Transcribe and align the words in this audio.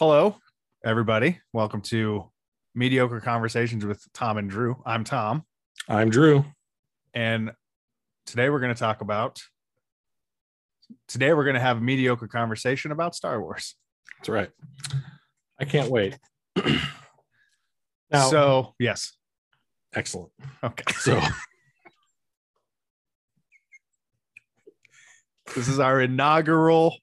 Hello, 0.00 0.34
everybody. 0.82 1.40
Welcome 1.52 1.82
to 1.82 2.30
Mediocre 2.74 3.20
Conversations 3.20 3.84
with 3.84 4.02
Tom 4.14 4.38
and 4.38 4.48
Drew. 4.48 4.82
I'm 4.86 5.04
Tom, 5.04 5.44
I'm 5.90 6.08
Drew. 6.08 6.46
and 7.12 7.50
today 8.24 8.48
we're 8.48 8.60
going 8.60 8.74
to 8.74 8.80
talk 8.80 9.02
about. 9.02 9.42
Today 11.06 11.34
we're 11.34 11.44
going 11.44 11.52
to 11.52 11.60
have 11.60 11.76
a 11.76 11.80
mediocre 11.82 12.28
conversation 12.28 12.92
about 12.92 13.14
Star 13.14 13.42
Wars. 13.42 13.76
That's 14.16 14.30
right. 14.30 14.48
I 15.60 15.66
can't 15.66 15.90
wait. 15.90 16.18
now, 18.10 18.30
so 18.30 18.74
yes, 18.78 19.12
excellent. 19.94 20.32
okay. 20.64 20.84
So, 20.94 21.20
This 25.54 25.68
is 25.68 25.78
our 25.78 26.00
inaugural 26.00 26.96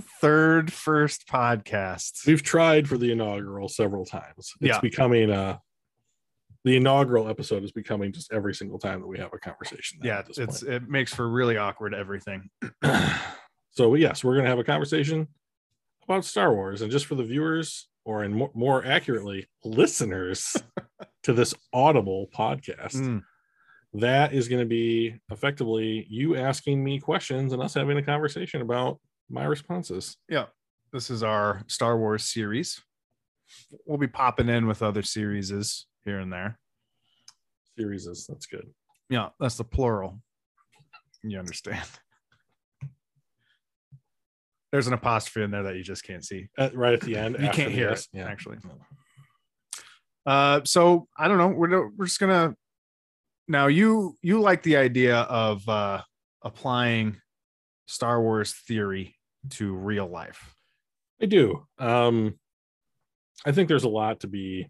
third 0.00 0.72
first 0.72 1.26
podcast. 1.28 2.26
we've 2.26 2.42
tried 2.42 2.88
for 2.88 2.96
the 2.96 3.12
inaugural 3.12 3.68
several 3.68 4.04
times. 4.04 4.52
It's 4.60 4.74
Yeah. 4.74 4.80
becoming 4.80 5.30
uh 5.30 5.58
the 6.64 6.76
inaugural 6.76 7.28
episode 7.28 7.64
is 7.64 7.72
becoming 7.72 8.12
just 8.12 8.32
every 8.32 8.54
single 8.54 8.78
time 8.78 9.00
that 9.00 9.06
we 9.08 9.18
have 9.18 9.32
a 9.32 9.38
conversation. 9.38 9.98
Yeah, 10.02 10.22
it's 10.36 10.62
it 10.62 10.88
makes 10.88 11.12
for 11.12 11.28
really 11.28 11.56
awkward 11.56 11.92
everything. 11.92 12.50
so 13.70 13.94
yes, 13.94 14.22
we're 14.22 14.36
gonna 14.36 14.48
have 14.48 14.60
a 14.60 14.64
conversation 14.64 15.28
about 16.04 16.24
Star 16.24 16.54
Wars, 16.54 16.82
and 16.82 16.90
just 16.90 17.06
for 17.06 17.14
the 17.16 17.24
viewers, 17.24 17.88
or 18.04 18.22
and 18.24 18.34
more, 18.34 18.50
more 18.54 18.84
accurately, 18.84 19.46
listeners 19.64 20.56
to 21.24 21.32
this 21.32 21.54
Audible 21.72 22.28
podcast. 22.34 22.96
Mm, 22.96 23.22
that 23.94 24.32
is 24.32 24.48
going 24.48 24.60
to 24.60 24.66
be 24.66 25.16
effectively 25.30 26.06
you 26.08 26.34
asking 26.36 26.82
me 26.82 26.98
questions 26.98 27.52
and 27.52 27.62
us 27.62 27.74
having 27.74 27.98
a 27.98 28.02
conversation 28.02 28.62
about 28.62 28.98
my 29.32 29.44
responses. 29.44 30.16
yeah, 30.28 30.46
this 30.92 31.10
is 31.10 31.22
our 31.22 31.62
Star 31.66 31.98
Wars 31.98 32.24
series. 32.24 32.80
We'll 33.86 33.98
be 33.98 34.06
popping 34.06 34.48
in 34.48 34.66
with 34.66 34.82
other 34.82 35.02
series 35.02 35.86
here 36.04 36.18
and 36.20 36.32
there. 36.32 36.58
Serieses. 37.78 38.26
that's 38.28 38.46
good. 38.46 38.68
Yeah, 39.08 39.30
that's 39.40 39.56
the 39.56 39.64
plural. 39.64 40.20
You 41.22 41.38
understand. 41.38 41.84
There's 44.70 44.86
an 44.86 44.92
apostrophe 44.94 45.44
in 45.44 45.50
there 45.50 45.64
that 45.64 45.76
you 45.76 45.82
just 45.82 46.04
can't 46.04 46.24
see. 46.24 46.48
Uh, 46.58 46.70
right 46.74 46.94
at 46.94 47.02
the 47.02 47.16
end, 47.16 47.36
You 47.38 47.50
can't 47.50 47.72
hear 47.72 47.90
it, 47.90 48.06
Yeah, 48.12 48.26
actually. 48.26 48.58
Uh, 50.24 50.60
so 50.64 51.08
I 51.16 51.28
don't 51.28 51.38
know. 51.38 51.48
We're 51.48 51.88
we're 51.88 52.06
just 52.06 52.20
gonna 52.20 52.54
now. 53.48 53.66
You 53.66 54.16
you 54.22 54.40
like 54.40 54.62
the 54.62 54.76
idea 54.76 55.16
of 55.16 55.68
uh, 55.68 56.00
applying 56.42 57.18
Star 57.86 58.22
Wars 58.22 58.54
theory 58.66 59.16
to 59.50 59.74
real 59.74 60.06
life. 60.06 60.54
I 61.20 61.26
do. 61.26 61.66
Um, 61.78 62.38
I 63.44 63.52
think 63.52 63.68
there's 63.68 63.84
a 63.84 63.88
lot 63.88 64.20
to 64.20 64.26
be 64.28 64.68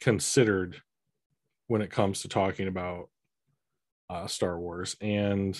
considered 0.00 0.80
when 1.68 1.82
it 1.82 1.90
comes 1.90 2.22
to 2.22 2.28
talking 2.28 2.68
about 2.68 3.08
uh, 4.10 4.26
Star 4.26 4.58
Wars, 4.58 4.96
and 5.00 5.58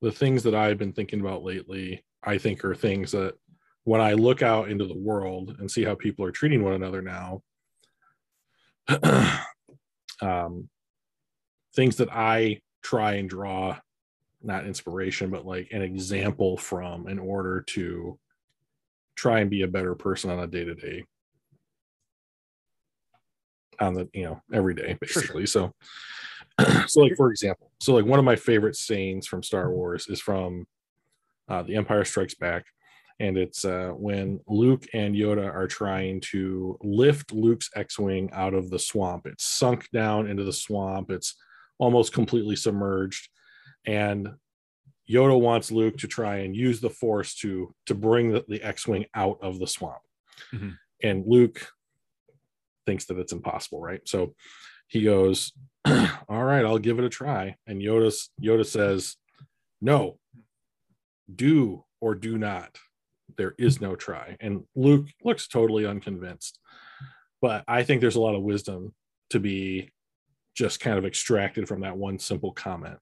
the 0.00 0.10
things 0.10 0.42
that 0.44 0.54
I've 0.54 0.78
been 0.78 0.92
thinking 0.92 1.20
about 1.20 1.44
lately. 1.44 2.04
I 2.22 2.38
think 2.38 2.64
are 2.64 2.74
things 2.74 3.12
that 3.12 3.34
when 3.84 4.00
I 4.00 4.14
look 4.14 4.42
out 4.42 4.68
into 4.68 4.86
the 4.86 4.98
world 4.98 5.56
and 5.58 5.70
see 5.70 5.84
how 5.84 5.94
people 5.94 6.24
are 6.24 6.32
treating 6.32 6.64
one 6.64 6.74
another 6.74 7.00
now, 7.00 7.42
um, 10.20 10.68
things 11.74 11.96
that 11.96 12.12
I 12.12 12.60
try 12.82 13.14
and 13.14 13.30
draw, 13.30 13.78
not 14.42 14.66
inspiration, 14.66 15.30
but 15.30 15.46
like 15.46 15.68
an 15.72 15.82
example 15.82 16.56
from 16.56 17.08
in 17.08 17.18
order 17.18 17.62
to 17.68 18.18
try 19.16 19.40
and 19.40 19.50
be 19.50 19.62
a 19.62 19.68
better 19.68 19.94
person 19.94 20.30
on 20.30 20.38
a 20.38 20.46
day 20.46 20.64
to 20.64 20.74
day, 20.74 21.04
on 23.80 23.94
the, 23.94 24.08
you 24.12 24.24
know, 24.24 24.40
every 24.52 24.74
day, 24.74 24.96
Sure, 25.04 25.22
basically. 25.22 25.46
So, 25.46 25.72
so 26.86 27.00
like, 27.00 27.16
for 27.16 27.30
example, 27.30 27.72
so 27.80 27.94
like 27.94 28.04
one 28.04 28.18
of 28.18 28.24
my 28.24 28.36
favorite 28.36 28.76
sayings 28.76 29.26
from 29.26 29.42
Star 29.42 29.70
Wars 29.70 30.08
is 30.08 30.20
from 30.20 30.66
uh, 31.48 31.62
The 31.62 31.76
Empire 31.76 32.04
Strikes 32.04 32.34
Back 32.34 32.64
and 33.20 33.36
it's 33.36 33.64
uh, 33.64 33.90
when 33.96 34.40
Luke 34.46 34.86
and 34.94 35.14
Yoda 35.14 35.52
are 35.52 35.66
trying 35.66 36.20
to 36.20 36.78
lift 36.82 37.32
Luke's 37.32 37.70
X-wing 37.74 38.30
out 38.32 38.54
of 38.54 38.70
the 38.70 38.78
swamp. 38.78 39.26
It's 39.26 39.44
sunk 39.44 39.90
down 39.90 40.28
into 40.28 40.44
the 40.44 40.52
swamp. 40.52 41.10
It's 41.10 41.34
almost 41.78 42.12
completely 42.12 42.54
submerged, 42.54 43.28
and 43.84 44.28
Yoda 45.10 45.38
wants 45.40 45.70
Luke 45.70 45.96
to 45.98 46.06
try 46.06 46.38
and 46.38 46.54
use 46.54 46.80
the 46.80 46.90
Force 46.90 47.34
to 47.36 47.74
to 47.86 47.94
bring 47.94 48.30
the, 48.32 48.44
the 48.48 48.62
X-wing 48.62 49.06
out 49.14 49.38
of 49.42 49.58
the 49.58 49.66
swamp, 49.66 50.02
Mhm. 50.52 50.76
and 51.02 51.24
Luke 51.26 51.66
thinks 52.86 53.06
that 53.06 53.18
it's 53.18 53.32
impossible, 53.32 53.80
right? 53.80 54.00
So 54.06 54.34
he 54.88 55.02
goes, 55.02 55.52
"All 55.84 56.44
right, 56.44 56.64
I'll 56.64 56.78
give 56.78 56.98
it 56.98 57.04
a 57.04 57.08
try," 57.10 57.56
and 57.66 57.80
Yoda's 57.82 58.30
Yoda 58.42 58.66
says, 58.66 59.16
"No, 59.80 60.18
do 61.34 61.84
or 62.00 62.14
do 62.14 62.38
not." 62.38 62.78
there 63.36 63.54
is 63.58 63.80
no 63.80 63.94
try. 63.94 64.36
And 64.40 64.64
Luke 64.74 65.06
looks 65.22 65.46
totally 65.46 65.86
unconvinced. 65.86 66.58
But 67.40 67.62
I 67.68 67.84
think 67.84 68.00
there's 68.00 68.16
a 68.16 68.20
lot 68.20 68.34
of 68.34 68.42
wisdom 68.42 68.94
to 69.30 69.38
be 69.38 69.90
just 70.56 70.80
kind 70.80 70.98
of 70.98 71.04
extracted 71.04 71.68
from 71.68 71.82
that 71.82 71.96
one 71.96 72.18
simple 72.18 72.50
comment. 72.52 72.98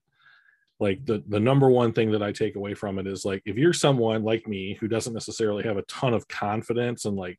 Like 0.78 1.04
the 1.06 1.22
the 1.26 1.40
number 1.40 1.70
one 1.70 1.92
thing 1.92 2.10
that 2.12 2.22
I 2.22 2.32
take 2.32 2.56
away 2.56 2.74
from 2.74 2.98
it 2.98 3.06
is 3.06 3.24
like 3.24 3.42
if 3.46 3.56
you're 3.56 3.72
someone 3.72 4.22
like 4.22 4.46
me 4.46 4.76
who 4.78 4.88
doesn't 4.88 5.14
necessarily 5.14 5.64
have 5.64 5.78
a 5.78 5.82
ton 5.82 6.12
of 6.12 6.28
confidence 6.28 7.06
and 7.06 7.16
like 7.16 7.38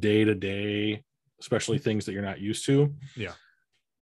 day 0.00 0.24
to 0.24 0.34
day, 0.34 1.04
especially 1.40 1.78
things 1.78 2.04
that 2.04 2.12
you're 2.12 2.22
not 2.22 2.40
used 2.40 2.66
to. 2.66 2.92
Yeah. 3.14 3.32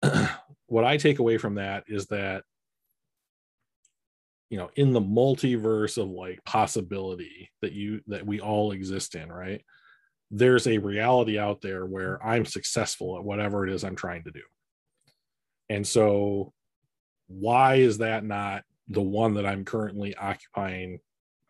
what 0.66 0.84
I 0.84 0.96
take 0.96 1.18
away 1.18 1.36
from 1.36 1.56
that 1.56 1.84
is 1.88 2.06
that 2.06 2.44
you 4.50 4.58
know 4.58 4.70
in 4.76 4.92
the 4.92 5.00
multiverse 5.00 6.00
of 6.00 6.08
like 6.08 6.44
possibility 6.44 7.50
that 7.60 7.72
you 7.72 8.00
that 8.06 8.24
we 8.24 8.40
all 8.40 8.70
exist 8.72 9.16
in 9.16 9.32
right 9.32 9.64
there's 10.30 10.68
a 10.68 10.78
reality 10.78 11.38
out 11.38 11.60
there 11.60 11.86
where 11.86 12.24
i'm 12.24 12.44
successful 12.44 13.16
at 13.16 13.24
whatever 13.24 13.66
it 13.66 13.72
is 13.72 13.82
i'm 13.82 13.96
trying 13.96 14.22
to 14.22 14.30
do 14.30 14.42
and 15.70 15.84
so 15.84 16.52
why 17.26 17.76
is 17.76 17.98
that 17.98 18.24
not 18.24 18.62
the 18.88 19.02
one 19.02 19.34
that 19.34 19.46
i'm 19.46 19.64
currently 19.64 20.14
occupying 20.16 20.98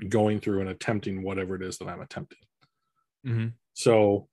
going 0.09 0.41
through 0.41 0.61
and 0.61 0.69
attempting 0.69 1.23
whatever 1.23 1.55
it 1.55 1.63
is 1.63 1.79
that 1.79 1.89
i'm 1.89 2.01
attempting? 2.01 2.39
Mm-hmm. 3.27 3.49
so 3.73 4.29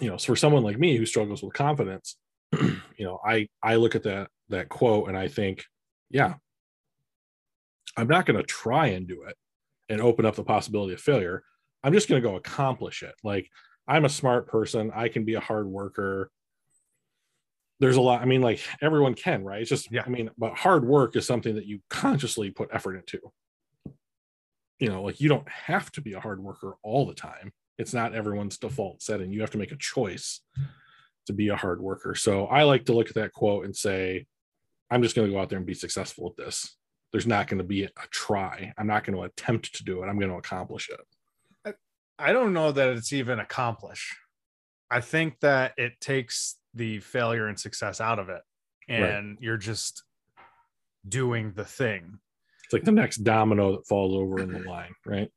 you 0.00 0.08
know 0.08 0.16
so 0.16 0.26
for 0.32 0.36
someone 0.36 0.62
like 0.62 0.78
me 0.78 0.96
who 0.96 1.06
struggles 1.06 1.42
with 1.42 1.54
confidence 1.54 2.16
you 2.52 2.80
know 3.00 3.18
i 3.26 3.48
i 3.62 3.74
look 3.74 3.94
at 3.94 4.04
that 4.04 4.28
that 4.48 4.68
quote 4.68 5.08
and 5.08 5.18
i 5.18 5.26
think 5.26 5.64
yeah 6.08 6.34
i'm 7.96 8.06
not 8.06 8.26
going 8.26 8.36
to 8.36 8.44
try 8.44 8.88
and 8.88 9.08
do 9.08 9.24
it 9.24 9.36
and 9.88 10.00
open 10.00 10.26
up 10.26 10.36
the 10.36 10.44
possibility 10.44 10.94
of 10.94 11.00
failure. 11.00 11.42
I'm 11.82 11.92
just 11.92 12.08
going 12.08 12.20
to 12.22 12.28
go 12.28 12.36
accomplish 12.36 13.02
it. 13.02 13.14
Like 13.22 13.48
i'm 13.86 14.04
a 14.04 14.10
smart 14.10 14.46
person. 14.48 14.92
I 14.94 15.08
can 15.08 15.24
be 15.24 15.34
a 15.34 15.40
hard 15.40 15.66
worker 15.66 16.30
there's 17.80 17.96
a 17.96 18.00
lot 18.00 18.20
i 18.22 18.24
mean 18.24 18.40
like 18.42 18.60
everyone 18.82 19.14
can 19.14 19.44
right? 19.44 19.60
It's 19.60 19.70
just 19.70 19.90
Yeah. 19.90 20.02
i 20.04 20.08
mean 20.08 20.30
but 20.38 20.56
hard 20.56 20.84
work 20.84 21.16
is 21.16 21.26
something 21.26 21.54
that 21.54 21.66
you 21.66 21.80
consciously 21.90 22.50
put 22.50 22.70
effort 22.72 22.96
into. 22.96 23.20
You 24.78 24.88
know 24.88 25.02
like 25.02 25.20
you 25.20 25.28
don't 25.28 25.48
have 25.48 25.90
to 25.92 26.00
be 26.00 26.12
a 26.12 26.20
hard 26.20 26.42
worker 26.42 26.74
all 26.82 27.06
the 27.06 27.14
time. 27.14 27.52
It's 27.78 27.94
not 27.94 28.14
everyone's 28.14 28.58
default 28.58 29.02
setting. 29.02 29.32
You 29.32 29.40
have 29.40 29.52
to 29.52 29.58
make 29.58 29.72
a 29.72 29.76
choice 29.76 30.40
to 31.26 31.32
be 31.32 31.48
a 31.48 31.56
hard 31.56 31.80
worker. 31.80 32.14
So 32.14 32.46
i 32.46 32.62
like 32.62 32.84
to 32.86 32.92
look 32.92 33.08
at 33.08 33.14
that 33.14 33.32
quote 33.32 33.64
and 33.64 33.74
say 33.76 34.26
i'm 34.90 35.02
just 35.02 35.14
going 35.14 35.28
to 35.28 35.32
go 35.32 35.40
out 35.40 35.48
there 35.48 35.58
and 35.58 35.66
be 35.66 35.74
successful 35.74 36.28
at 36.28 36.36
this. 36.36 36.76
There's 37.12 37.26
not 37.26 37.46
going 37.48 37.58
to 37.58 37.64
be 37.64 37.84
a 37.84 37.90
try. 38.10 38.72
I'm 38.76 38.86
not 38.86 39.04
going 39.04 39.16
to 39.16 39.22
attempt 39.22 39.74
to 39.76 39.84
do 39.84 40.02
it. 40.02 40.06
I'm 40.08 40.18
going 40.18 40.30
to 40.30 40.36
accomplish 40.36 40.90
it. 40.90 41.74
I 42.18 42.32
don't 42.32 42.52
know 42.52 42.70
that 42.72 42.88
it's 42.90 43.12
even 43.14 43.38
accomplish. 43.38 44.14
I 44.90 45.00
think 45.00 45.40
that 45.40 45.72
it 45.78 46.00
takes 46.00 46.56
the 46.74 47.00
failure 47.00 47.46
and 47.48 47.58
success 47.58 48.00
out 48.00 48.18
of 48.18 48.28
it, 48.28 48.42
and 48.88 49.38
you're 49.40 49.56
just 49.56 50.02
doing 51.08 51.52
the 51.54 51.64
thing. 51.64 52.18
it's 52.64 52.72
like 52.72 52.84
the 52.84 52.92
next 52.92 53.18
domino 53.18 53.72
that 53.72 53.86
falls 53.86 54.14
over 54.14 54.40
in 54.40 54.52
the 54.52 54.60
line 54.60 54.92
right 55.06 55.30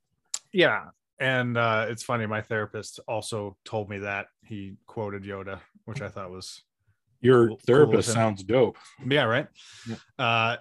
Yeah. 0.51 0.85
And 1.19 1.55
uh, 1.55 1.85
it's 1.87 2.01
funny, 2.03 2.25
my 2.25 2.41
therapist 2.41 2.99
also 3.07 3.55
told 3.63 3.89
me 3.91 3.99
that 3.99 4.25
he 4.43 4.73
quoted 4.87 5.21
Yoda, 5.23 5.59
which 5.85 6.01
I 6.01 6.09
thought 6.09 6.31
was 6.31 6.63
your 7.21 7.47
Cool- 7.49 7.57
cool 7.57 7.61
therapist 7.67 8.09
him. 8.09 8.15
sounds 8.15 8.43
dope 8.43 8.77
yeah, 9.07 9.23
right. 9.25 9.47
Yeah. 9.87 9.95
Uh, 10.17 10.57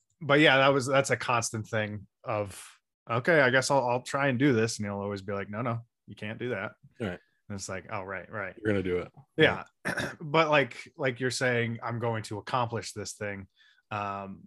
but 0.20 0.38
yeah, 0.40 0.58
that 0.58 0.72
was 0.72 0.86
that's 0.86 1.10
a 1.10 1.16
constant 1.16 1.66
thing 1.66 2.06
of 2.24 2.64
okay, 3.10 3.40
I 3.40 3.50
guess 3.50 3.70
I'll 3.70 3.84
I'll 3.86 4.02
try 4.02 4.28
and 4.28 4.38
do 4.38 4.52
this, 4.52 4.78
and 4.78 4.86
he'll 4.86 5.00
always 5.00 5.22
be 5.22 5.32
like, 5.32 5.50
no, 5.50 5.60
no, 5.62 5.80
you 6.06 6.14
can't 6.14 6.38
do 6.38 6.50
that. 6.50 6.72
Right. 7.00 7.18
And 7.48 7.56
it's 7.56 7.68
like, 7.68 7.84
oh, 7.92 8.02
right, 8.02 8.30
right. 8.30 8.54
you're 8.56 8.72
going 8.72 8.82
to 8.82 8.88
do 8.90 8.98
it 8.98 9.12
yeah 9.36 9.64
but 10.20 10.48
like 10.50 10.76
like 10.96 11.20
you're 11.20 11.30
saying 11.30 11.78
i'm 11.82 11.98
going 11.98 12.22
to 12.24 12.38
accomplish 12.38 12.92
this 12.92 13.12
thing 13.12 13.46
um 13.90 14.40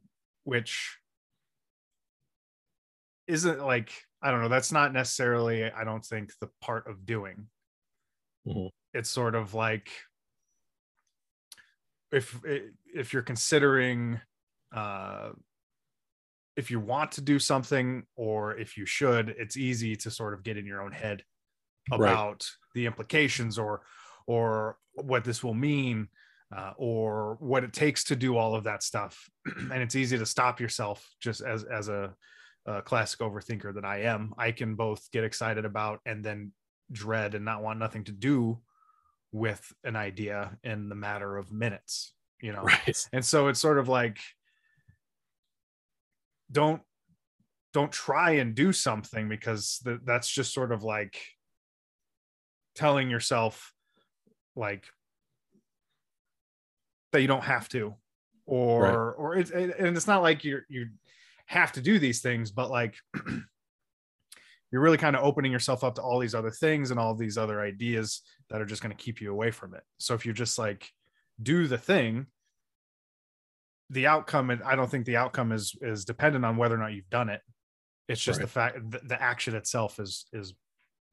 which 0.44 0.98
isn't 3.28 3.60
like 3.60 3.92
I 4.22 4.32
don't 4.32 4.42
know. 4.42 4.50
That's 4.50 4.72
not 4.72 4.92
necessarily 4.92 5.72
I 5.72 5.84
don't 5.84 6.04
think 6.04 6.32
the 6.42 6.50
part 6.62 6.88
of 6.88 7.06
doing. 7.06 7.48
Mhm. 8.48 8.70
It's 8.94 9.10
sort 9.10 9.36
of 9.36 9.54
like 9.54 9.90
if 12.12 12.38
if 12.94 13.14
you're 13.14 13.22
considering 13.22 14.20
uh 14.76 15.30
if 16.58 16.72
you 16.72 16.80
want 16.80 17.14
to 17.14 17.22
do 17.22 17.40
something 17.40 18.04
or 18.16 18.58
if 18.58 18.76
you 18.78 18.86
should 18.86 19.30
it's 19.30 19.56
easy 19.56 19.96
to 19.96 20.12
sort 20.12 20.34
of 20.34 20.44
get 20.44 20.58
in 20.58 20.66
your 20.66 20.82
own 20.82 20.92
head 20.92 21.24
Right. 21.92 22.12
about 22.12 22.46
the 22.76 22.86
implications 22.86 23.58
or 23.58 23.82
or 24.28 24.78
what 24.94 25.24
this 25.24 25.44
will 25.44 25.54
mean 25.54 26.08
uh, 26.56 26.74
or 26.78 27.38
what 27.40 27.64
it 27.64 27.74
takes 27.74 28.04
to 28.06 28.16
do 28.16 28.38
all 28.38 28.56
of 28.56 28.64
that 28.64 28.84
stuff 28.84 29.30
and 29.46 29.82
it's 29.82 29.96
easy 29.96 30.18
to 30.18 30.26
stop 30.26 30.60
yourself 30.60 31.08
just 31.22 31.42
as 31.42 31.64
as 31.64 31.90
a, 31.90 32.14
a 32.66 32.82
classic 32.82 33.20
overthinker 33.20 33.74
that 33.74 33.86
i 33.86 34.02
am 34.02 34.34
i 34.38 34.52
can 34.52 34.76
both 34.76 35.10
get 35.12 35.24
excited 35.24 35.66
about 35.66 36.00
and 36.06 36.24
then 36.24 36.52
dread 36.92 37.36
and 37.36 37.46
not 37.46 37.62
want 37.62 37.80
nothing 37.80 38.04
to 38.04 38.12
do 38.12 38.60
with 39.32 39.72
an 39.84 39.96
idea 39.96 40.58
in 40.64 40.90
the 40.90 40.96
matter 40.96 41.38
of 41.38 41.52
minutes 41.52 42.14
you 42.42 42.52
know 42.52 42.64
Right. 42.64 43.08
and 43.14 43.24
so 43.24 43.48
it's 43.48 43.60
sort 43.60 43.80
of 43.80 43.88
like 43.88 44.20
don't 46.52 46.82
don't 47.74 47.92
try 47.92 48.32
and 48.32 48.56
do 48.56 48.74
something 48.74 49.30
because 49.30 49.80
th- 49.84 50.00
that's 50.04 50.28
just 50.28 50.54
sort 50.54 50.72
of 50.72 50.84
like 50.84 51.20
telling 52.80 53.10
yourself 53.10 53.74
like 54.56 54.86
that 57.12 57.22
you 57.22 57.28
don't 57.28 57.44
have 57.44 57.68
to 57.68 57.94
or 58.46 58.82
Right. 58.82 58.94
or 59.18 59.36
it's 59.36 59.52
it, 59.52 59.78
and 59.78 59.98
it's 59.98 60.08
not 60.08 60.22
like 60.22 60.46
you're 60.46 60.66
you 60.70 60.88
have 61.48 61.74
to 61.74 61.82
do 61.82 62.00
these 62.00 62.22
things 62.22 62.52
but 62.52 62.70
like 62.70 62.96
you're 64.72 64.82
really 64.82 64.98
kind 64.98 65.18
of 65.18 65.26
opening 65.26 65.52
yourself 65.52 65.84
up 65.84 65.96
to 65.96 66.02
all 66.02 66.20
these 66.20 66.34
other 66.34 66.52
things 66.52 66.90
and 66.90 66.98
all 67.02 67.14
these 67.16 67.38
other 67.38 67.60
ideas 67.60 68.22
that 68.50 68.62
are 68.62 68.66
just 68.66 68.82
going 68.82 68.96
to 68.96 69.04
keep 69.04 69.20
you 69.20 69.30
away 69.30 69.52
from 69.52 69.74
it 69.74 69.84
so 69.98 70.14
if 70.14 70.26
you 70.26 70.32
just 70.32 70.58
like 70.58 70.90
do 71.44 71.68
the 71.68 71.78
thing 71.78 72.28
the 73.90 74.08
outcome 74.08 74.52
and 74.52 74.64
i 74.64 74.74
don't 74.74 74.90
think 74.90 75.06
the 75.06 75.18
outcome 75.18 75.52
is 75.52 75.76
is 75.82 76.06
dependent 76.06 76.46
on 76.46 76.56
whether 76.56 76.76
or 76.76 76.78
not 76.78 76.94
you've 76.94 77.10
done 77.10 77.28
it 77.28 77.42
it's 78.08 78.22
just 78.22 78.40
Right. 78.40 78.46
the 78.46 78.52
fact 78.52 78.78
the, 78.90 79.00
the 79.04 79.22
action 79.22 79.54
itself 79.54 80.00
is 80.00 80.28
is 80.32 80.54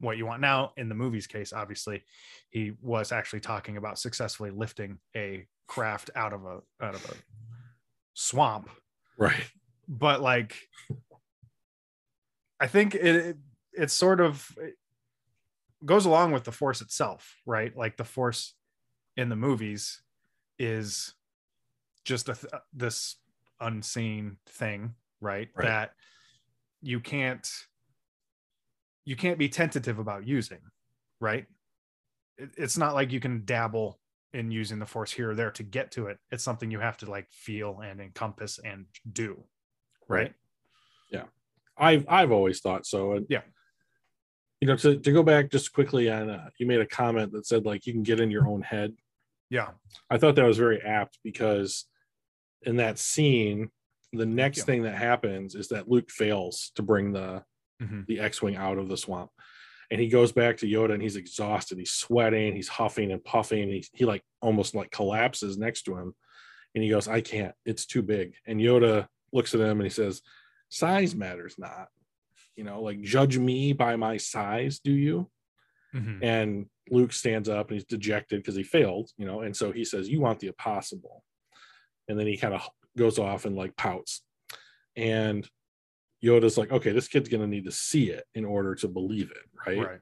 what 0.01 0.17
you 0.17 0.27
want 0.27 0.41
now 0.41 0.73
in 0.77 0.89
the 0.89 0.95
movie's 0.95 1.27
case 1.27 1.53
obviously 1.53 2.03
he 2.51 2.73
was 2.83 3.13
actually 3.13 3.41
talking 3.41 3.77
about 3.77 3.99
successfully 3.99 4.51
lifting 4.51 4.99
a 5.17 5.47
craft 5.67 6.11
out 6.15 6.33
of 6.33 6.45
a 6.45 6.59
out 6.85 6.95
of 6.95 7.05
a 7.07 7.15
swamp 8.15 8.69
Right. 9.19 9.51
but 9.89 10.21
like 10.21 10.57
i 12.61 12.67
think 12.67 12.95
it, 12.95 13.05
it 13.05 13.37
it's 13.73 13.95
sort 13.95 14.21
of 14.21 14.51
it 14.59 14.75
goes 15.85 16.07
along 16.07 16.33
with 16.33 16.45
the 16.45 16.53
force 16.53 16.81
itself 16.81 17.37
right 17.47 17.77
like 17.77 17.97
the 17.97 18.05
force 18.05 18.55
in 19.17 19.29
the 19.29 19.37
movies 19.37 20.03
is 20.59 21.15
just 22.05 22.29
a 22.29 22.35
th- 22.35 22.53
this 22.73 23.17
unseen 23.61 24.37
thing 24.49 24.95
right? 25.21 25.49
Right. 25.57 25.67
that 25.67 25.93
you 26.83 27.01
can't 27.01 27.49
you 29.07 29.17
can't 29.17 29.39
be 29.39 29.49
tentative 29.49 29.99
about 29.99 30.27
using 30.27 30.59
right 31.21 31.47
it, 32.37 32.51
it's 32.59 32.77
not 32.77 32.95
like 32.95 33.11
you 33.13 33.21
can 33.21 33.43
dabble 33.47 33.99
in 34.35 34.51
using 34.51 34.79
the 34.79 34.85
force 34.85 35.11
here 35.13 35.31
or 35.31 35.35
there 35.35 35.51
to 35.51 35.63
get 35.63 35.91
to 35.93 36.09
it 36.09 36.19
it's 36.31 36.45
something 36.45 36.71
you 36.71 36.81
have 36.81 36.99
to 36.99 37.11
like 37.11 37.27
feel 37.31 37.81
and 37.83 38.01
encompass 38.01 38.59
and 38.63 38.85
do 39.13 39.43
right, 40.09 40.35
Yeah, 41.11 41.25
I've 41.79 42.05
I've 42.09 42.31
always 42.31 42.61
thought 42.61 42.87
so. 42.87 43.13
And 43.15 43.27
Yeah. 43.29 43.43
you 44.61 44.69
know, 44.69 44.77
to, 44.77 44.99
to 44.99 45.13
go 45.13 45.23
back 45.25 45.51
just 45.51 45.73
quickly 45.73 46.09
on, 46.11 46.31
uh, 46.31 46.49
you 46.59 46.67
made 46.67 46.81
a 46.81 46.87
comment 46.87 47.33
that 47.33 47.47
said 47.47 47.65
like 47.65 47.87
you 47.87 47.93
can 47.93 48.03
get 48.05 48.21
in 48.21 48.31
your 48.31 48.47
own 48.47 48.63
head. 48.63 48.93
yeah 49.51 49.71
I 50.11 50.19
thought 50.19 50.35
that 50.37 50.45
was 50.47 50.59
very 50.59 50.81
apt 50.83 51.19
because 51.25 51.87
in 52.63 52.77
that 52.77 52.99
scene, 52.99 53.71
the 54.13 54.27
next 54.27 54.59
Yeah. 54.59 54.65
thing 54.65 54.83
that 54.85 54.97
happens 54.97 55.55
is 55.55 55.69
that 55.69 55.89
Luke 55.89 56.11
fails 56.11 56.71
to 56.77 56.83
bring 56.83 57.13
the 57.13 57.43
Mhm. 57.83 58.07
the 58.07 58.21
X-wing 58.21 58.57
out 58.57 58.79
of 58.79 58.89
the 58.89 58.97
swamp, 58.97 59.31
and 59.91 60.01
he 60.01 60.09
goes 60.09 60.33
back 60.33 60.57
to 60.59 60.67
Yoda 60.67 60.95
and 60.95 61.03
he's 61.03 61.17
exhausted. 61.17 61.79
He's 61.79 61.93
sweating. 61.93 62.55
He's 62.57 62.69
huffing 62.69 63.13
and 63.13 63.23
puffing. 63.25 63.63
And 63.65 63.73
he 63.73 63.85
he 63.93 64.05
like 64.05 64.25
almost 64.41 64.75
like 64.75 64.91
collapses 64.91 65.59
next 65.59 65.83
to 65.83 65.97
him, 65.97 66.15
and 66.75 66.83
he 66.85 66.91
goes, 66.91 67.07
"I 67.09 67.21
can't. 67.21 67.55
It's 67.65 67.87
too 67.87 68.03
big." 68.03 68.37
And 68.47 68.61
Yoda 68.61 69.09
looks 69.33 69.55
at 69.55 69.61
him 69.61 69.79
and 69.81 69.85
he 69.85 69.91
says, 69.91 70.23
"Size 70.71 71.15
matters 71.15 71.59
not. 71.59 71.89
You 72.57 72.65
know, 72.65 72.81
like 72.83 73.01
judge 73.03 73.37
me 73.39 73.73
by 73.75 73.97
my 73.97 74.17
size, 74.17 74.79
do 74.81 74.93
you?" 74.93 75.31
Mhm. 75.95 76.23
and 76.23 76.71
Luke 76.91 77.13
stands 77.13 77.49
up 77.49 77.69
and 77.71 77.77
he's 77.77 77.85
dejected 77.87 78.41
because 78.41 78.57
he 78.57 78.63
failed, 78.63 79.11
you 79.19 79.27
know, 79.27 79.41
and 79.43 79.57
so 79.57 79.73
he 79.73 79.85
says, 79.85 80.09
"You 80.09 80.21
want 80.21 80.41
the 80.41 80.49
impossible," 80.49 81.25
and 82.09 82.19
then 82.19 82.27
he 82.27 82.37
kind 82.37 82.55
of 82.55 82.69
goes 82.97 83.19
off 83.19 83.45
and 83.45 83.57
like 83.57 83.77
pouts, 83.77 84.23
and 84.97 85.49
Yoda's 86.25 86.59
like, 86.59 86.73
"Okay, 86.73 86.93
this 86.93 87.09
kid's 87.09 87.29
gonna 87.29 87.47
need 87.47 87.65
to 87.65 87.73
see 87.73 88.11
it 88.11 88.25
in 88.35 88.45
order 88.45 88.75
to 88.77 88.89
believe 88.89 89.31
it, 89.31 89.45
right?" 89.67 89.79
right 89.79 90.01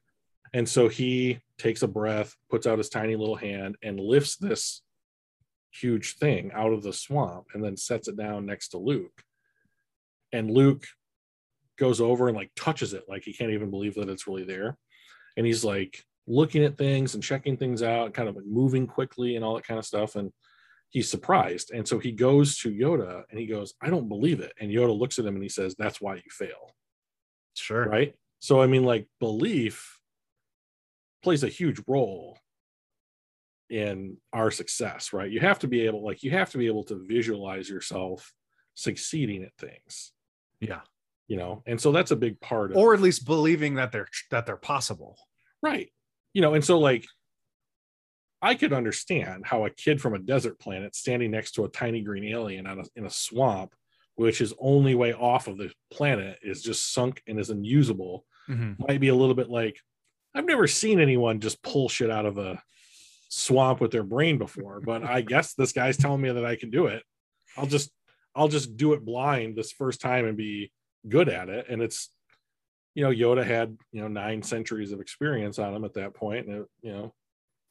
And 0.53 0.69
so 0.69 0.89
he 0.89 1.41
takes 1.59 1.83
a 1.83 1.89
breath, 1.89 2.37
puts 2.49 2.67
out 2.67 2.79
his 2.79 2.89
tiny 2.89 3.17
little 3.17 3.37
hand, 3.37 3.77
and 3.83 3.99
lifts 3.99 4.37
this 4.37 4.83
huge 5.73 6.17
thing 6.17 6.53
out 6.53 6.73
of 6.73 6.83
the 6.83 6.93
swamp, 6.93 7.47
and 7.55 7.65
then 7.65 7.77
sets 7.77 8.07
it 8.07 8.17
down 8.17 8.47
next 8.47 8.69
to 8.69 8.79
Luke, 8.79 9.23
and 10.33 10.51
Luke 10.51 10.87
goes 11.77 12.01
over 12.01 12.29
and 12.29 12.37
like 12.37 12.53
touches 12.55 12.95
it, 12.95 13.05
like 13.09 13.25
he 13.25 13.33
can't 13.33 13.51
even 13.51 13.71
believe 13.71 13.97
that 13.97 14.09
it's 14.09 14.29
really 14.29 14.45
there 14.45 14.79
and 15.37 15.47
he's 15.47 15.65
like 15.65 16.05
looking 16.27 16.65
at 16.65 16.79
things 16.79 17.15
and 17.15 17.23
checking 17.23 17.57
things 17.57 17.83
out, 17.83 18.15
kind 18.15 18.29
of 18.29 18.37
like 18.37 18.47
moving 18.47 18.87
quickly 18.87 19.37
and 19.37 19.45
all 19.45 19.55
that 19.55 19.67
kind 19.67 19.79
of 19.79 19.85
stuff. 19.85 20.17
And 20.17 20.33
he's 20.91 21.11
surprised. 21.11 21.71
And 21.73 21.87
so 21.87 21.99
he 21.99 22.13
goes 22.13 22.59
to 22.59 22.71
Yoda 22.71 23.23
and 23.31 23.39
he 23.39 23.47
goes, 23.47 23.75
I 23.81 23.91
don't 23.91 24.09
believe 24.09 24.41
it. 24.41 24.53
And 24.61 24.71
Yoda 24.71 24.97
looks 24.97 25.19
at 25.19 25.25
him 25.25 25.35
and 25.35 25.43
he 25.43 25.49
says, 25.49 25.75
That's 25.79 26.01
why 26.01 26.17
you 26.17 26.23
fail. 26.31 26.71
sure 27.55 27.85
Right. 27.85 28.15
So, 28.41 28.61
I 28.61 28.67
mean, 28.67 28.85
like 28.85 29.09
belief 29.21 29.99
plays 31.23 31.43
a 31.43 31.49
huge 31.49 31.81
role 31.87 32.39
in 33.71 34.19
our 34.33 34.51
success, 34.51 35.13
right? 35.13 35.31
You 35.31 35.41
have 35.41 35.61
to 35.61 35.69
be 35.69 35.87
able, 35.87 36.05
like, 36.05 36.23
you 36.23 36.31
have 36.33 36.51
to 36.51 36.59
be 36.59 36.67
able 36.67 36.85
to 36.85 37.03
visualize 37.09 37.69
yourself 37.69 38.33
succeeding 38.75 39.43
at 39.45 39.57
things, 39.57 40.13
yeah 40.61 40.81
you 41.29 41.37
know? 41.37 41.63
And 41.67 41.81
so 41.81 41.93
that's 41.93 42.11
a 42.11 42.17
big 42.17 42.41
part 42.41 42.71
of 42.71 42.77
or 42.77 42.95
at 42.95 43.01
least 43.01 43.25
believing 43.25 43.75
that 43.75 43.93
they're 43.93 44.09
that 44.31 44.47
they're 44.47 44.57
possible 44.57 45.17
Right. 45.63 45.91
You 46.35 46.43
know, 46.43 46.53
and 46.53 46.63
so 46.63 46.79
like 46.79 47.07
I 48.45 48.55
could 48.55 48.73
understand 48.75 49.47
how 49.47 49.65
a 49.65 49.71
kid 49.71 50.01
from 50.03 50.13
a 50.15 50.19
desert 50.19 50.59
planet 50.61 50.95
standing 50.95 51.31
next 51.31 51.53
to 51.53 51.65
a 51.65 51.69
tiny 51.71 52.03
green 52.03 52.25
alien 52.25 52.67
on 52.67 52.81
a, 52.81 52.85
in 52.95 53.07
a 53.07 53.11
swamp, 53.11 53.75
which 54.17 54.39
his 54.39 54.53
only 54.59 54.95
way 54.95 55.15
off 55.15 55.49
of 55.49 55.57
the 55.57 55.73
planet 55.91 56.39
is 56.43 56.63
just 56.63 56.93
sunk 56.93 57.23
and 57.27 57.41
is 57.41 57.49
unusable, 57.51 58.27
Mhm. 58.49 58.79
might 58.87 59.01
be 59.01 59.09
a 59.09 59.15
little 59.15 59.35
bit 59.35 59.49
like, 59.49 59.81
I've 60.35 60.45
never 60.45 60.67
seen 60.67 61.01
anyone 61.01 61.41
just 61.41 61.63
pull 61.63 61.89
shit 61.89 62.11
out 62.11 62.27
of 62.27 62.37
a 62.37 62.63
swamp 63.31 63.81
with 63.81 63.91
their 63.93 64.03
brain 64.03 64.37
before, 64.37 64.81
but 64.81 65.03
I 65.03 65.23
guess 65.33 65.55
this 65.55 65.73
guy's 65.73 65.97
telling 65.97 66.21
me 66.21 66.31
that 66.31 66.45
I 66.45 66.57
can 66.57 66.71
do 66.71 66.87
it. 66.87 67.03
I'll 67.57 67.67
just 67.67 67.91
I'll 68.35 68.49
just 68.49 68.77
do 68.77 68.93
it 68.93 69.05
blind 69.05 69.57
this 69.57 69.73
first 69.73 70.01
time 70.03 70.27
and 70.27 70.37
be 70.37 70.71
good 71.09 71.29
at 71.31 71.49
it. 71.49 71.67
And 71.71 71.81
it's 71.81 72.11
you 72.95 73.03
know, 73.05 73.11
Yoda 73.11 73.45
had, 73.45 73.77
you 73.91 74.03
know, 74.03 74.09
nine 74.09 74.43
centuries 74.43 74.93
of 74.93 75.01
experience 75.01 75.59
on 75.59 75.75
him 75.75 75.85
at 75.85 75.95
that 75.95 76.15
point. 76.15 76.47
And, 76.47 76.61
it, 76.63 76.67
you 76.83 76.93
know, 76.93 77.15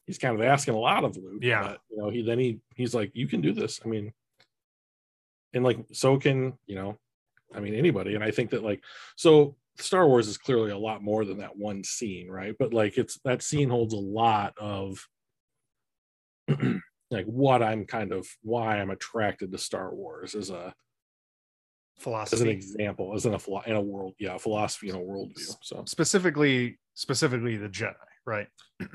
he's 0.06 0.18
kind 0.18 0.36
of 0.36 0.42
asking 0.46 0.76
a 0.76 0.80
lot 0.80 1.04
of 1.04 1.18
Luke. 1.18 1.42
Yeah. 1.42 1.64
But, 1.64 1.80
you 1.90 1.98
know, 1.98 2.10
he 2.10 2.22
then 2.22 2.40
he 2.40 2.60
he's 2.76 2.94
like, 2.94 3.12
you 3.14 3.28
can 3.28 3.42
do 3.42 3.54
this. 3.54 3.80
I 3.84 3.88
mean, 3.88 4.14
and 5.54 5.64
like, 5.64 5.80
so 5.92 6.18
can, 6.18 6.54
you 6.66 6.76
know, 6.76 6.98
I 7.54 7.60
mean, 7.60 7.76
anybody. 7.76 8.16
And 8.16 8.24
I 8.24 8.32
think 8.32 8.50
that, 8.52 8.64
like, 8.64 8.84
so 9.16 9.56
Star 9.78 10.08
Wars 10.08 10.28
is 10.28 10.38
clearly 10.38 10.72
a 10.72 10.78
lot 10.78 11.04
more 11.04 11.26
than 11.26 11.38
that 11.38 11.56
one 11.58 11.84
scene, 11.84 12.30
right? 12.30 12.56
But 12.58 12.74
like, 12.74 12.98
it's 12.98 13.20
that 13.24 13.42
scene 13.44 13.70
holds 13.70 13.94
a 13.94 13.98
lot 13.98 14.54
of 14.58 15.08
like 17.12 17.26
what 17.26 17.64
I'm 17.64 17.86
kind 17.86 18.12
of 18.12 18.28
why 18.42 18.80
I'm 18.80 18.90
attracted 18.90 19.52
to 19.52 19.58
Star 19.58 19.94
Wars 19.94 20.36
as 20.36 20.50
a 20.50 20.74
philosophy 22.00 22.36
as 22.36 22.42
an 22.42 22.50
example, 22.50 23.14
as 23.16 23.26
in 23.26 23.34
a 23.34 23.40
philo- 23.40 23.64
in 23.66 23.76
a 23.76 23.82
world, 23.82 24.14
yeah, 24.20 24.38
philosophy 24.38 24.90
and 24.90 25.00
a 25.00 25.02
worldview. 25.02 25.56
So 25.62 25.84
specifically 25.88 26.80
specifically 26.96 27.58
the 27.58 27.70
jedi 27.70 27.96
right 28.26 28.48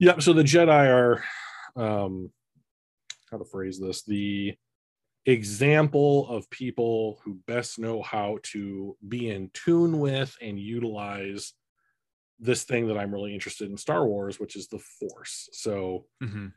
yeah, 0.00 0.18
so 0.18 0.32
the 0.32 0.42
Jedi 0.42 0.68
are 0.92 1.24
um 1.76 2.32
how 3.30 3.38
to 3.38 3.44
phrase 3.44 3.78
this, 3.80 4.02
the 4.02 4.56
example 5.26 6.28
of 6.28 6.50
people 6.50 7.20
who 7.24 7.34
best 7.46 7.78
know 7.78 8.02
how 8.02 8.38
to 8.42 8.96
be 9.08 9.30
in 9.30 9.50
tune 9.54 10.00
with 10.00 10.36
and 10.42 10.58
utilize 10.58 11.54
this 12.40 12.64
thing 12.64 12.88
that 12.88 12.98
I'm 12.98 13.14
really 13.14 13.34
interested 13.34 13.70
in 13.70 13.76
Star 13.76 14.06
Wars, 14.06 14.40
which 14.40 14.56
is 14.56 14.68
the 14.68 14.78
Force. 14.80 15.48
So 15.52 16.06
Mhm. 16.22 16.54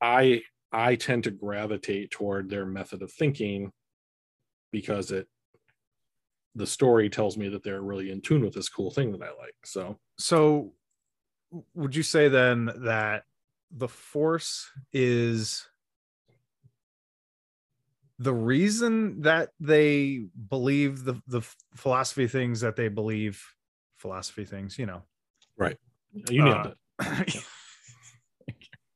I 0.00 0.42
I 0.72 0.96
tend 0.96 1.24
to 1.24 1.30
gravitate 1.30 2.10
toward 2.10 2.48
their 2.48 2.66
method 2.66 3.02
of 3.02 3.12
thinking 3.12 3.72
because 4.72 5.10
it 5.10 5.28
the 6.54 6.66
story 6.66 7.08
tells 7.08 7.36
me 7.36 7.48
that 7.48 7.62
they're 7.62 7.82
really 7.82 8.10
in 8.10 8.20
tune 8.20 8.42
with 8.44 8.54
this 8.54 8.68
cool 8.68 8.90
thing 8.90 9.12
that 9.12 9.22
I 9.22 9.30
like. 9.36 9.54
So 9.64 9.98
So 10.18 10.74
would 11.74 11.94
you 11.96 12.02
say 12.02 12.28
then 12.28 12.70
that 12.76 13.24
the 13.70 13.88
force 13.88 14.70
is 14.92 15.68
the 18.18 18.32
reason 18.32 19.22
that 19.22 19.50
they 19.58 20.26
believe 20.48 21.04
the 21.04 21.20
the 21.26 21.40
philosophy 21.74 22.26
things 22.26 22.60
that 22.60 22.76
they 22.76 22.88
believe 22.88 23.42
philosophy 23.96 24.44
things, 24.44 24.78
you 24.78 24.86
know. 24.86 25.02
Right. 25.56 25.76
You 26.12 26.42
nailed 26.42 26.66
Uh, 26.66 26.74
it. 27.00 27.44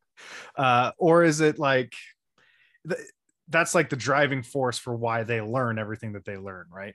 uh 0.56 0.90
or 0.98 1.24
is 1.24 1.40
it 1.40 1.58
like 1.58 1.94
th- 2.88 3.00
that's 3.48 3.74
like 3.74 3.90
the 3.90 3.96
driving 3.96 4.42
force 4.42 4.78
for 4.78 4.94
why 4.94 5.22
they 5.22 5.40
learn 5.40 5.78
everything 5.78 6.12
that 6.12 6.24
they 6.24 6.36
learn, 6.36 6.66
right? 6.70 6.94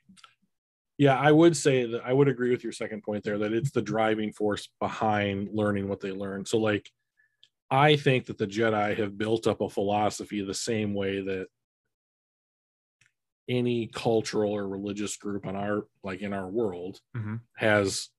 Yeah, 1.00 1.18
I 1.18 1.32
would 1.32 1.56
say 1.56 1.86
that 1.86 2.02
I 2.04 2.12
would 2.12 2.28
agree 2.28 2.52
with 2.52 2.62
your 2.62 2.74
second 2.74 3.04
point 3.04 3.24
there 3.24 3.38
that 3.38 3.54
it's 3.54 3.72
the 3.72 3.82
driving 3.82 4.34
force 4.34 4.68
behind 4.82 5.48
learning 5.54 5.88
what 5.88 6.02
they 6.02 6.12
learn. 6.12 6.46
So, 6.46 6.58
like, 6.58 6.92
I 7.72 7.96
think 7.96 8.26
that 8.26 8.38
the 8.38 8.46
Jedi 8.48 8.98
have 8.98 9.18
built 9.18 9.48
up 9.48 9.62
a 9.62 9.70
philosophy 9.70 10.42
the 10.44 10.54
same 10.54 10.94
way 10.94 11.22
that 11.22 11.48
any 13.48 13.88
cultural 13.88 14.52
or 14.52 14.68
religious 14.68 15.16
group 15.18 15.48
on 15.48 15.56
our 15.56 15.88
like 16.04 16.20
in 16.22 16.34
our 16.34 16.50
world 16.50 17.00
Mhm. 17.16 17.40
has 17.56 18.10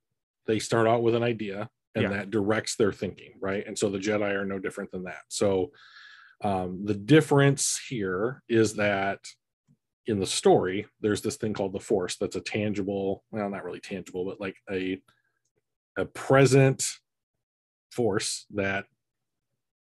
they 0.46 0.58
start 0.58 0.88
out 0.88 1.02
with 1.02 1.14
an 1.14 1.22
idea 1.22 1.70
and 1.94 2.04
Yeah. 2.04 2.08
that 2.10 2.30
directs 2.30 2.74
their 2.76 2.92
thinking 2.92 3.34
right 3.40 3.64
and 3.64 3.78
so 3.78 3.90
the 3.90 3.98
jedi 3.98 4.32
are 4.34 4.44
no 4.44 4.58
different 4.58 4.90
than 4.90 5.04
that 5.04 5.22
so 5.28 5.70
um, 6.42 6.84
the 6.84 6.94
difference 6.94 7.78
here 7.88 8.42
is 8.48 8.74
that 8.74 9.20
in 10.10 10.20
the 10.20 10.26
story 10.26 10.86
there's 11.00 11.22
this 11.22 11.36
thing 11.36 11.54
called 11.54 11.72
the 11.72 11.80
force 11.80 12.16
that's 12.16 12.36
a 12.36 12.40
tangible 12.40 13.24
well 13.30 13.48
not 13.48 13.64
really 13.64 13.80
tangible 13.80 14.24
but 14.24 14.40
like 14.40 14.56
a 14.70 15.00
a 15.96 16.04
present 16.04 16.84
force 17.90 18.46
that 18.50 18.84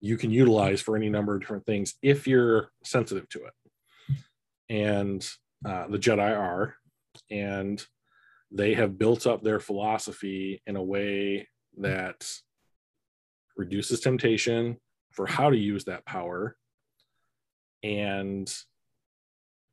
you 0.02 0.18
can 0.18 0.32
utilize 0.32 0.82
for 0.82 0.98
any 0.98 1.10
number 1.10 1.36
of 1.36 1.42
different 1.42 1.66
things 1.66 1.96
if 2.02 2.28
you're 2.28 2.72
sensitive 2.84 3.30
to 3.30 3.46
it. 3.46 4.18
And 4.70 5.28
uh, 5.66 5.88
the 5.88 6.00
jedi 6.00 6.38
are 6.38 6.76
and 7.30 7.84
they 8.52 8.74
have 8.74 8.98
built 8.98 9.28
up 9.28 9.44
their 9.44 9.60
philosophy 9.60 10.62
in 10.66 10.76
a 10.76 10.84
way 10.84 11.48
that 11.78 12.28
reduces 13.56 14.00
temptation 14.00 14.78
for 15.12 15.26
how 15.26 15.50
to 15.50 15.58
use 15.58 15.86
that 15.86 16.06
power. 16.06 16.58
And 17.84 18.52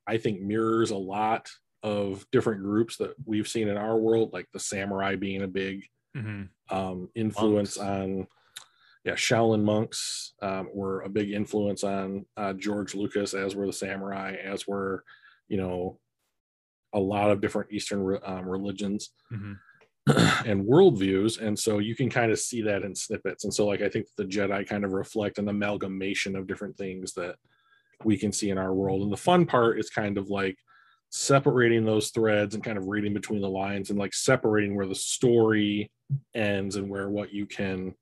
i 0.09 0.17
think 0.19 0.41
mirrors 0.41 0.91
a 0.91 0.97
lot 0.97 1.49
of 1.85 2.27
different 2.33 2.61
groups 2.63 2.97
that 2.97 3.15
we've 3.25 3.47
seen 3.47 3.69
in 3.69 3.77
our 3.77 3.97
world 3.97 4.33
like 4.33 4.47
the 4.53 4.59
samurai 4.59 5.15
being 5.15 5.43
a 5.43 5.49
big 5.49 5.85
um, 6.71 7.09
influence 7.15 7.79
Monks. 7.79 7.91
on 7.91 8.27
yeah 9.05 9.13
shaolin 9.13 9.63
monks 9.63 10.35
um, 10.43 10.69
were 10.75 11.03
a 11.03 11.09
big 11.09 11.31
influence 11.31 11.85
on 11.85 12.27
uh, 12.37 12.53
george 12.55 12.95
lucas 12.97 13.33
as 13.35 13.55
were 13.55 13.67
the 13.67 13.73
samurai 13.73 14.35
as 14.43 14.67
were 14.67 15.05
you 15.49 15.57
know 15.57 15.99
a 16.95 16.99
lot 16.99 17.31
of 17.31 17.41
different 17.41 17.71
eastern 17.71 18.03
re- 18.03 18.19
um, 18.25 18.49
religions 18.49 19.11
Mhm. 19.33 19.59
and 20.47 20.65
worldviews 20.67 21.39
and 21.41 21.57
so 21.57 21.79
you 21.81 21.95
can 21.95 22.09
kind 22.09 22.33
of 22.33 22.39
see 22.39 22.63
that 22.63 22.83
in 22.83 22.95
snippets 22.95 23.45
and 23.45 23.53
so 23.53 23.67
like 23.67 23.83
i 23.83 23.89
think 23.91 24.07
the 24.17 24.25
jedi 24.25 24.67
kind 24.67 24.85
of 24.85 24.93
reflect 24.93 25.39
an 25.39 25.49
amalgamation 25.49 26.35
of 26.35 26.47
different 26.47 26.77
things 26.79 27.13
that 27.13 27.37
we 28.05 28.17
can 28.17 28.33
see 28.33 28.51
in 28.51 28.59
our 28.59 28.73
world 28.73 29.03
and 29.03 29.13
the 29.13 29.17
fun 29.17 29.45
part 29.47 29.79
is 29.79 29.91
kind 29.91 30.19
of 30.19 30.29
like 30.31 30.57
separating 31.11 31.85
those 31.85 32.11
threads 32.11 32.55
and 32.55 32.63
kind 32.63 32.79
of 32.79 32.87
reading 32.87 33.15
between 33.15 33.41
the 33.41 33.49
lines 33.49 33.91
and 33.91 33.99
like 33.99 34.15
separating 34.15 34.77
where 34.77 34.87
the 34.87 34.95
story 34.95 35.91
ends 36.35 36.77
and 36.77 36.89
where 36.89 37.09
what 37.09 37.33
you 37.33 37.47
can 37.47 37.95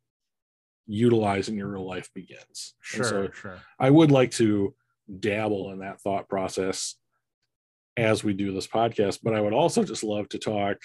utilize 0.86 1.48
in 1.48 1.56
your 1.56 1.68
real 1.68 1.86
life 1.86 2.08
begins 2.14 2.74
Sure, 2.80 3.04
so 3.04 3.30
sure. 3.32 3.58
I 3.78 3.90
would 3.90 4.10
like 4.10 4.30
to 4.32 4.74
dabble 5.20 5.70
in 5.72 5.80
that 5.80 6.00
thought 6.00 6.28
process 6.28 6.96
as 7.96 8.22
we 8.22 8.34
do 8.34 8.52
this 8.52 8.66
podcast, 8.66 9.20
but 9.22 9.34
I 9.34 9.40
would 9.40 9.52
also 9.54 9.82
just 9.82 10.04
love 10.04 10.28
to 10.30 10.38
talk 10.38 10.76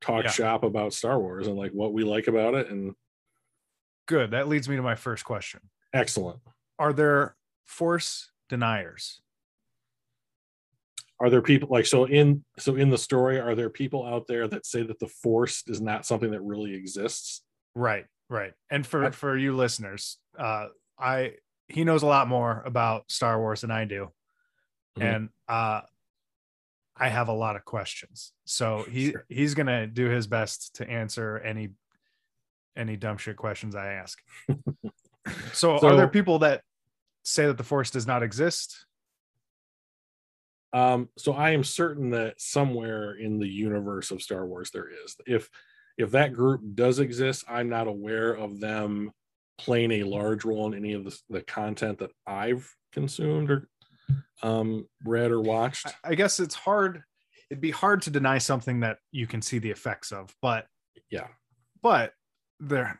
talk 0.00 0.24
Yeah. 0.24 0.30
shop 0.30 0.62
about 0.64 0.92
Star 0.92 1.18
Wars 1.18 1.46
and 1.46 1.56
like 1.56 1.72
what 1.72 1.92
we 1.92 2.04
like 2.04 2.26
about 2.28 2.54
it 2.54 2.68
and 2.70 2.94
Good. 4.06 4.32
That 4.32 4.48
leads 4.48 4.68
me 4.68 4.76
to 4.76 4.82
my 4.82 4.94
first 4.96 5.24
question. 5.24 5.60
excellent. 5.94 6.40
Are 6.78 6.92
there 6.92 7.36
force 7.64 8.30
deniers? 8.52 9.20
Are 11.18 11.30
there 11.30 11.42
people 11.42 11.68
like 11.70 11.86
so 11.86 12.04
in 12.04 12.44
so 12.58 12.74
in 12.76 12.90
the 12.90 12.98
story 12.98 13.38
are 13.40 13.54
there 13.54 13.70
people 13.70 14.04
out 14.06 14.26
there 14.26 14.46
that 14.48 14.66
say 14.66 14.82
that 14.82 14.98
the 14.98 15.06
force 15.06 15.62
is 15.68 15.80
not 15.80 16.04
something 16.04 16.30
that 16.32 16.40
really 16.42 16.74
exists? 16.74 17.42
Right, 17.74 18.06
right. 18.28 18.52
And 18.70 18.86
for 18.86 19.06
I- 19.06 19.10
for 19.10 19.36
you 19.36 19.54
listeners, 19.56 20.18
uh 20.38 20.66
I 20.98 21.34
he 21.68 21.84
knows 21.84 22.02
a 22.02 22.06
lot 22.06 22.28
more 22.28 22.62
about 22.66 23.10
Star 23.10 23.38
Wars 23.40 23.60
than 23.62 23.70
I 23.70 23.84
do. 23.84 24.10
Mhm. 24.98 25.02
And 25.16 25.28
uh 25.48 25.82
I 26.96 27.08
have 27.08 27.28
a 27.28 27.32
lot 27.32 27.56
of 27.56 27.64
questions. 27.64 28.32
So 28.44 28.82
he 28.90 29.12
Sure. 29.12 29.24
he's 29.28 29.54
going 29.54 29.66
to 29.68 29.86
do 29.86 30.08
his 30.10 30.26
best 30.26 30.74
to 30.76 30.88
answer 30.88 31.38
any 31.38 31.70
any 32.76 32.96
dumb 32.96 33.16
shit 33.16 33.36
questions 33.36 33.74
I 33.74 33.92
ask. 33.94 34.18
so, 35.52 35.78
are 35.78 35.96
there 35.96 36.08
people 36.08 36.40
that 36.40 36.62
say 37.22 37.46
that 37.46 37.58
the 37.58 37.64
force 37.64 37.90
does 37.90 38.06
not 38.06 38.22
exist? 38.22 38.86
Um, 40.72 41.08
so 41.18 41.32
I 41.34 41.50
am 41.50 41.64
certain 41.64 42.10
that 42.10 42.40
somewhere 42.40 43.14
in 43.14 43.38
the 43.38 43.48
universe 43.48 44.10
of 44.10 44.22
Star 44.22 44.46
Wars 44.46 44.70
there 44.70 44.88
is. 44.88 45.16
If 45.26 45.50
if 45.98 46.12
that 46.12 46.32
group 46.32 46.62
does 46.74 46.98
exist, 46.98 47.44
I'm 47.48 47.68
not 47.68 47.86
aware 47.86 48.32
of 48.32 48.58
them 48.58 49.12
playing 49.58 49.92
a 49.92 50.04
large 50.04 50.44
role 50.44 50.66
in 50.66 50.74
any 50.74 50.94
of 50.94 51.04
the, 51.04 51.18
the 51.28 51.42
content 51.42 51.98
that 51.98 52.10
I've 52.26 52.74
consumed 52.92 53.50
or 53.50 53.68
um, 54.42 54.88
read 55.04 55.30
or 55.30 55.42
watched. 55.42 55.86
I- 55.86 56.12
I 56.12 56.14
guess 56.14 56.40
it's 56.40 56.54
hard 56.54 57.02
it'd 57.52 57.60
be 57.60 57.70
hard 57.70 58.00
to 58.00 58.10
deny 58.10 58.38
something 58.38 58.80
that 58.80 58.96
you 59.10 59.26
can 59.26 59.42
see 59.42 59.58
the 59.58 59.70
effects 59.70 60.10
of, 60.10 60.34
but 60.40 60.66
Yeah. 61.10 61.26
But 61.82 62.14
there 62.58 62.98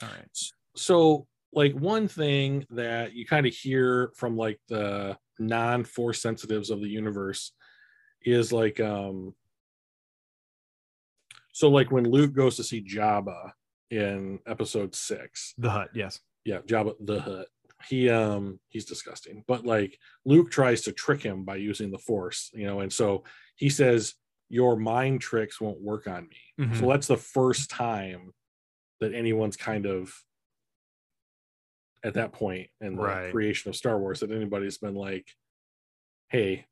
All 0.00 0.08
right. 0.08 0.28
So, 0.76 1.26
like 1.52 1.72
one 1.74 2.08
thing 2.08 2.66
that 2.70 3.14
you 3.14 3.24
kind 3.26 3.46
of 3.46 3.54
hear 3.54 4.10
from 4.16 4.36
like 4.36 4.60
the 4.68 5.16
non-force 5.38 6.20
sensitives 6.20 6.70
of 6.70 6.80
the 6.80 6.88
universe 6.88 7.52
is 8.22 8.52
like 8.52 8.80
um 8.80 9.34
so 11.52 11.68
like 11.70 11.90
when 11.90 12.04
Luke 12.10 12.32
goes 12.34 12.56
to 12.56 12.64
see 12.64 12.82
Jabba 12.84 13.52
in 13.90 14.38
episode 14.46 14.94
6 14.94 15.54
The 15.58 15.70
Hutt, 15.70 15.88
yes. 15.94 16.20
yeah 16.44 16.58
Jabba 16.58 16.94
the 17.00 17.20
Hutt 17.20 17.46
he 17.88 18.08
um 18.08 18.58
he's 18.68 18.86
disgusting 18.86 19.44
but 19.46 19.64
like 19.66 19.98
Luke 20.24 20.50
tries 20.50 20.80
to 20.82 20.92
trick 20.92 21.22
him 21.22 21.44
by 21.44 21.56
using 21.56 21.90
the 21.90 21.98
force 21.98 22.50
you 22.54 22.66
know 22.66 22.80
and 22.80 22.92
so 22.92 23.22
he 23.56 23.68
says 23.68 24.14
your 24.48 24.76
mind 24.76 25.20
tricks 25.20 25.60
won't 25.60 25.80
work 25.80 26.06
on 26.06 26.28
me 26.28 26.66
Mhm. 26.66 26.80
so 26.80 26.88
that's 26.88 27.06
the 27.06 27.16
first 27.16 27.68
time 27.70 28.32
that 29.00 29.12
anyone's 29.14 29.56
kind 29.58 29.84
of 29.86 30.12
at 32.04 32.14
that 32.14 32.32
point 32.32 32.68
in 32.80 32.96
the 32.96 33.02
Right. 33.02 33.32
creation 33.32 33.68
of 33.68 33.76
Star 33.76 33.98
Wars 33.98 34.20
that 34.20 34.30
anybody's 34.30 34.78
been 34.78 34.94
like, 34.94 35.26
hey, 36.28 36.66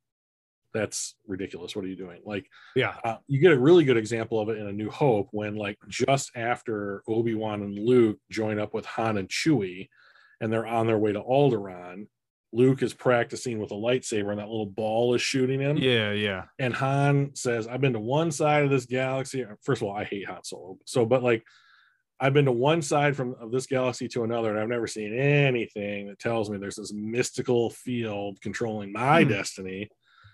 that's 0.73 1.15
ridiculous. 1.27 1.77
What 1.77 1.85
are 1.85 1.89
you 1.89 1.97
doing? 1.97 2.21
Like, 2.25 2.49
Yeah. 2.75 2.97
uh, 3.05 3.19
you 3.29 3.39
get 3.41 3.53
a 3.53 3.59
really 3.59 3.85
good 3.85 3.97
example 3.97 4.41
of 4.41 4.49
it 4.49 4.59
in 4.59 4.67
A 4.67 4.73
New 4.73 4.91
Hope 4.91 5.29
when, 5.31 5.55
like, 5.55 5.79
just 5.89 6.33
after 6.37 7.03
Obi 7.07 7.35
Wan 7.35 7.63
and 7.63 7.79
Luke 7.79 8.19
join 8.31 8.59
up 8.59 8.75
with 8.75 8.85
Han 8.87 9.17
and 9.17 9.29
Chewie, 9.29 9.89
and 10.41 10.53
they're 10.53 10.67
on 10.67 10.87
their 10.89 10.99
way 10.99 11.13
to 11.13 11.21
Alderaan. 11.23 12.09
Luke 12.53 12.83
is 12.83 12.93
practicing 12.95 13.59
with 13.61 13.71
a 13.73 13.75
lightsaber, 13.77 14.31
and 14.31 14.39
that 14.41 14.49
little 14.49 14.67
ball 14.67 15.15
is 15.15 15.23
shooting 15.23 15.61
him 15.61 15.77
Yeah, 15.77 16.13
yeah. 16.13 16.45
and 16.59 16.75
Han 16.75 17.35
says, 17.35 17.67
I've 17.67 17.81
been 17.81 17.93
to 17.95 18.01
one 18.01 18.31
side 18.33 18.65
of 18.65 18.71
this 18.71 18.87
galaxy. 18.87 19.45
First 19.63 19.83
of 19.83 19.89
all, 19.89 19.97
I 19.97 20.05
hate 20.05 20.27
Han 20.29 20.43
Solo. 20.45 20.79
So, 20.85 21.05
but 21.07 21.23
like, 21.23 21.45
I've 22.25 22.33
been 22.33 22.47
to 22.47 22.53
one 22.53 22.81
side 22.81 23.15
from 23.15 23.35
of 23.39 23.51
this 23.53 23.67
galaxy 23.67 24.09
to 24.09 24.25
another, 24.25 24.49
and 24.51 24.59
I've 24.59 24.69
never 24.71 24.87
seen 24.87 25.13
anything 25.13 26.09
that 26.09 26.19
tells 26.19 26.49
me 26.49 26.57
there's 26.57 26.77
this 26.77 26.91
mystical 26.95 27.69
field 27.69 28.41
controlling 28.41 28.93
my 28.93 29.25
Hmm. 29.25 29.29
destiny. 29.29 29.91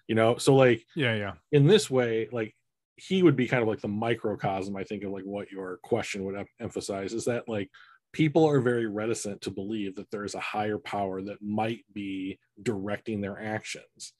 You 0.07 0.15
know, 0.15 0.37
so 0.37 0.55
like 0.55 0.85
Yeah, 0.95 1.17
yeah. 1.17 1.33
in 1.51 1.67
this 1.67 1.91
way, 1.91 2.29
like 2.31 2.55
he 2.95 3.25
would 3.25 3.35
be 3.35 3.49
kind 3.49 3.61
of 3.61 3.69
like 3.69 3.81
the 3.81 3.89
microcosm, 3.89 4.77
I 4.77 4.85
think, 4.85 5.03
of 5.03 5.11
like 5.11 5.25
what 5.25 5.51
your 5.51 5.79
question 5.83 6.23
would 6.25 6.37
em- 6.37 6.47
emphasize 6.61 7.13
is 7.13 7.25
that 7.25 7.49
like 7.49 7.69
people 8.13 8.45
are 8.49 8.61
very 8.61 8.87
reticent 8.87 9.41
to 9.41 9.51
believe 9.51 9.97
that 9.97 10.13
there 10.13 10.25
is 10.25 10.37
a 10.37 10.41
higher 10.41 10.79
power 10.79 11.21
that 11.23 11.43
might 11.43 11.85
be 11.93 12.39
directing 12.63 13.21
their 13.21 13.41
actions. 13.43 14.13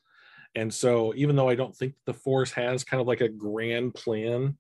And 0.57 0.75
so, 0.75 1.15
even 1.15 1.37
though 1.37 1.49
I 1.49 1.55
don't 1.55 1.77
think 1.77 1.95
the 2.05 2.15
force 2.15 2.51
has 2.53 2.83
kind 2.83 3.01
of 3.01 3.07
like 3.07 3.21
a 3.21 3.29
grand 3.29 3.95
plan 3.95 4.59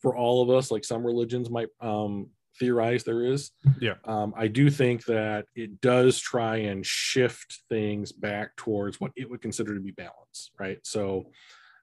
for 0.00 0.16
all 0.16 0.42
of 0.42 0.50
us, 0.50 0.70
like 0.70 0.84
some 0.84 1.04
religions 1.04 1.50
might 1.50 1.68
um, 1.80 2.28
theorize 2.58 3.04
there 3.04 3.24
is, 3.24 3.50
Yeah. 3.80 3.94
um, 4.04 4.32
I 4.36 4.48
do 4.48 4.70
think 4.70 5.04
that 5.06 5.46
it 5.54 5.80
does 5.80 6.18
try 6.18 6.56
and 6.56 6.84
shift 6.84 7.60
things 7.68 8.12
back 8.12 8.56
towards 8.56 9.00
what 9.00 9.12
it 9.16 9.28
would 9.28 9.42
consider 9.42 9.74
to 9.74 9.80
be 9.80 9.90
balance, 9.92 10.50
right? 10.58 10.78
So, 10.82 11.30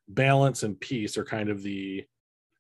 balance 0.08 0.64
and 0.64 0.80
peace 0.80 1.18
are 1.18 1.24
kind 1.26 1.50
of 1.50 1.64
the 1.64 2.04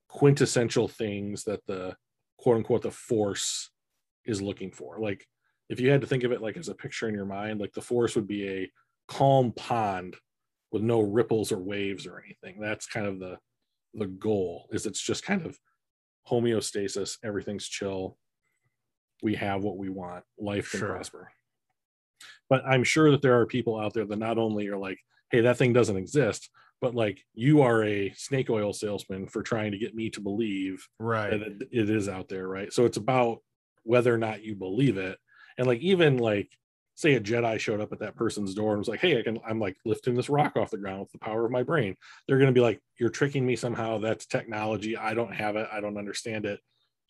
quintessential 0.07 0.87
things 0.87 1.43
that 1.43 1.65
the 1.65 1.95
quote 2.37 2.57
unquote 2.57 2.81
the 2.83 2.91
force 2.91 3.69
is 4.25 4.41
looking 4.41 4.71
for. 4.71 4.99
Like 4.99 5.25
if 5.69 5.79
you 5.79 5.89
had 5.89 6.01
to 6.01 6.07
think 6.07 6.23
of 6.23 6.31
it 6.31 6.41
like 6.41 6.55
as 6.55 6.69
a 6.69 6.75
picture 6.75 7.09
in 7.09 7.15
your 7.15 7.25
mind, 7.25 7.59
like 7.59 7.73
the 7.73 7.81
force 7.81 8.15
would 8.15 8.27
be 8.27 8.47
a 8.47 8.71
calm 9.07 9.51
pond 9.53 10.15
with 10.71 10.81
no 10.83 11.01
ripples 11.01 11.51
or 11.51 11.59
waves 11.59 12.05
or 12.07 12.23
anything. 12.23 12.61
That's 12.61 12.85
kind 12.85 13.07
of 13.07 13.19
the 13.19 13.37
the 13.93 14.07
goal 14.07 14.67
is 14.71 14.85
it's 14.85 15.01
just 15.01 15.23
kind 15.23 15.45
of 15.45 15.59
homeostasis, 16.29 17.17
everything's 17.23 17.67
chill. 17.67 18.17
We 19.21 19.35
have 19.35 19.63
what 19.63 19.77
we 19.77 19.89
want, 19.89 20.23
life 20.37 20.71
can 20.71 20.79
Sure. 20.79 20.89
prosper. 20.89 21.31
But 22.49 22.65
I'm 22.65 22.83
sure 22.83 23.11
that 23.11 23.21
there 23.21 23.39
are 23.39 23.45
people 23.45 23.79
out 23.79 23.93
there 23.93 24.05
that 24.05 24.19
not 24.19 24.37
only 24.37 24.67
are 24.67 24.77
like, 24.77 24.99
hey, 25.31 25.41
that 25.41 25.57
thing 25.57 25.73
doesn't 25.73 25.97
exist, 25.97 26.49
but 26.81 26.93
like 26.93 27.23
you 27.33 27.61
are 27.61 27.83
a 27.83 28.11
snake 28.15 28.49
oil 28.49 28.73
salesman 28.73 29.27
for 29.27 29.41
trying 29.41 29.71
to 29.71 29.77
get 29.77 29.95
me 29.95 30.09
to 30.11 30.21
believe 30.21 30.87
Right. 30.99 31.29
that 31.31 31.41
it, 31.41 31.67
it 31.71 31.89
is 31.89 32.09
out 32.09 32.27
there, 32.29 32.47
right? 32.47 32.71
So 32.71 32.85
it's 32.85 32.97
about 32.97 33.39
whether 33.83 34.13
or 34.13 34.17
not 34.17 34.43
you 34.43 34.55
believe 34.55 34.97
it. 34.97 35.17
And 35.57 35.67
like 35.67 35.79
even 35.79 36.17
like 36.17 36.49
say 36.95 37.15
a 37.15 37.19
Jedi 37.19 37.59
showed 37.59 37.81
up 37.81 37.91
at 37.91 37.99
that 37.99 38.15
person's 38.15 38.53
door 38.53 38.71
and 38.71 38.79
was 38.79 38.87
like, 38.87 38.99
"Hey, 38.99 39.19
I 39.19 39.23
can 39.23 39.39
I'm 39.47 39.59
like 39.59 39.77
lifting 39.85 40.15
this 40.15 40.29
rock 40.29 40.55
off 40.55 40.71
the 40.71 40.77
ground 40.77 41.01
with 41.01 41.11
the 41.11 41.19
power 41.19 41.45
of 41.45 41.51
my 41.51 41.63
brain." 41.63 41.95
They're 42.27 42.37
going 42.37 42.53
to 42.53 42.53
be 42.53 42.61
like, 42.61 42.79
"You're 42.99 43.09
tricking 43.09 43.45
me 43.45 43.55
somehow. 43.55 43.97
That's 43.99 44.25
technology. 44.25 44.95
I 44.97 45.13
don't 45.13 45.33
have 45.33 45.55
it. 45.55 45.67
I 45.71 45.79
don't 45.79 45.97
understand 45.97 46.45
it. 46.45 46.59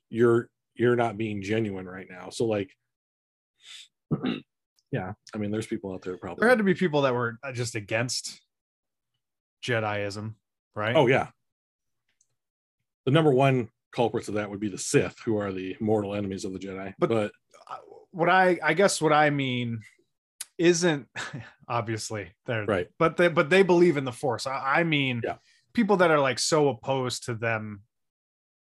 You're 0.10 0.50
you're 0.76 0.96
not 0.96 1.18
being 1.18 1.42
genuine 1.42 1.88
right 1.88 2.08
now." 2.10 2.30
So 2.30 2.46
like 2.46 2.72
yeah, 4.92 5.14
I 5.34 5.38
mean 5.38 5.52
there's 5.52 5.68
people 5.68 5.94
out 5.94 6.02
there 6.02 6.18
probably 6.18 6.42
There 6.42 6.50
had 6.50 6.60
to 6.60 6.64
be 6.64 6.74
people 6.76 7.02
that 7.02 7.14
were 7.14 7.38
uh, 7.44 7.52
just 7.52 7.76
against 7.76 8.42
Jediism, 9.66 10.36
right? 10.76 10.96
Oh 10.96 11.08
yeah. 11.08 11.28
The 13.06 13.12
number 13.12 13.32
one 13.34 13.70
culprits 13.94 14.30
of 14.30 14.36
that 14.36 14.50
would 14.50 14.60
be 14.62 14.70
the 14.70 14.78
Sith, 14.78 15.18
who 15.26 15.38
are 15.38 15.52
the 15.52 15.76
mortal 15.82 16.16
enemies 16.16 16.46
of 16.46 16.54
the 16.54 16.60
Jedi. 16.60 16.94
But- 16.98 17.10
but 17.10 17.32
what 18.14 18.30
I 18.30 18.58
I 18.64 18.74
guess 18.74 19.02
what 19.02 19.12
I 19.14 19.30
mean 19.30 19.82
isn't 20.58 21.08
obviously 21.68 22.32
there, 22.46 22.66
right, 22.66 22.88
but 22.98 23.18
they 23.18 23.28
but 23.28 23.50
they 23.50 23.64
believe 23.64 23.98
in 23.98 24.06
the 24.06 24.12
Force. 24.12 24.48
I, 24.48 24.80
I 24.80 24.84
mean, 24.84 25.22
Yeah. 25.24 25.36
people 25.74 25.98
that 25.98 26.12
are 26.12 26.20
like 26.20 26.40
so 26.40 26.70
opposed 26.70 27.26
to 27.26 27.34
them 27.34 27.82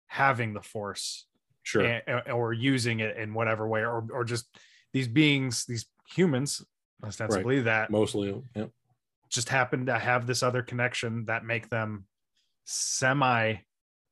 having 0.08 0.54
the 0.54 0.62
Force 0.62 1.26
sure. 1.64 1.84
and- 1.86 2.30
or 2.32 2.52
using 2.54 3.00
it 3.00 3.16
in 3.18 3.34
whatever 3.34 3.68
way, 3.68 3.82
or 3.82 4.06
or 4.12 4.24
just 4.24 4.48
these 4.94 5.08
beings, 5.08 5.66
these 5.66 5.86
humans, 6.16 6.64
ostensibly 7.04 7.62
that 7.62 7.90
Mostly, 7.92 8.42
yeah. 8.56 8.66
just 9.30 9.50
happen 9.50 9.86
to 9.86 10.00
have 10.00 10.26
this 10.26 10.42
other 10.44 10.64
connection 10.64 11.26
that 11.26 11.46
make 11.46 11.70
them 11.70 12.06
semi 12.66 13.56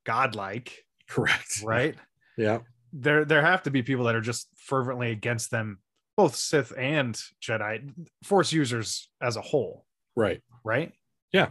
godlike, 0.05 0.85
Correct. 1.09 1.61
right? 1.63 1.95
Yeah. 2.37 2.59
There 2.97 3.25
there 3.25 3.41
have 3.41 3.63
to 3.63 3.71
be 3.71 3.83
people 3.83 4.05
that 4.05 4.15
are 4.15 4.21
just 4.21 4.47
fervently 4.57 5.11
against 5.11 5.51
them 5.51 5.79
both 6.15 6.35
sith 6.35 6.71
and 6.77 7.21
jedi 7.41 7.91
force 8.23 8.53
users 8.53 9.09
as 9.21 9.35
a 9.35 9.41
whole 9.41 9.85
Right. 10.15 10.41
right 10.63 10.93
Yeah. 11.33 11.49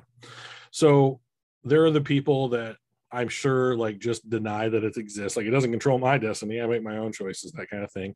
So 0.70 1.20
there 1.64 1.84
are 1.84 1.90
the 1.90 2.00
people 2.00 2.48
that 2.50 2.76
I'm 3.12 3.28
sure 3.28 3.76
like 3.76 3.98
just 3.98 4.28
deny 4.28 4.68
that 4.68 4.82
it 4.82 4.96
exists. 4.96 5.36
Like 5.36 5.46
it 5.46 5.50
doesn't 5.50 5.70
control 5.70 5.98
my 5.98 6.18
destiny. 6.18 6.60
I 6.60 6.66
make 6.66 6.82
my 6.82 6.96
own 6.96 7.12
choices, 7.12 7.52
that 7.52 7.70
kind 7.70 7.84
of 7.84 7.92
thing. 7.92 8.14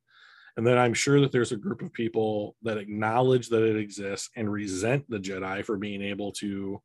And 0.57 0.67
then 0.67 0.77
I'm 0.77 0.95
sure 0.95 1.21
that 1.21 1.31
there's 1.31 1.53
a 1.53 1.57
group 1.57 1.83
of 1.83 1.93
people 1.93 2.57
that 2.63 2.79
acknowledge 2.79 3.49
that 3.51 3.63
it 3.63 3.77
exists 3.77 4.29
and 4.35 4.51
resent 4.51 5.05
the 5.09 5.19
Jedi 5.19 5.65
for 5.65 5.77
being 5.77 6.03
able 6.03 6.33
to 6.33 6.83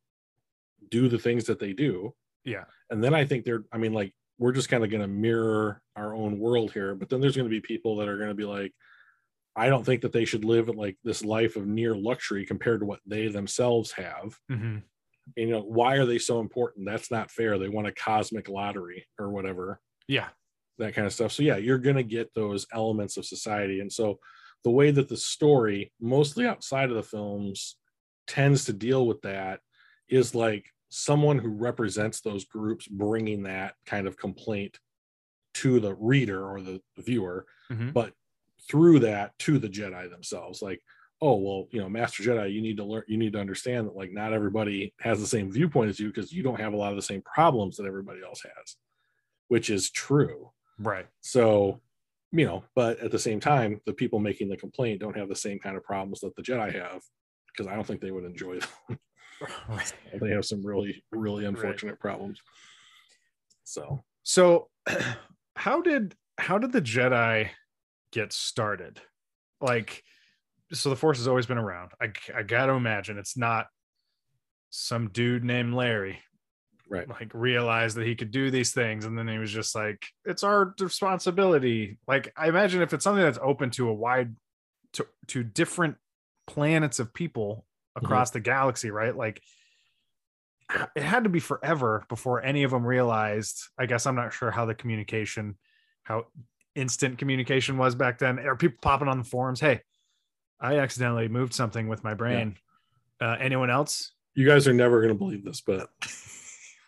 do 0.90 1.10
the 1.10 1.18
things 1.18 1.46
that 1.46 1.60
they 1.60 1.74
do. 1.74 2.14
yeah 2.44 2.66
And 2.92 3.04
then 3.04 3.16
I 3.16 3.26
think 3.26 3.46
they're, 3.46 3.64
I 3.72 3.78
mean, 3.78 3.94
like, 3.94 4.14
we're 4.44 4.52
just 4.52 4.68
kind 4.68 4.84
of 4.84 4.90
going 4.90 5.02
to 5.02 5.08
mirror 5.08 5.82
our 5.96 6.14
own 6.14 6.38
world 6.38 6.74
here. 6.74 6.96
But 6.96 7.08
then 7.08 7.22
there's 7.22 7.38
going 7.38 7.48
to 7.48 7.50
be 7.50 7.62
people 7.62 7.96
that 7.96 8.10
are 8.10 8.18
going 8.18 8.28
to 8.28 8.36
be 8.36 8.44
like, 8.44 8.74
I 9.56 9.70
don't 9.70 9.86
think 9.86 10.02
that 10.02 10.12
they 10.12 10.26
should 10.26 10.44
live 10.44 10.68
like 10.68 10.98
this 11.06 11.24
life 11.24 11.56
of 11.56 11.66
near 11.66 11.96
luxury 11.96 12.46
compared 12.46 12.82
to 12.82 12.86
what 12.86 13.00
they 13.06 13.30
themselves 13.30 13.94
have. 13.94 14.38
Mhm. 14.52 14.84
And, 15.38 15.48
you 15.48 15.52
know, 15.52 15.62
why 15.62 15.96
are 15.96 16.06
they 16.06 16.20
so 16.20 16.42
important? 16.42 16.86
That's 16.86 17.10
not 17.10 17.32
fair. 17.32 17.58
They 17.58 17.70
want 17.70 17.88
a 17.88 17.94
cosmic 17.94 18.50
lottery 18.50 19.06
or 19.18 19.32
whatever, 19.32 19.80
yeah 20.10 20.28
that 20.78 20.94
kind 20.94 21.08
of 21.08 21.14
stuff. 21.14 21.32
So, 21.32 21.44
yeah, 21.44 21.56
you're 21.56 21.78
going 21.78 21.96
to 21.96 22.04
get 22.04 22.34
those 22.34 22.68
elements 22.74 23.16
of 23.16 23.26
society. 23.26 23.80
And 23.80 23.94
so, 23.94 24.20
the 24.66 24.72
way 24.72 24.92
that 24.92 25.08
the 25.08 25.16
story, 25.16 25.94
mostly 26.02 26.46
outside 26.46 26.90
of 26.90 26.98
the 26.98 27.04
films, 27.04 27.78
tends 28.28 28.66
to 28.66 28.74
deal 28.74 29.08
with 29.08 29.22
that 29.22 29.62
is 30.10 30.36
like 30.36 30.66
someone 30.94 31.40
who 31.40 31.50
represents 31.50 32.22
those 32.22 32.46
groups 32.46 32.88
bringing 32.88 33.44
that 33.44 33.74
kind 33.86 34.08
of 34.08 34.16
complaint 34.18 34.78
to 35.56 35.80
the 35.80 35.96
reader 35.96 36.46
or 36.48 36.62
the 36.62 36.82
viewer, 36.98 37.46
Mhm. 37.72 37.94
but 37.94 38.14
through 38.70 39.00
that 39.00 39.38
to 39.40 39.58
the 39.60 39.70
Jedi 39.70 40.10
themselves. 40.10 40.62
Like, 40.62 40.82
oh, 41.22 41.36
well, 41.38 41.68
you 41.72 41.80
know, 41.80 41.90
Master 41.90 42.22
Jedi, 42.24 42.54
you 42.54 42.62
need 42.62 42.78
to 42.78 42.84
learn, 42.84 43.04
you 43.08 43.18
need 43.18 43.34
to 43.34 43.40
understand 43.40 43.88
that 43.88 43.96
like 43.96 44.12
not 44.12 44.34
everybody 44.34 44.94
has 45.00 45.20
the 45.20 45.28
same 45.28 45.52
viewpoint 45.52 45.90
as 45.90 46.00
you 46.00 46.08
because 46.08 46.32
you 46.32 46.44
don't 46.44 46.60
have 46.60 46.74
a 46.74 46.78
lot 46.78 46.92
of 46.92 46.96
the 46.96 47.02
same 47.02 47.22
problems 47.24 47.78
that 47.78 47.86
everybody 47.88 48.22
else 48.24 48.42
has, 48.44 48.76
which 49.48 49.70
is 49.70 49.90
true. 49.90 50.52
right 50.80 51.08
So, 51.22 51.82
you 52.32 52.46
know, 52.46 52.64
but 52.76 53.00
at 53.00 53.12
the 53.12 53.20
same 53.20 53.40
time, 53.40 53.80
the 53.86 53.94
people 53.94 54.20
making 54.20 54.50
the 54.50 54.58
complaint 54.58 55.00
don't 55.00 55.16
have 55.18 55.30
the 55.30 55.36
same 55.36 55.60
kind 55.60 55.76
of 55.78 55.84
problems 55.84 56.20
that 56.22 56.36
the 56.36 56.42
Jedi 56.42 56.74
have 56.74 57.02
because 57.48 57.68
I 57.68 57.76
don't 57.76 57.86
think 57.86 58.02
they 58.02 58.12
would 58.12 58.26
enjoy 58.26 58.60
them. 58.90 59.00
they 60.22 60.30
have 60.30 60.46
some 60.46 60.66
really, 60.66 61.04
really 61.12 61.46
unfortunate 61.46 62.00
problems. 62.00 62.40
So, 63.64 64.04
so 64.24 64.70
how 65.56 65.82
did 65.82 66.16
how 66.38 66.58
did 66.58 66.72
the 66.72 66.82
jedi 66.82 67.50
get 68.12 68.34
started 68.34 69.00
like 69.62 70.04
so 70.72 70.90
the 70.90 70.96
force 70.96 71.18
has 71.18 71.28
always 71.28 71.46
been 71.46 71.58
around 71.58 71.92
i, 72.02 72.12
I 72.36 72.44
gotta 72.44 72.74
imagine 72.74 73.18
it's 73.18 73.38
not 73.38 73.68
some 74.70 75.10
dude 75.10 75.44
named 75.44 75.74
larry 75.74 76.20
right. 76.90 77.08
like 77.08 77.32
realized 77.34 77.98
that 77.98 78.08
he 78.08 78.16
could 78.16 78.32
do 78.32 78.50
these 78.50 78.72
things 78.72 79.06
and 79.06 79.18
then 79.18 79.28
he 79.28 79.38
was 79.38 79.52
just 79.52 79.76
like 79.76 80.04
it's 80.26 80.44
our 80.44 80.74
responsibility 80.80 82.00
like 82.08 82.34
i 82.36 82.48
imagine 82.48 82.82
if 82.82 82.94
it's 82.94 83.04
something 83.04 83.24
that's 83.24 83.40
open 83.42 83.70
to 83.72 83.90
a 83.90 83.94
wide 83.94 84.36
to, 84.94 85.06
to 85.28 85.44
different 85.44 85.96
planets 86.48 87.00
of 87.00 87.14
people 87.14 87.66
across 87.96 88.32
the 88.32 88.40
galaxy 88.40 88.92
right? 88.92 89.16
Like 89.16 89.42
it 90.96 91.04
had 91.04 91.24
to 91.26 91.30
be 91.30 91.40
forever 91.40 92.06
before 92.10 92.42
any 92.42 92.64
of 92.64 92.72
them 92.72 92.86
realized 92.86 93.68
i 93.78 93.86
guess 93.86 94.08
i'm 94.08 94.16
not 94.16 94.34
sure 94.34 94.50
how 94.50 94.66
the 94.66 94.74
communication 94.74 95.56
how 96.04 96.26
instant 96.76 97.20
communication 97.20 97.78
was 97.78 97.94
back 97.94 98.18
then. 98.18 98.40
Are 98.40 98.56
people 98.56 98.80
popping 98.82 99.08
on 99.08 99.20
the 99.20 99.24
forums 99.24 99.60
hey 99.60 99.82
i 100.60 100.78
accidentally 100.78 101.28
moved 101.28 101.54
something 101.54 101.88
with 101.88 102.04
my 102.04 102.14
brain. 102.14 102.56
Uh, 103.22 103.38
anyone 103.40 103.70
else? 103.70 104.12
You 104.36 104.46
guys 104.48 104.68
are 104.68 104.74
never 104.74 105.00
going 105.00 105.14
to 105.14 105.18
believe 105.18 105.46
this, 105.46 105.62
but 105.62 105.88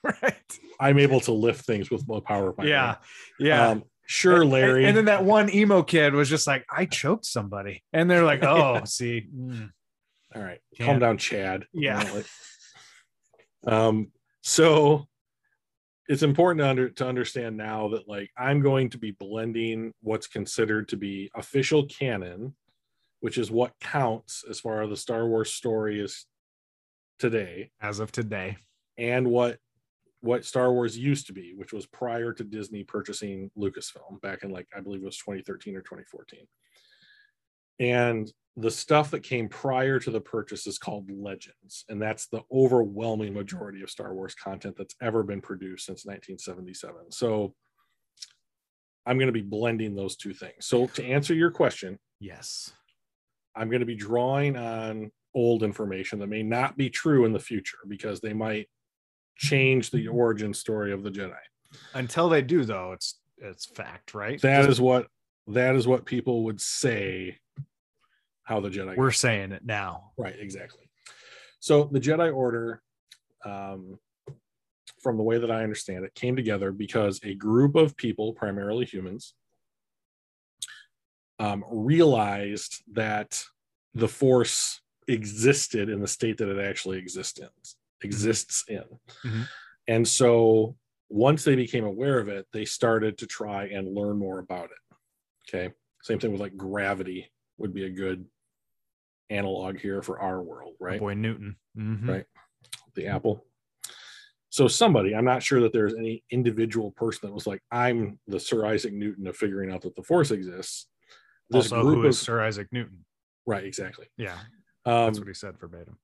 right. 0.22 0.60
I'm 0.80 1.00
able 1.00 1.20
to 1.22 1.32
lift 1.32 1.66
things 1.66 1.90
with 1.90 2.06
the 2.06 2.22
power 2.22 2.50
of 2.50 2.58
my 2.58 2.66
yeah. 2.66 2.96
brain. 3.38 3.50
yeah. 3.50 3.68
Um, 3.70 3.84
sure, 4.06 4.42
And- 4.42 4.52
Larry. 4.52 4.86
And, 4.86 4.98
then 4.98 5.06
that 5.06 5.24
one 5.24 5.54
emo 5.54 5.84
kid 5.84 6.14
was 6.14 6.30
just 6.30 6.48
like, 6.48 6.66
I 6.70 6.86
choked 6.86 7.26
somebody. 7.26 7.84
And 7.94 8.10
they're 8.10 8.24
like, 8.24 8.44
oh, 8.44 8.82
see. 8.86 9.28
mm, 9.34 9.70
All 10.36 10.42
right, 10.44 10.60
Can't- 10.76 10.88
calm 10.90 11.00
down, 11.00 11.18
Chad. 11.18 11.66
Yeah. 11.74 12.02
You 12.02 12.08
know, 12.08 12.14
like- 12.16 13.74
um. 13.74 14.12
So 14.42 15.08
it's 16.08 16.22
important 16.22 16.60
to 16.60 16.70
under 16.70 16.90
to 16.90 17.08
understand 17.08 17.58
now 17.58 17.88
that 17.90 18.08
like 18.08 18.30
I'm 18.38 18.62
going 18.62 18.90
to 18.92 18.98
be 19.00 19.12
blending 19.12 19.92
what's 20.02 20.28
considered 20.28 20.88
to 20.90 20.98
be 20.98 21.32
official 21.36 21.86
canon, 21.88 22.56
which 23.22 23.38
is 23.40 23.50
what 23.50 23.74
counts 23.80 24.44
as 24.50 24.60
far 24.60 24.84
as 24.84 24.90
the 24.90 24.98
Star 24.98 25.28
Wars 25.28 25.52
story 25.54 26.00
is 26.00 26.26
today, 27.18 27.72
As 27.82 28.00
of 28.00 28.12
today. 28.12 28.58
and 28.98 29.28
what 29.28 29.58
what 30.22 30.44
Star 30.46 30.72
Wars 30.74 30.98
used 30.98 31.28
to 31.28 31.34
be, 31.34 31.54
which 31.56 31.72
was 31.74 31.86
prior 31.88 32.34
to 32.34 32.44
Disney 32.44 32.84
purchasing 32.84 33.50
Lucasfilm 33.58 34.22
back 34.22 34.44
in 34.44 34.52
like 34.52 34.68
I 34.76 34.82
believe 34.82 35.02
it 35.02 35.06
was 35.06 35.18
2013 35.18 35.76
or 35.76 35.82
2014. 35.82 36.42
And 37.80 38.32
the 38.58 38.72
stuff 38.72 39.12
that 39.12 39.24
came 39.24 39.50
prior 39.50 40.00
to 40.00 40.12
the 40.12 40.22
purchase 40.22 40.66
is 40.66 40.78
called 40.78 41.10
Legends, 41.12 41.84
and 41.90 42.02
that's 42.02 42.28
the 42.28 42.42
overwhelming 42.52 43.34
majority 43.34 43.82
of 43.82 43.90
Star 43.90 44.14
Wars 44.14 44.34
content 44.34 44.76
that's 44.78 44.96
ever 45.02 45.24
been 45.24 45.42
produced 45.42 45.86
since 45.86 46.06
1977. 46.06 47.12
So 47.12 47.54
I'm 49.06 49.18
going 49.18 49.28
to 49.28 49.34
be 49.34 49.42
blending 49.42 49.94
those 49.96 50.16
two 50.16 50.34
things. 50.34 50.66
So 50.66 50.88
to 50.88 51.04
answer 51.04 51.34
your 51.34 51.52
question, 51.52 52.00
Yes. 52.20 52.72
I'm 53.56 53.70
going 53.70 53.82
to 53.82 53.86
be 53.86 53.96
drawing 53.96 54.58
on 54.58 55.12
old 55.34 55.64
information 55.64 56.20
that 56.20 56.28
may 56.28 56.44
not 56.44 56.78
be 56.78 56.90
true 56.90 57.26
in 57.26 57.34
the 57.34 57.40
future 57.40 57.78
because 57.88 58.20
they 58.20 58.34
might 58.34 58.68
change 59.38 59.92
the 59.92 60.08
origin 60.08 60.54
story 60.54 60.92
of 60.92 61.04
the 61.04 61.12
Jedi. 61.12 61.36
Until 61.94 62.30
they 62.30 62.42
do, 62.42 62.64
though, 62.64 62.94
it's 62.94 63.20
it's 63.38 63.66
fact, 63.66 64.14
right? 64.14 64.42
That 64.42 64.70
is 64.70 64.80
what 64.80 65.08
that 65.48 65.76
is 65.76 65.88
what 65.88 66.06
people 66.06 66.44
would 66.46 66.60
say 66.62 67.38
how 68.46 68.60
the 68.60 68.70
Jedi 68.70 68.96
we're 68.96 69.12
saying 69.12 69.52
it 69.52 69.66
now. 69.66 70.12
right 70.18 70.36
exactly. 70.40 70.90
So 71.60 71.90
the 71.92 72.00
Jedi 72.00 72.34
Order 72.34 72.82
um, 73.44 74.00
from 75.06 75.18
the 75.18 75.24
way 75.24 75.38
that 75.38 75.52
I 75.52 75.62
understand 75.62 76.04
it, 76.04 76.16
came 76.16 76.36
together 76.36 76.72
because 76.72 77.20
a 77.24 77.36
group 77.36 77.76
of 77.76 77.96
people, 77.96 78.34
primarily 78.34 78.86
humans, 78.86 79.36
um, 81.38 81.64
realized 81.70 82.82
that 82.94 83.44
the 83.94 84.08
force 84.08 84.82
existed 85.08 85.90
in 85.90 86.02
the 86.02 86.08
state 86.08 86.38
that 86.38 86.50
it 86.50 86.60
actually 86.60 86.98
exists 86.98 87.40
in, 87.40 87.50
exists 88.02 88.64
in. 88.68 88.84
Mhm. 89.24 89.48
And 89.88 90.08
so 90.08 90.76
once 91.10 91.44
they 91.44 91.56
became 91.56 91.86
aware 91.86 92.18
of 92.18 92.28
it, 92.28 92.48
they 92.52 92.66
started 92.66 93.20
to 93.20 93.28
try 93.28 93.68
and 93.68 93.94
learn 93.94 94.18
more 94.18 94.40
about 94.40 94.72
it. 94.72 94.98
Okay. 95.48 95.72
Same 96.02 96.18
thing 96.18 96.32
with 96.32 96.42
like 96.42 96.58
gravity 96.58 97.32
would 97.60 97.76
be 97.76 97.86
a 97.86 97.92
good 97.92 98.26
analog 99.30 99.80
here 99.80 100.02
for 100.02 100.20
our 100.20 100.42
world, 100.42 100.76
right? 100.80 101.00
boy 101.00 101.14
Newton. 101.14 101.56
Mhm. 101.78 102.08
Right. 102.08 102.26
The 102.96 103.08
apple. 103.08 103.46
So 104.50 104.68
somebody, 104.70 105.14
I'm 105.14 105.26
not 105.26 105.44
sure 105.44 105.60
that 105.62 105.74
there's 105.74 105.96
any 105.96 106.24
individual 106.32 106.92
person 106.92 107.28
that 107.28 107.34
was 107.34 107.46
like, 107.46 107.62
I'm 107.72 108.20
the 108.28 108.40
Sir 108.40 108.66
Isaac 108.66 108.94
Newton 108.94 109.28
of 109.28 109.36
figuring 109.36 109.70
out 109.72 109.82
that 109.82 109.96
the 109.96 110.04
force 110.04 110.32
exists. 110.32 110.88
This 111.50 111.72
Also, 111.72 111.82
group 111.84 111.98
who 112.04 112.08
of 112.08 112.16
Sir 112.16 112.42
Isaac 112.42 112.68
Newton? 112.72 113.06
right, 113.46 113.66
exactly. 113.66 114.08
Yeah, 114.18 114.38
Um, 114.86 115.08
that's 115.08 115.20
what 115.20 115.28
he 115.28 115.34
said 115.34 115.58
verbatim. 115.60 115.98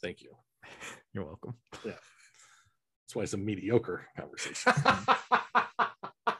thank 0.00 0.22
you. 0.22 0.34
You're 1.12 1.26
welcome. 1.26 1.54
Yeah, 1.84 1.92
that's 3.04 3.14
why 3.14 3.22
it's 3.24 3.34
a 3.34 3.36
mediocre 3.38 4.06
conversation. 4.16 4.72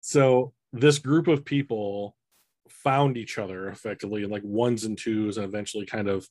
so 0.00 0.52
this 0.72 0.98
group 0.98 1.28
of 1.28 1.44
people 1.44 2.16
found 2.82 3.16
each 3.16 3.38
other 3.38 3.68
effectively 3.68 4.22
in 4.22 4.30
like 4.30 4.42
ones 4.44 4.84
and 4.84 4.96
twos 4.98 5.36
and 5.36 5.46
eventually 5.46 5.86
kind 5.86 6.08
of 6.08 6.28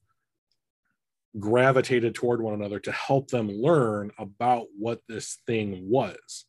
gravitated 1.40 2.16
toward 2.16 2.42
one 2.42 2.54
another 2.54 2.80
to 2.80 2.92
help 2.92 3.30
them 3.30 3.50
learn 3.50 4.12
about 4.18 4.66
what 4.78 5.02
this 5.08 5.38
thing 5.46 5.88
was. 5.90 6.46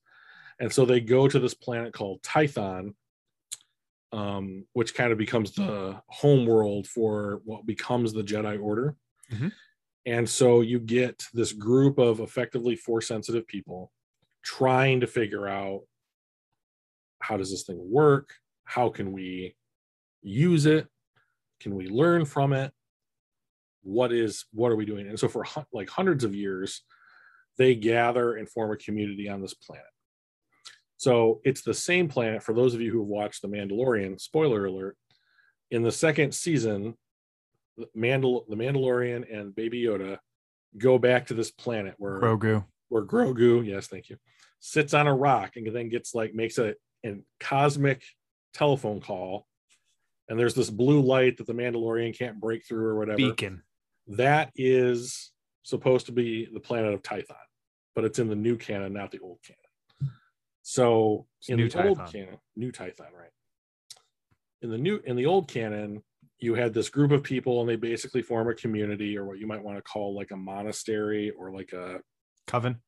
And 0.58 0.72
so 0.72 0.84
they 0.84 1.00
go 1.00 1.28
to 1.28 1.38
this 1.38 1.54
planet 1.54 1.92
called 1.92 2.22
tython 2.22 2.94
um, 4.12 4.66
which 4.72 4.94
kind 4.94 5.12
of 5.12 5.18
becomes 5.18 5.52
the 5.52 6.00
home 6.08 6.46
world 6.46 6.86
for 6.86 7.40
what 7.44 7.66
becomes 7.66 8.12
the 8.12 8.24
jedi 8.24 8.60
order. 8.60 8.96
Mhm. 9.30 9.52
and 10.06 10.28
so 10.28 10.60
you 10.62 10.80
get 10.80 11.24
this 11.32 11.52
group 11.52 11.98
of 11.98 12.18
effectively 12.18 12.74
force 12.74 13.06
sensitive 13.06 13.46
people 13.46 13.92
trying 14.42 14.98
to 15.00 15.06
figure 15.06 15.46
out 15.46 15.82
how 17.20 17.36
does 17.36 17.50
this 17.52 17.62
thing 17.62 17.78
work? 17.88 18.34
How 18.64 18.88
can 18.88 19.12
we 19.12 19.54
use 20.22 20.66
it 20.66 20.86
can 21.60 21.74
we 21.74 21.88
learn 21.88 22.24
from 22.24 22.52
it 22.52 22.72
what 23.82 24.12
is 24.12 24.44
what 24.52 24.70
are 24.70 24.76
we 24.76 24.84
doing 24.84 25.08
and 25.08 25.18
so 25.18 25.28
for 25.28 25.44
like 25.72 25.88
hundreds 25.88 26.24
of 26.24 26.34
years 26.34 26.82
they 27.58 27.74
gather 27.74 28.36
and 28.36 28.48
form 28.48 28.70
a 28.70 28.76
community 28.76 29.28
on 29.28 29.40
this 29.40 29.54
planet 29.54 29.84
so 30.96 31.40
it's 31.44 31.62
the 31.62 31.74
same 31.74 32.08
planet 32.08 32.42
for 32.42 32.52
those 32.52 32.74
of 32.74 32.80
you 32.80 32.90
who 32.90 33.00
have 33.00 33.08
watched 33.08 33.42
the 33.42 33.48
mandalorian 33.48 34.20
spoiler 34.20 34.66
alert 34.66 34.96
in 35.70 35.82
the 35.82 35.92
second 35.92 36.34
season 36.34 36.94
the 37.78 37.86
Mandal- 37.96 38.46
the 38.48 38.56
mandalorian 38.56 39.24
and 39.34 39.54
baby 39.54 39.82
yoda 39.82 40.18
go 40.78 40.98
back 40.98 41.26
to 41.26 41.34
this 41.34 41.50
planet 41.50 41.94
where 41.98 42.20
Grogu. 42.20 42.64
where 42.88 43.04
Grogu, 43.04 43.66
yes, 43.66 43.86
thank 43.86 44.08
you, 44.08 44.16
sits 44.60 44.94
on 44.94 45.06
a 45.06 45.14
rock 45.14 45.52
and 45.56 45.66
then 45.74 45.88
gets 45.88 46.14
like 46.14 46.34
makes 46.34 46.58
a, 46.58 46.74
a 47.04 47.16
cosmic 47.38 48.02
telephone 48.54 49.00
call. 49.00 49.46
And 50.30 50.38
there's 50.38 50.54
this 50.54 50.70
blue 50.70 51.00
light 51.02 51.36
that 51.36 51.46
the 51.46 51.52
Mandalorian 51.52 52.16
can't 52.16 52.40
break 52.40 52.64
through 52.64 52.86
or 52.86 52.96
whatever. 52.96 53.16
Beacon. 53.18 53.62
That 54.06 54.50
is 54.56 55.32
supposed 55.64 56.06
to 56.06 56.12
be 56.12 56.48
the 56.52 56.60
planet 56.60 56.94
of 56.94 57.02
Tython, 57.02 57.34
but 57.94 58.04
it's 58.04 58.18
in 58.18 58.28
the 58.28 58.36
new 58.36 58.56
canon, 58.56 58.92
not 58.94 59.10
the 59.10 59.18
old 59.18 59.38
canon. 59.44 60.12
So 60.62 61.26
It's 61.40 61.48
in 61.50 61.56
new 61.56 61.68
the 61.68 61.86
old 61.86 61.98
Tython. 61.98 62.12
canon, 62.12 62.38
new 62.56 62.70
Tython, 62.72 63.12
right? 63.12 63.30
In 64.62 64.70
the 64.70 64.78
new 64.78 65.00
in 65.04 65.16
the 65.16 65.26
old 65.26 65.48
canon, 65.48 66.02
you 66.38 66.54
had 66.54 66.72
this 66.72 66.88
group 66.88 67.10
of 67.12 67.22
people 67.22 67.60
and 67.60 67.68
they 67.68 67.76
basically 67.76 68.22
form 68.22 68.48
a 68.48 68.54
community 68.54 69.18
or 69.18 69.24
what 69.26 69.38
you 69.38 69.46
might 69.46 69.62
want 69.62 69.76
to 69.78 69.82
call 69.82 70.14
like 70.14 70.30
a 70.30 70.36
monastery 70.36 71.30
or 71.30 71.50
like 71.50 71.72
a 71.72 72.00
Coven. 72.46 72.80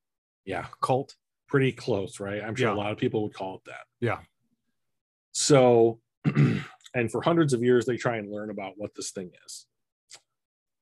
yeah, 0.45 0.67
Cult. 0.81 1.17
pretty 1.49 1.73
close, 1.73 2.21
right? 2.21 2.43
I'm 2.43 2.55
sure 2.55 2.69
Yeah. 2.69 2.75
a 2.75 2.77
lot 2.77 2.93
of 2.93 2.99
people 2.99 3.23
would 3.25 3.35
call 3.35 3.57
it 3.57 3.63
that. 3.67 3.85
Yeah. 4.01 4.21
So, 5.33 6.01
and 6.95 7.11
for 7.11 7.23
hundreds 7.23 7.53
of 7.53 7.63
years, 7.63 7.87
they 7.87 7.97
try 7.97 8.17
and 8.17 8.31
learn 8.31 8.51
about 8.51 8.75
what 8.77 8.95
this 8.95 9.11
thing 9.11 9.31
is. 9.47 9.67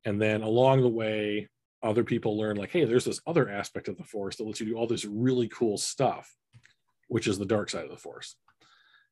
And 0.04 0.20
then 0.20 0.42
along 0.42 0.82
the 0.82 0.88
way, 0.88 1.48
other 1.82 2.04
people 2.04 2.38
learn, 2.38 2.56
like, 2.56 2.70
hey, 2.70 2.84
there's 2.84 3.04
this 3.04 3.20
other 3.26 3.48
aspect 3.48 3.88
of 3.88 3.96
the 3.96 4.04
force 4.04 4.36
that 4.36 4.44
lets 4.44 4.60
you 4.60 4.66
do 4.66 4.74
all 4.74 4.86
this 4.86 5.04
really 5.04 5.48
cool 5.48 5.78
stuff, 5.78 6.34
which 7.08 7.26
is 7.26 7.38
the 7.38 7.46
dark 7.46 7.70
side 7.70 7.84
of 7.84 7.90
the 7.90 7.96
force. 7.96 8.36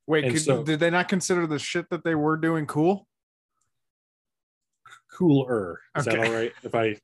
Wait, 0.07 0.23
could, 0.29 0.41
so- 0.41 0.63
did 0.63 0.79
they 0.79 0.89
not 0.89 1.07
consider 1.07 1.47
the 1.47 1.59
shit 1.59 1.89
that 1.89 2.03
they 2.03 2.15
were 2.15 2.37
doing 2.37 2.65
cool? 2.65 3.07
Cooler. 5.11 5.79
Is 5.97 6.05
that 6.05 6.19
all 6.19 6.31
right? 6.31 6.53
If 6.63 6.75
I, 6.75 6.97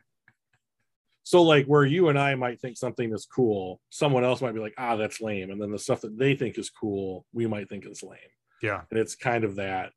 so 1.24 1.42
like 1.42 1.66
where 1.66 1.86
you 1.86 2.10
and 2.10 2.20
I 2.20 2.36
might 2.36 2.62
think 2.62 2.78
something 2.78 3.12
is 3.12 3.26
cool, 3.26 3.82
someone 3.90 4.24
else 4.24 4.42
might 4.42 4.54
be 4.54 4.60
like, 4.60 4.76
ah, 4.78 4.96
that's 4.96 5.22
lame. 5.22 5.50
And 5.50 5.62
then 5.62 5.72
the 5.72 5.80
stuff 5.80 6.02
that 6.02 6.18
they 6.18 6.36
think 6.36 6.58
is 6.58 6.70
cool, 6.70 7.26
we 7.34 7.48
might 7.48 7.68
think 7.70 7.86
is 7.88 8.04
lame. 8.04 8.20
Yeah. 8.66 8.82
and 8.90 9.00
it's 9.00 9.16
kind 9.16 9.44
of 9.44 9.56
that 9.56 9.92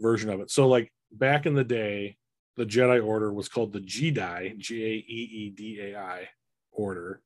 version 0.00 0.30
of 0.30 0.40
it. 0.40 0.50
So 0.50 0.68
like 0.68 0.92
back 1.12 1.46
in 1.46 1.54
the 1.54 1.64
day, 1.64 2.16
the 2.56 2.66
Jedi 2.66 3.04
Order 3.04 3.32
was 3.32 3.48
called 3.48 3.72
the 3.72 3.80
Jedi, 3.80 4.56
G 4.58 4.84
A 4.84 4.94
E 4.96 5.28
E 5.32 5.50
D 5.50 5.80
A 5.80 5.98
I 5.98 6.28
Order, 6.72 7.22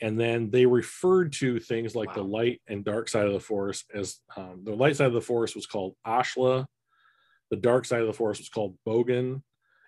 and 0.00 0.18
then 0.18 0.50
they 0.50 0.66
referred 0.66 1.32
to 1.34 1.60
things 1.60 1.94
like 1.94 2.14
the 2.14 2.24
light 2.24 2.60
and 2.66 2.84
dark 2.84 3.08
side 3.08 3.26
of 3.26 3.32
the 3.32 3.40
Force 3.40 3.84
as 3.94 4.18
um, 4.36 4.62
the 4.64 4.74
light 4.74 4.96
side 4.96 5.06
of 5.06 5.12
the 5.12 5.20
Force 5.20 5.54
was 5.54 5.66
called 5.66 5.94
Ashla, 6.06 6.66
the 7.50 7.56
dark 7.56 7.84
side 7.84 8.00
of 8.00 8.06
the 8.06 8.12
Force 8.12 8.38
was 8.38 8.48
called 8.48 8.76
Bogan, 8.86 9.42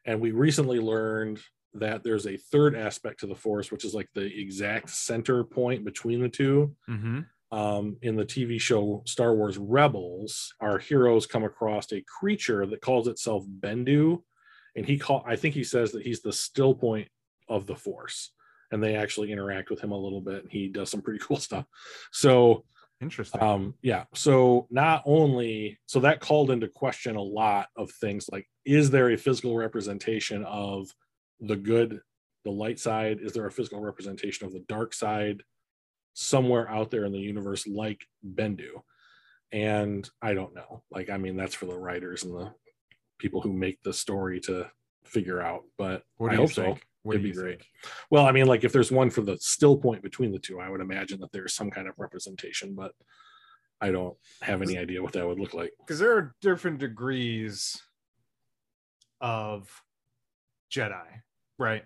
and 0.05 0.21
we 0.21 0.31
recently 0.31 0.79
learned 0.79 1.41
that 1.75 2.03
there's 2.05 2.27
a 2.27 2.37
third 2.37 2.77
aspect 2.77 3.21
to 3.21 3.27
the 3.27 3.35
Force, 3.35 3.73
which 3.73 3.85
is 3.85 3.95
like 3.95 4.09
the 4.15 4.41
exact 4.41 4.91
center 4.91 5.43
point 5.45 5.85
between 5.85 6.23
the 6.23 6.29
two 6.29 6.75
Mm-hmm. 6.89 7.21
Um, 7.53 7.97
in 8.03 8.17
the 8.17 8.25
TV 8.25 8.61
show 8.61 9.03
Star 9.07 9.35
Wars 9.35 9.59
Rebels, 9.59 10.53
our 10.61 10.79
heroes 10.79 11.27
come 11.27 11.45
across 11.45 11.93
a 11.93 12.03
creature 12.03 12.67
that 12.67 12.81
calls 12.81 13.09
itself 13.09 13.45
Bendu, 13.61 14.23
and 14.75 14.87
he 14.87 14.99
call 14.99 15.25
I 15.27 15.37
think 15.37 15.55
he 15.55 15.65
says 15.65 15.93
that 15.93 16.03
he's 16.03 16.23
the 16.23 16.33
still 16.33 16.75
point 16.75 17.09
of 17.49 17.67
the 17.67 17.77
Force, 17.77 18.33
and 18.73 18.83
they 18.83 18.97
actually 18.97 19.33
interact 19.33 19.71
with 19.71 19.81
him 19.81 19.93
a 19.93 19.99
little 19.99 20.21
bit, 20.21 20.43
and 20.43 20.53
he 20.53 20.69
does 20.69 20.91
some 20.91 21.03
pretty 21.03 21.19
cool 21.23 21.39
stuff. 21.39 21.67
So 22.13 22.65
Interesting. 23.01 23.43
um, 23.43 23.75
yeah, 23.83 24.05
so 24.15 24.67
not 24.71 25.03
only 25.05 25.79
so 25.87 26.01
that 26.01 26.21
called 26.21 26.51
into 26.51 26.69
question 26.69 27.17
a 27.17 27.23
lot 27.23 27.69
of 27.77 27.91
things 27.91 28.27
like 28.33 28.49
is 28.65 28.91
there 28.91 29.11
a 29.11 29.17
physical 29.19 29.57
representation 29.57 30.45
of 30.45 30.89
the 31.41 31.57
good, 31.57 32.01
the 32.45 32.51
light 32.51 32.79
side? 32.79 33.19
Is 33.21 33.33
there 33.33 33.47
a 33.47 33.53
physical 33.53 33.81
representation 33.81 34.47
of 34.47 34.53
the 34.53 34.65
dark 34.69 34.95
side? 34.95 35.43
Somewhere 36.19 36.69
out 36.71 36.91
there 36.91 37.05
in 37.05 37.13
the 37.13 37.19
universe 37.19 37.67
like 37.67 38.07
Bendu. 38.27 38.83
And 39.53 40.09
I 40.23 40.33
don't 40.33 40.55
know. 40.55 40.83
Like, 40.91 41.11
I 41.11 41.19
mean, 41.19 41.37
that's 41.37 41.55
for 41.55 41.67
the 41.67 41.79
writers 41.79 42.25
and 42.25 42.35
the 42.35 42.53
people 43.19 43.43
who 43.43 43.53
make 43.53 43.83
the 43.83 43.93
story 43.93 44.41
to 44.41 44.71
figure 45.05 45.43
out. 45.43 45.65
But 45.77 46.05
what 46.17 46.31
do 46.31 46.37
I 46.37 46.41
you 46.41 46.47
hope 46.47 46.53
think? 46.53 46.79
so. 46.79 46.85
What 47.03 47.17
It'd 47.17 47.23
be 47.23 47.33
great. 47.33 47.59
think? 47.61 47.71
Well, 48.11 48.27
I 48.27 48.33
mean, 48.33 48.47
like 48.47 48.65
if 48.65 48.73
there's 48.73 48.91
one 48.91 49.11
for 49.11 49.21
the 49.21 49.37
still 49.39 49.77
point 49.77 50.03
between 50.03 50.33
the 50.33 50.39
two, 50.39 50.59
I 50.59 50.71
would 50.71 50.81
imagine 50.81 51.21
that 51.21 51.31
there's 51.33 51.53
some 51.53 51.71
kind 51.71 51.87
of 51.87 51.95
representation, 51.99 52.75
but 52.75 52.93
I 53.81 53.91
don't 53.91 54.17
have 54.41 54.63
any 54.63 54.79
idea 54.79 55.03
what 55.03 55.13
that 55.13 55.27
would 55.27 55.39
look 55.39 55.53
like. 55.53 55.73
Because 55.79 55.99
there 55.99 56.17
are 56.17 56.35
different 56.41 56.79
degrees 56.79 57.81
of 59.21 59.71
Jedi, 60.73 61.05
right? 61.59 61.85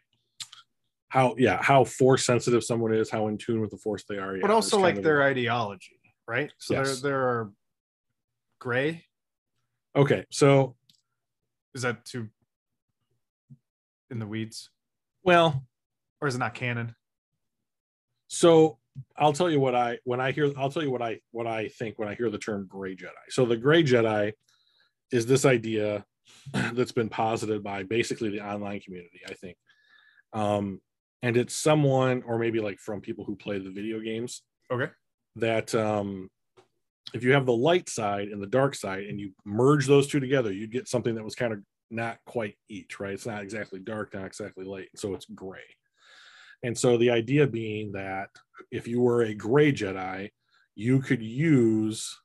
How 1.10 1.34
yeah, 1.36 1.60
how 1.60 1.82
force 1.84 2.24
sensitive 2.24 2.62
someone 2.64 2.94
is, 2.94 3.10
how 3.10 3.26
in 3.26 3.36
tune 3.36 3.60
with 3.60 3.70
the 3.70 3.76
force 3.76 4.04
they 4.08 4.16
are. 4.18 4.36
Yeah, 4.36 4.42
but 4.42 4.50
also 4.52 4.78
like 4.78 5.02
their 5.02 5.20
a- 5.22 5.26
ideology, 5.26 6.00
right? 6.26 6.52
So 6.58 6.74
Yes. 6.74 7.00
there 7.00 7.10
there 7.10 7.20
are 7.28 7.52
gray. 8.60 9.04
okay, 9.94 10.24
so 10.30 10.76
Is 11.74 11.82
that 11.82 12.04
too 12.04 12.28
in 14.10 14.18
the 14.20 14.26
weeds, 14.26 14.70
well, 15.24 15.64
or 16.20 16.28
is 16.28 16.34
it 16.36 16.38
not 16.38 16.54
canon? 16.54 16.94
So 18.28 18.78
I'll 19.16 19.32
tell 19.32 19.50
you 19.50 19.58
what 19.58 19.74
I 19.74 19.98
when 20.04 20.20
I 20.20 20.30
hear 20.30 20.52
I'll 20.56 20.70
tell 20.70 20.82
you 20.84 20.92
what 20.92 21.02
I 21.02 21.20
what 21.32 21.48
I 21.48 21.68
think 21.68 21.98
when 21.98 22.06
I 22.08 22.14
hear 22.14 22.30
the 22.30 22.38
term 22.38 22.66
gray 22.68 22.94
Jedi. 22.94 23.26
So 23.30 23.46
the 23.46 23.56
gray 23.56 23.82
Jedi 23.82 24.32
is 25.10 25.26
this 25.26 25.44
idea 25.44 26.04
that's 26.52 26.92
been 26.92 27.08
posited 27.08 27.64
by 27.64 27.82
basically 27.82 28.30
the 28.30 28.46
online 28.46 28.78
community, 28.80 29.22
I 29.28 29.34
think. 29.34 29.56
Um 30.32 30.80
and 31.22 31.36
it's 31.36 31.54
someone 31.54 32.22
or 32.26 32.38
maybe 32.38 32.60
like 32.60 32.78
from 32.78 33.00
people 33.00 33.24
who 33.24 33.36
play 33.36 33.58
the 33.58 33.70
video 33.70 34.00
games 34.00 34.42
Okay. 34.72 34.90
that 35.36 35.74
um 35.74 36.28
if 37.12 37.24
you 37.24 37.32
have 37.32 37.46
the 37.46 37.52
light 37.52 37.88
side 37.88 38.28
and 38.28 38.40
the 38.40 38.46
dark 38.46 38.74
side 38.74 39.04
and 39.04 39.18
you 39.18 39.32
merge 39.44 39.86
those 39.86 40.06
two 40.06 40.20
together, 40.20 40.52
you'd 40.52 40.70
get 40.70 40.86
something 40.88 41.14
that 41.16 41.24
was 41.24 41.34
kind 41.34 41.52
of 41.52 41.58
not 41.90 42.18
quite 42.24 42.54
each, 42.68 43.00
right? 43.00 43.14
It's 43.14 43.26
not 43.26 43.42
exactly 43.42 43.80
dark, 43.80 44.14
not 44.14 44.26
exactly 44.26 44.64
light. 44.64 44.90
So 44.94 45.14
it's 45.14 45.26
gray. 45.26 45.58
And 46.62 46.76
so 46.78 46.96
the 46.96 47.10
idea 47.10 47.46
being 47.48 47.92
that 47.92 48.28
if 48.70 48.86
you 48.86 49.00
were 49.00 49.22
a 49.22 49.34
gray 49.34 49.72
Jedi, 49.72 50.30
you 50.76 51.00
could 51.00 51.22
use 51.22 52.16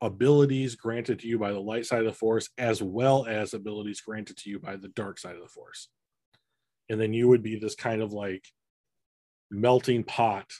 abilities 0.00 0.74
granted 0.74 1.20
to 1.20 1.28
you 1.28 1.38
by 1.38 1.52
the 1.52 1.60
light 1.60 1.86
side 1.86 2.00
of 2.00 2.06
the 2.06 2.12
force 2.12 2.48
as 2.58 2.82
well 2.82 3.24
as 3.26 3.54
abilities 3.54 4.00
granted 4.00 4.36
to 4.38 4.50
you 4.50 4.58
by 4.58 4.74
the 4.74 4.88
dark 4.88 5.18
side 5.18 5.36
of 5.36 5.42
the 5.42 5.48
force. 5.48 5.88
And 6.92 7.00
then 7.00 7.14
you 7.14 7.26
would 7.28 7.42
be 7.42 7.56
this 7.56 7.74
kind 7.74 8.02
of 8.02 8.12
like 8.12 8.44
melting 9.50 10.04
pot 10.04 10.52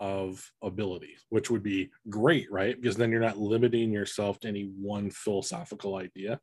of 0.00 0.50
ability, 0.62 1.14
which 1.28 1.50
would 1.50 1.62
be 1.62 1.90
great, 2.08 2.50
right? 2.50 2.74
Because 2.74 2.96
then 2.96 3.10
you're 3.10 3.20
not 3.20 3.36
limiting 3.36 3.92
yourself 3.92 4.40
to 4.40 4.48
any 4.48 4.62
one 4.62 5.10
philosophical 5.10 5.96
idea. 5.96 6.40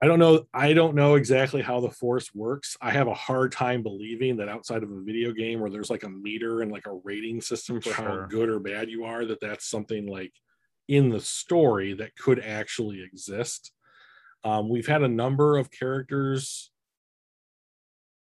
I 0.00 0.06
don't 0.06 0.20
know. 0.20 0.44
I 0.54 0.74
don't 0.74 0.94
know 0.94 1.16
exactly 1.16 1.60
how 1.60 1.80
the 1.80 1.90
force 1.90 2.32
works. 2.32 2.76
I 2.80 2.92
have 2.92 3.08
a 3.08 3.14
hard 3.14 3.50
time 3.50 3.82
believing 3.82 4.36
that 4.36 4.48
outside 4.48 4.84
of 4.84 4.92
a 4.92 5.02
video 5.02 5.32
game 5.32 5.58
where 5.58 5.70
there's 5.70 5.90
like 5.90 6.04
a 6.04 6.08
meter 6.08 6.62
and 6.62 6.70
like 6.70 6.86
a 6.86 7.00
rating 7.02 7.40
system 7.40 7.80
for 7.80 7.90
sure. 7.90 8.04
how 8.04 8.26
good 8.26 8.48
or 8.48 8.60
bad 8.60 8.88
you 8.88 9.04
are, 9.04 9.24
that 9.24 9.40
that's 9.40 9.68
something 9.68 10.06
like 10.06 10.32
in 10.86 11.08
the 11.08 11.20
story 11.20 11.94
that 11.94 12.14
could 12.14 12.38
actually 12.38 13.02
exist. 13.02 13.72
Um, 14.44 14.68
we've 14.68 14.86
had 14.86 15.02
a 15.02 15.08
number 15.08 15.58
of 15.58 15.72
characters 15.72 16.69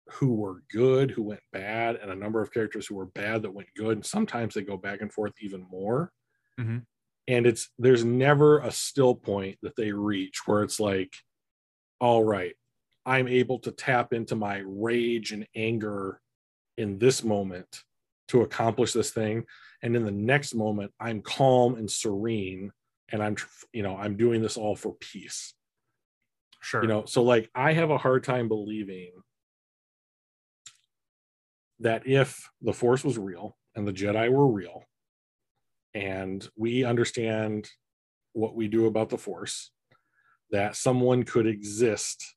who 0.10 0.36
were 0.36 0.64
good, 0.72 1.12
who 1.12 1.24
went 1.24 1.42
bad, 1.52 1.98
and 1.98 2.12
a 2.12 2.16
number 2.16 2.42
of 2.42 2.52
characters 2.52 2.88
who 2.88 2.96
were 2.96 3.06
bad 3.06 3.42
that 3.42 3.54
went 3.54 3.68
good. 3.76 3.98
And 3.98 4.06
sometimes 4.06 4.54
they 4.54 4.62
go 4.62 4.78
back 4.78 5.02
and 5.02 5.12
forth 5.12 5.34
even 5.42 5.66
more. 5.70 6.12
Mm-hmm. 6.60 6.78
And 7.28 7.46
it's 7.46 7.70
there's 7.78 8.06
never 8.06 8.60
a 8.60 8.72
still 8.72 9.14
point 9.14 9.58
that 9.62 9.76
they 9.76 9.92
reach 9.92 10.42
where 10.46 10.64
it's 10.64 10.80
like, 10.80 11.14
all 12.00 12.24
right, 12.24 12.56
I'm 13.06 13.28
able 13.28 13.60
to 13.60 13.72
tap 13.72 14.14
into 14.14 14.36
my 14.36 14.64
rage 14.66 15.32
and 15.32 15.48
anger 15.56 16.22
in 16.78 17.00
this 17.00 17.24
moment 17.24 17.84
to 18.30 18.42
accomplish 18.42 18.94
this 18.94 19.12
thing. 19.12 19.46
And 19.84 19.96
in 19.96 20.04
the 20.04 20.12
next 20.12 20.56
moment, 20.56 20.92
I'm 21.00 21.22
calm 21.22 21.76
and 21.76 21.90
serene 21.90 22.72
and 23.10 23.22
I'm, 23.24 23.36
you 23.74 23.84
know, 23.84 23.96
I'm 23.96 24.18
doing 24.18 24.42
this 24.42 24.58
all 24.58 24.76
for 24.76 24.94
peace. 25.00 25.54
Sure. 26.62 26.82
You 26.82 26.88
know, 26.88 27.06
so 27.06 27.24
like 27.24 27.50
I 27.56 27.74
have 27.74 27.90
a 27.90 27.98
hard 27.98 28.24
time 28.24 28.48
believing 28.48 29.12
that 31.80 32.08
if 32.08 32.50
the 32.62 32.74
force 32.74 33.04
was 33.04 33.18
real 33.18 33.58
and 33.76 33.88
the 33.88 33.94
Jedi 33.94 34.32
were 34.32 34.48
real 34.48 34.84
and 35.94 36.48
we 36.56 36.84
understand 36.84 37.70
what 38.34 38.56
we 38.56 38.68
do 38.68 38.86
about 38.86 39.10
the 39.10 39.18
force 39.18 39.72
that 40.52 40.76
someone 40.76 41.24
could 41.24 41.48
exist 41.48 42.36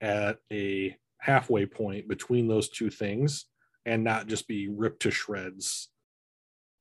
at 0.00 0.38
a 0.52 0.96
halfway 1.18 1.66
point 1.66 2.08
between 2.08 2.48
those 2.48 2.68
two 2.68 2.90
things 2.90 3.46
and 3.84 4.02
not 4.02 4.26
just 4.26 4.48
be 4.48 4.68
ripped 4.68 5.00
to 5.02 5.10
shreds 5.10 5.88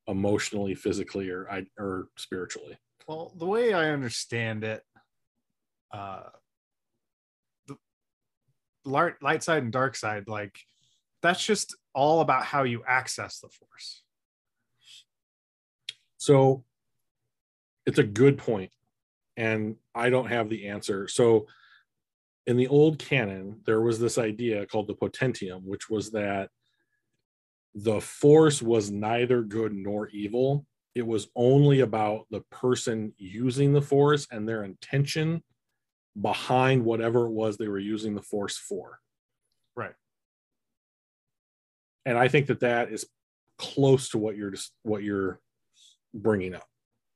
emotionally 0.08 0.76
physically 0.76 1.30
or 1.30 1.48
or 1.78 2.08
spiritually. 2.18 2.78
Well 3.08 3.34
the 3.38 3.46
way 3.46 3.74
i 3.74 3.90
understand 3.90 4.64
it 4.64 4.82
uh 5.92 6.24
the 7.68 7.76
light, 8.86 9.14
light 9.22 9.44
side 9.44 9.64
and 9.64 9.72
dark 9.72 9.96
side 9.96 10.28
like 10.28 10.58
that's 11.26 11.46
just 11.46 11.76
all 11.94 12.22
about 12.22 12.46
how 12.46 12.64
you 12.64 12.84
access 12.88 13.40
the 13.40 13.50
force 13.50 14.04
so 16.18 16.64
it's 17.86 18.00
a 18.00 18.04
good 18.04 18.38
point 18.38 18.72
and 19.38 19.76
I 19.94 20.10
don't 20.10 20.28
have 20.28 20.50
the 20.50 20.68
answer. 20.68 21.08
So 21.08 21.48
in 22.48 22.58
the 22.58 22.68
old 22.68 23.00
canon, 23.00 23.62
there 23.66 23.82
was 23.82 24.00
this 24.00 24.18
idea 24.18 24.66
called 24.66 24.88
the 24.88 24.94
potentium, 24.94 25.64
which 25.66 25.90
was 25.90 26.12
that 26.12 26.50
the 27.74 28.00
force 28.00 28.62
was 28.62 28.92
neither 28.92 29.42
good 29.42 29.74
nor 29.74 30.08
evil. 30.10 30.66
It 30.94 31.06
was 31.06 31.28
only 31.36 31.82
about 31.82 32.26
the 32.30 32.42
person 32.52 33.14
using 33.18 33.74
the 33.74 33.82
force 33.82 34.28
and 34.32 34.48
their 34.48 34.64
intention 34.64 35.44
behind 36.20 36.86
whatever 36.86 37.26
it 37.26 37.32
was 37.32 37.58
they 37.58 37.68
were 37.68 37.80
using 37.80 38.16
the 38.16 38.22
force 38.22 38.58
for. 38.58 39.00
Right. 39.76 39.96
And 42.06 42.18
I 42.18 42.28
think 42.28 42.48
that 42.48 42.60
that 42.62 42.92
is 42.92 43.06
close 43.58 44.10
to 44.10 44.18
what 44.18 44.36
you're 44.36 44.52
just 44.52 44.72
what 44.84 45.04
you're 45.04 45.40
bringing 46.14 46.56
up. 46.56 46.68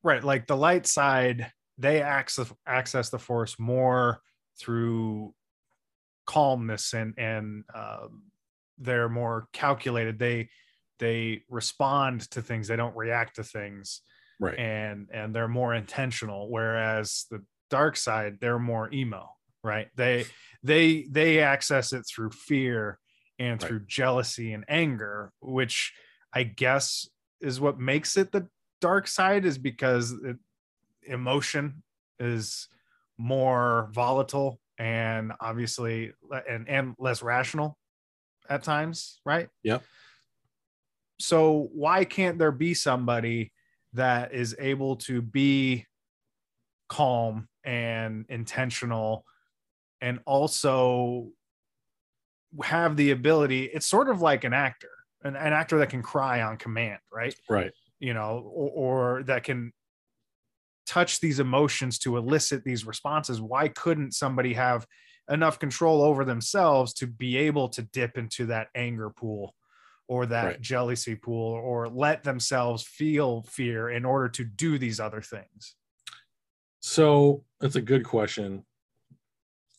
Right, 0.03 0.23
like 0.23 0.47
the 0.47 0.57
light 0.57 0.87
side 0.87 1.51
they 1.77 2.01
access 2.01 2.51
access 2.67 3.09
the 3.09 3.19
force 3.19 3.57
more 3.57 4.19
through 4.59 5.33
calmness 6.25 6.93
and 6.93 7.13
and 7.17 7.63
um, 7.73 8.23
they're 8.77 9.09
more 9.09 9.47
calculated. 9.53 10.19
They 10.19 10.49
they 10.99 11.43
respond 11.49 12.29
to 12.31 12.41
things 12.41 12.67
they 12.67 12.75
don't 12.75 12.95
react 12.95 13.35
to 13.35 13.43
things. 13.43 14.01
Right. 14.39 14.57
And 14.57 15.07
and 15.13 15.35
they're 15.35 15.47
more 15.49 15.73
intentional 15.73 16.49
whereas 16.49 17.25
the 17.29 17.43
dark 17.69 17.97
side 17.97 18.37
they're 18.39 18.57
more 18.57 18.91
emo 18.91 19.29
right? 19.63 19.87
They 19.95 20.25
they 20.63 21.05
they 21.09 21.39
access 21.39 21.93
it 21.93 22.03
through 22.03 22.31
fear 22.31 22.99
and 23.39 23.59
through 23.59 23.77
right. 23.77 23.87
jealousy 23.87 24.53
and 24.53 24.65
anger 24.67 25.31
which 25.41 25.93
i 26.33 26.43
guess 26.43 27.09
is 27.41 27.59
what 27.59 27.79
makes 27.79 28.17
it 28.17 28.31
the 28.31 28.47
dark 28.81 29.07
side 29.07 29.45
is 29.45 29.57
because 29.57 30.11
it, 30.23 30.37
emotion 31.03 31.81
is 32.19 32.67
more 33.17 33.89
volatile 33.93 34.59
and 34.77 35.33
obviously 35.39 36.11
and 36.47 36.69
and 36.69 36.95
less 36.99 37.21
rational 37.21 37.77
at 38.49 38.63
times, 38.63 39.21
right? 39.25 39.47
Yeah. 39.63 39.79
So 41.19 41.69
why 41.73 42.05
can't 42.05 42.39
there 42.39 42.51
be 42.51 42.73
somebody 42.73 43.51
that 43.93 44.33
is 44.33 44.55
able 44.59 44.95
to 44.97 45.21
be 45.21 45.85
calm 46.87 47.47
and 47.63 48.25
intentional 48.29 49.25
and 50.01 50.19
also 50.25 51.29
have 52.63 52.95
the 52.95 53.11
ability 53.11 53.65
it's 53.65 53.85
sort 53.85 54.09
of 54.09 54.21
like 54.21 54.43
an 54.43 54.53
actor 54.53 54.89
an, 55.23 55.35
an 55.35 55.53
actor 55.53 55.77
that 55.79 55.89
can 55.89 56.01
cry 56.01 56.41
on 56.41 56.57
command 56.57 56.99
right? 57.11 57.35
Right. 57.49 57.71
You 57.99 58.13
know 58.13 58.49
or, 58.53 59.17
or 59.19 59.23
that 59.23 59.43
can 59.43 59.73
touch 60.89 61.19
these 61.19 61.39
emotions 61.39 61.99
to 61.99 62.17
elicit 62.17 62.63
these 62.63 62.83
responses. 62.83 63.39
Why 63.39 63.67
couldn't 63.67 64.15
somebody 64.15 64.55
have 64.55 64.87
enough 65.29 65.59
control 65.59 66.01
over 66.01 66.25
themselves 66.25 66.93
to 66.95 67.05
be 67.05 67.37
able 67.37 67.69
to 67.69 67.83
dip 67.83 68.17
into 68.17 68.47
that 68.47 68.69
anger 68.73 69.11
pool 69.11 69.53
or 70.07 70.25
that 70.25 70.45
right. 70.45 70.61
jealousy 70.61 71.13
pool 71.13 71.53
or 71.53 71.87
let 71.87 72.23
themselves 72.23 72.81
feel 72.81 73.43
fear 73.43 73.91
in 73.91 74.03
order 74.03 74.27
to 74.29 74.43
do 74.43 74.79
these 74.79 74.99
other 74.99 75.21
things? 75.21 75.75
So 76.79 77.43
that's 77.61 77.75
a 77.75 77.81
good 77.81 78.03
question. 78.03 78.65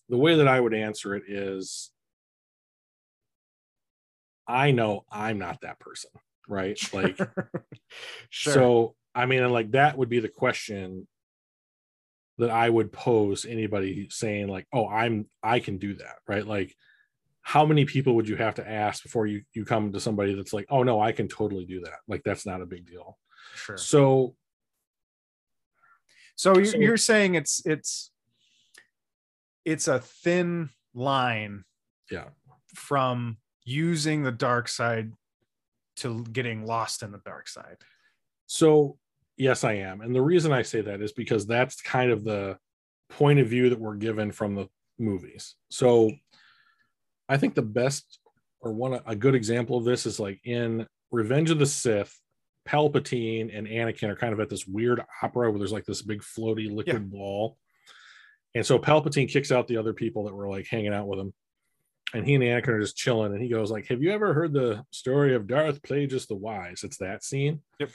The 0.08 0.16
way 0.16 0.36
that 0.36 0.46
i 0.46 0.60
would 0.60 0.74
answer 0.74 1.16
it 1.16 1.24
is 1.26 1.90
i 4.50 4.70
know 4.70 5.04
i'm 5.10 5.38
not 5.38 5.60
that 5.62 5.78
person 5.78 6.10
right 6.48 6.78
like 6.92 7.18
sure. 8.30 8.52
so 8.52 8.94
I 9.14 9.26
mean, 9.26 9.42
and 9.42 9.52
like 9.52 9.72
that 9.72 9.98
would 9.98 10.08
be 10.08 10.20
the 10.20 10.28
question 10.28 11.06
that 12.38 12.50
I 12.50 12.70
would 12.70 12.92
pose 12.92 13.44
anybody 13.44 14.08
saying 14.10 14.48
like, 14.48 14.66
"Oh, 14.72 14.88
I'm 14.88 15.26
I 15.42 15.60
can 15.60 15.78
do 15.78 15.94
that," 15.94 16.16
right? 16.28 16.46
Like, 16.46 16.74
how 17.42 17.66
many 17.66 17.84
people 17.84 18.14
would 18.16 18.28
you 18.28 18.36
have 18.36 18.54
to 18.56 18.68
ask 18.68 19.02
before 19.02 19.26
you 19.26 19.42
you 19.52 19.64
come 19.64 19.92
to 19.92 20.00
somebody 20.00 20.34
that's 20.34 20.52
like, 20.52 20.66
"Oh 20.70 20.82
no, 20.82 21.00
I 21.00 21.12
can 21.12 21.28
totally 21.28 21.66
do 21.66 21.80
that." 21.80 21.98
Like, 22.06 22.22
that's 22.24 22.46
not 22.46 22.62
a 22.62 22.66
big 22.66 22.86
deal. 22.86 23.18
Sure. 23.54 23.76
So, 23.76 24.36
so 26.36 26.56
you're, 26.56 26.64
so, 26.66 26.78
you're 26.78 26.96
saying 26.96 27.34
it's 27.34 27.62
it's 27.66 28.12
it's 29.64 29.88
a 29.88 29.98
thin 29.98 30.70
line, 30.94 31.64
yeah, 32.10 32.28
from 32.74 33.38
using 33.70 34.22
the 34.22 34.32
dark 34.32 34.68
side 34.68 35.12
to 35.96 36.24
getting 36.24 36.66
lost 36.66 37.02
in 37.02 37.12
the 37.12 37.20
dark 37.24 37.48
side. 37.48 37.76
So, 38.46 38.98
yes, 39.36 39.64
I 39.64 39.74
am. 39.74 40.00
And 40.00 40.14
the 40.14 40.22
reason 40.22 40.52
I 40.52 40.62
say 40.62 40.80
that 40.80 41.00
is 41.00 41.12
because 41.12 41.46
that's 41.46 41.80
kind 41.80 42.10
of 42.10 42.24
the 42.24 42.58
point 43.10 43.38
of 43.38 43.48
view 43.48 43.70
that 43.70 43.80
we're 43.80 43.96
given 43.96 44.32
from 44.32 44.54
the 44.54 44.68
movies. 44.98 45.54
So, 45.70 46.10
I 47.28 47.36
think 47.36 47.54
the 47.54 47.62
best 47.62 48.18
or 48.60 48.72
one 48.72 49.00
a 49.06 49.14
good 49.14 49.34
example 49.34 49.78
of 49.78 49.84
this 49.84 50.04
is 50.04 50.18
like 50.18 50.40
in 50.44 50.86
Revenge 51.10 51.50
of 51.50 51.58
the 51.58 51.66
Sith, 51.66 52.14
Palpatine 52.68 53.56
and 53.56 53.66
Anakin 53.66 54.10
are 54.10 54.16
kind 54.16 54.32
of 54.32 54.40
at 54.40 54.48
this 54.48 54.66
weird 54.66 55.02
opera 55.22 55.50
where 55.50 55.58
there's 55.58 55.72
like 55.72 55.86
this 55.86 56.02
big 56.02 56.22
floaty 56.22 56.70
liquid 56.70 56.86
yeah. 57.12 57.18
ball. 57.18 57.56
And 58.54 58.66
so 58.66 58.78
Palpatine 58.78 59.30
kicks 59.30 59.52
out 59.52 59.68
the 59.68 59.76
other 59.76 59.92
people 59.92 60.24
that 60.24 60.34
were 60.34 60.48
like 60.48 60.66
hanging 60.68 60.92
out 60.92 61.06
with 61.06 61.20
him. 61.20 61.32
And 62.12 62.26
he 62.26 62.34
and 62.34 62.42
Anakin 62.42 62.68
are 62.68 62.80
just 62.80 62.96
chilling. 62.96 63.32
And 63.32 63.42
he 63.42 63.48
goes, 63.48 63.70
like, 63.70 63.86
have 63.88 64.02
you 64.02 64.10
ever 64.10 64.34
heard 64.34 64.52
the 64.52 64.84
story 64.90 65.34
of 65.34 65.46
Darth 65.46 65.80
Plagueis 65.82 66.26
the 66.26 66.34
Wise? 66.34 66.82
It's 66.82 66.98
that 66.98 67.22
scene. 67.22 67.62
Yep. 67.78 67.90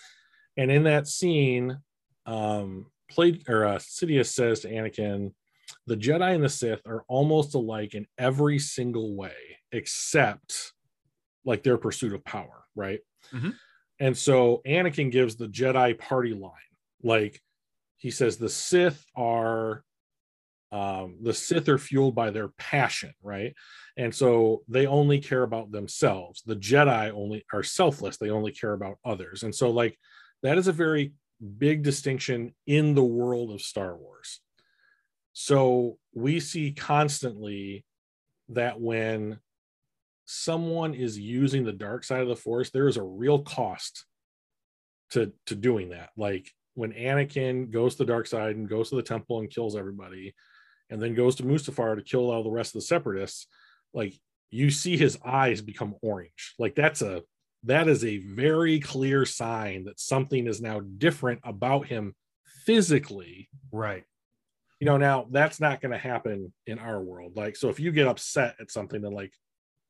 And 0.58 0.72
in 0.72 0.84
that 0.84 1.08
scene, 1.08 1.80
um, 2.26 2.88
played 3.10 3.48
or 3.50 3.66
uh, 3.66 3.78
Sidious 3.78 4.28
says 4.28 4.62
to 4.62 4.70
Anakin, 4.72 5.34
the 5.88 5.98
Jedi 5.98 6.34
and 6.34 6.44
the 6.44 6.50
Sith 6.50 6.82
are 6.86 7.04
almost 7.08 7.56
alike 7.56 7.94
in 7.94 8.08
every 8.18 8.60
single 8.60 9.16
way, 9.16 9.34
except 9.72 10.74
like 11.44 11.64
their 11.64 11.78
pursuit 11.78 12.14
of 12.14 12.24
power, 12.24 12.64
right? 12.76 13.02
Mhm. 13.32 13.56
And 14.00 14.18
so 14.18 14.62
Anakin 14.66 15.12
gives 15.12 15.36
the 15.36 15.48
Jedi 15.48 15.98
party 15.98 16.34
line. 16.34 16.52
Like 17.04 17.42
he 17.98 18.12
says, 18.12 18.38
the 18.38 18.50
Sith 18.50 19.06
are 19.16 19.84
um, 20.76 21.20
the 21.22 21.34
Sith 21.34 21.70
are 21.70 21.78
fueled 21.78 22.16
by 22.16 22.32
their 22.32 22.50
passion, 22.58 23.14
right? 23.24 23.56
And 23.96 24.14
so 24.14 24.64
they 24.68 24.88
only 24.88 25.20
care 25.20 25.44
about 25.44 25.72
themselves. 25.72 26.42
The 26.46 26.58
Jedi 26.58 27.12
only 27.12 27.46
are 27.54 27.64
selfless, 27.64 28.18
they 28.18 28.30
only 28.30 28.52
care 28.52 28.74
about 28.74 28.98
others. 29.06 29.44
And 29.44 29.56
so, 29.56 29.70
like, 29.70 29.98
that 30.44 30.58
is 30.58 30.68
a 30.68 30.74
very 30.74 31.14
big 31.58 31.82
distinction 31.82 32.54
in 32.68 32.94
the 32.94 33.04
world 33.04 33.52
of 33.52 33.62
Star 33.62 33.96
Wars. 33.96 34.42
So 35.32 35.98
we 36.14 36.42
see 36.42 36.74
constantly 36.74 37.86
that 38.50 38.80
when 38.82 39.40
someone 40.26 40.94
is 40.94 41.18
using 41.18 41.64
the 41.64 41.72
dark 41.72 42.04
side 42.04 42.22
of 42.22 42.28
the 42.28 42.36
force, 42.36 42.70
there 42.70 42.90
is 42.90 42.98
a 42.98 43.04
real 43.04 43.40
cost 43.40 44.06
to 45.12 45.32
to 45.46 45.56
doing 45.56 45.90
that. 45.92 46.10
Like 46.18 46.52
when 46.74 46.92
Anakin 46.92 47.72
goes 47.72 47.94
to 47.94 48.00
the 48.00 48.12
dark 48.12 48.28
side 48.28 48.58
and 48.58 48.68
goes 48.68 48.90
to 48.90 48.98
the 48.98 49.02
temple 49.04 49.40
and 49.40 49.50
kills 49.50 49.78
everybody, 49.78 50.36
and 50.90 51.02
then 51.02 51.16
goes 51.16 51.36
to 51.36 51.44
Mustafar 51.44 51.96
to 51.96 52.02
kill 52.04 52.30
all 52.32 52.44
the 52.44 52.50
rest 52.52 52.76
of 52.76 52.82
the 52.82 52.86
separatists, 52.88 53.48
like 53.94 54.14
you 54.52 54.70
see 54.70 54.98
his 54.98 55.18
eyes 55.26 55.62
become 55.62 55.96
orange. 56.02 56.54
Like 56.60 56.76
that's 56.76 57.02
a 57.02 57.24
that 57.64 57.88
is 57.88 58.06
a 58.06 58.20
very 58.20 58.80
clear 58.80 59.26
sign 59.26 59.86
that 59.86 60.00
something 60.00 60.46
is 60.46 60.62
now 60.62 60.82
different 60.98 61.40
about 61.44 61.88
him 61.88 62.14
physically 62.66 63.50
Right. 63.72 64.04
you 64.80 64.86
know 64.86 64.98
now 64.98 65.28
that's 65.32 65.60
not 65.60 65.82
going 65.82 65.92
to 65.92 65.98
happen 65.98 66.54
in 66.68 66.80
our 66.80 67.02
world 67.02 67.34
like 67.36 67.56
so 67.56 67.70
if 67.70 67.80
you 67.80 67.92
get 67.92 68.08
upset 68.08 68.56
at 68.60 68.72
something 68.72 69.04
and 69.04 69.16
like 69.16 69.34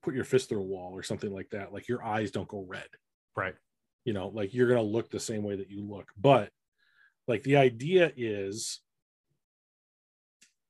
put 0.03 0.13
your 0.13 0.23
fist 0.23 0.49
through 0.49 0.61
a 0.61 0.65
wall 0.65 0.91
or 0.93 1.03
something 1.03 1.31
like 1.33 1.49
that 1.51 1.73
like 1.73 1.87
your 1.87 2.03
eyes 2.03 2.31
don't 2.31 2.47
go 2.47 2.65
red 2.67 2.87
Right. 3.35 3.55
you 4.05 4.13
know 4.13 4.27
like 4.29 4.53
you're 4.53 4.67
going 4.67 4.79
to 4.83 4.91
look 4.95 5.09
the 5.09 5.19
same 5.19 5.43
way 5.43 5.55
that 5.57 5.69
you 5.69 5.83
look 5.83 6.09
but 6.17 6.49
like 7.27 7.43
the 7.43 7.57
idea 7.57 8.11
is 8.15 8.79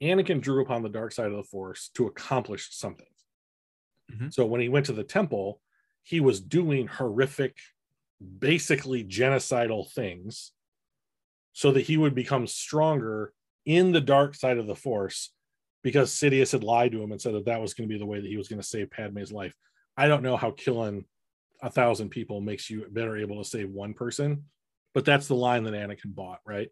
anakin 0.01 0.41
drew 0.41 0.61
upon 0.61 0.83
the 0.83 0.89
dark 0.89 1.11
side 1.11 1.27
of 1.27 1.37
the 1.37 1.43
force 1.43 1.89
to 1.93 2.07
accomplish 2.07 2.69
something 2.75 3.07
Mhm. 4.11 4.33
so 4.33 4.45
when 4.45 4.61
he 4.61 4.69
went 4.69 4.85
to 4.87 4.93
the 4.93 5.03
temple 5.03 5.61
he 6.03 6.19
was 6.19 6.39
doing 6.39 6.87
horrific 6.87 7.57
basically 8.39 9.03
genocidal 9.03 9.91
things 9.91 10.51
so 11.53 11.71
that 11.71 11.81
he 11.81 11.97
would 11.97 12.13
become 12.15 12.45
stronger 12.47 13.33
in 13.65 13.91
the 13.91 14.01
dark 14.01 14.35
side 14.35 14.57
of 14.57 14.67
the 14.67 14.75
force 14.75 15.33
because 15.81 16.11
Sidious 16.13 16.51
had 16.51 16.63
lied 16.63 16.91
to 16.91 17.01
him 17.01 17.11
and 17.11 17.21
said 17.21 17.33
that 17.33 17.45
that 17.45 17.61
was 17.61 17.73
going 17.73 17.87
to 17.87 17.93
be 17.93 17.99
the 17.99 18.05
way 18.05 18.19
that 18.19 18.27
he 18.27 18.37
was 18.37 18.47
going 18.47 18.61
to 18.61 18.67
save 18.67 18.89
Padme's 18.89 19.31
life. 19.31 19.53
I 19.97 20.07
don't 20.07 20.23
know 20.23 20.37
how 20.37 20.51
killing 20.51 21.05
a 21.61 21.69
thousand 21.69 22.09
people 22.09 22.41
makes 22.41 22.69
you 22.69 22.85
better 22.89 23.17
able 23.17 23.41
to 23.41 23.49
save 23.49 23.69
one 23.69 23.93
person, 23.93 24.45
but 24.93 25.05
that's 25.05 25.27
the 25.27 25.35
line 25.35 25.63
that 25.63 25.73
Anakin 25.73 26.13
bought, 26.13 26.41
right? 26.45 26.69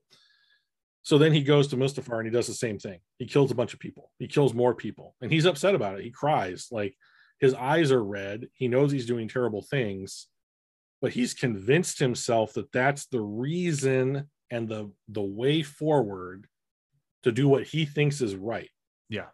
So 1.03 1.17
then 1.17 1.33
he 1.33 1.43
goes 1.43 1.67
to 1.67 1.77
Mustafar 1.77 2.17
and 2.17 2.25
he 2.25 2.31
does 2.31 2.47
the 2.47 2.53
same 2.53 2.79
thing. 2.79 2.99
He 3.19 3.25
kills 3.25 3.51
a 3.51 3.55
bunch 3.55 3.73
of 3.73 3.79
people. 3.79 4.11
He 4.19 4.27
kills 4.27 4.53
more 4.53 4.73
people, 4.73 5.15
and 5.21 5.31
he's 5.31 5.45
upset 5.45 5.75
about 5.75 5.99
it. 5.99 6.03
He 6.05 6.11
cries, 6.11 6.67
like 6.71 6.95
his 7.39 7.53
eyes 7.53 7.91
are 7.91 8.03
red. 8.03 8.47
He 8.53 8.67
knows 8.69 8.91
he's 8.91 9.05
doing 9.05 9.27
terrible 9.27 9.61
things, 9.61 10.27
but 11.01 11.11
he's 11.11 11.33
convinced 11.33 11.99
himself 11.99 12.53
that 12.53 12.71
that's 12.71 13.07
the 13.07 13.21
reason 13.21 14.29
and 14.49 14.69
the 14.69 14.91
the 15.09 15.21
way 15.21 15.61
forward 15.61 16.47
to 17.23 17.31
do 17.31 17.47
what 17.49 17.63
he 17.67 17.85
thinks 17.85 18.21
is 18.21 18.35
right 18.35 18.69
Yeah. 19.09 19.27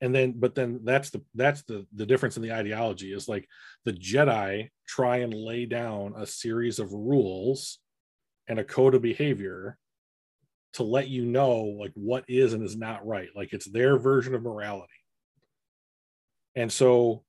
and 0.00 0.14
then 0.14 0.32
but 0.36 0.54
then 0.54 0.80
that's 0.84 1.10
the 1.10 1.22
that's 1.34 1.62
the 1.62 1.86
the 1.94 2.06
difference 2.06 2.36
in 2.36 2.42
the 2.42 2.52
ideology 2.52 3.12
is 3.12 3.28
like 3.28 3.46
the 3.84 3.92
jedi 3.92 4.70
try 4.86 5.18
and 5.18 5.34
lay 5.34 5.66
down 5.66 6.14
a 6.16 6.26
series 6.26 6.78
of 6.78 6.92
rules 6.92 7.78
and 8.48 8.58
a 8.58 8.64
code 8.64 8.94
of 8.94 9.02
behavior 9.02 9.76
to 10.74 10.82
let 10.82 11.08
you 11.08 11.24
know 11.24 11.62
like 11.62 11.92
what 11.94 12.24
is 12.28 12.52
and 12.52 12.62
is 12.62 12.76
not 12.76 13.06
right 13.06 13.28
like 13.34 13.52
it's 13.52 13.70
their 13.70 13.98
version 13.98 14.34
of 14.34 14.42
morality 14.42 14.92
and 16.54 16.72
so 16.72 17.22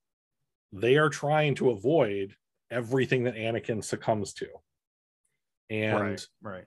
they 0.73 0.97
are 0.97 1.09
trying 1.09 1.55
to 1.55 1.71
avoid 1.71 2.35
everything 2.69 3.23
that 3.23 3.35
anakin 3.35 3.83
succumbs 3.83 4.33
to 4.33 4.47
and 5.69 5.99
right. 6.01 6.27
Right. 6.41 6.65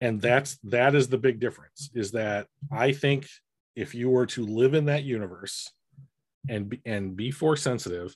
and 0.00 0.20
that's 0.20 0.58
that 0.64 0.94
is 0.94 1.08
the 1.08 1.18
big 1.18 1.38
difference 1.38 1.90
is 1.94 2.12
that 2.12 2.46
i 2.72 2.92
think 2.92 3.28
if 3.76 3.94
you 3.94 4.08
were 4.08 4.26
to 4.26 4.44
live 4.46 4.74
in 4.74 4.86
that 4.86 5.04
universe 5.04 5.70
and 6.48 6.68
be, 6.68 6.80
and 6.84 7.16
be 7.16 7.30
force 7.30 7.62
sensitive 7.62 8.14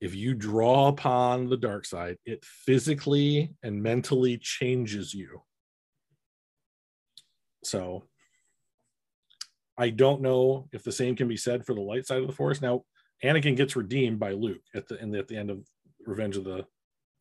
if 0.00 0.14
you 0.14 0.34
draw 0.34 0.88
upon 0.88 1.48
the 1.48 1.56
dark 1.56 1.84
side 1.84 2.16
it 2.24 2.44
physically 2.44 3.52
and 3.62 3.82
mentally 3.82 4.38
changes 4.38 5.14
you 5.14 5.42
so 7.62 8.02
i 9.78 9.88
don't 9.90 10.20
know 10.20 10.68
if 10.72 10.82
the 10.82 10.92
same 10.92 11.14
can 11.16 11.28
be 11.28 11.36
said 11.36 11.64
for 11.64 11.74
the 11.74 11.80
light 11.80 12.06
side 12.06 12.20
of 12.20 12.26
the 12.26 12.32
force 12.32 12.60
now 12.60 12.82
anakin 13.24 13.56
gets 13.56 13.76
redeemed 13.76 14.18
by 14.18 14.32
luke 14.32 14.62
at 14.74 14.86
the, 14.88 15.00
in 15.02 15.10
the, 15.10 15.18
at 15.18 15.28
the 15.28 15.36
end 15.36 15.50
of 15.50 15.64
revenge 16.06 16.36
of 16.36 16.44
the 16.44 16.64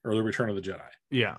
or 0.03 0.15
the 0.15 0.23
return 0.23 0.49
of 0.49 0.55
the 0.55 0.61
jedi 0.61 0.81
Yeah. 1.09 1.37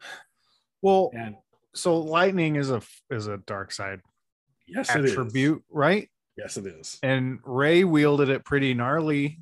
Well, 0.82 1.10
and 1.12 1.34
so 1.74 1.98
lightning 1.98 2.54
is 2.56 2.70
a 2.70 2.82
is 3.10 3.26
a 3.26 3.38
dark 3.38 3.72
side 3.72 4.00
yes 4.66 4.94
it 4.94 5.04
is 5.04 5.10
attribute, 5.12 5.62
right? 5.70 6.08
yes 6.36 6.56
it 6.56 6.66
is 6.66 6.98
And 7.02 7.40
Rey 7.44 7.82
wielded 7.84 8.28
it 8.28 8.44
pretty 8.44 8.74
gnarly, 8.74 9.40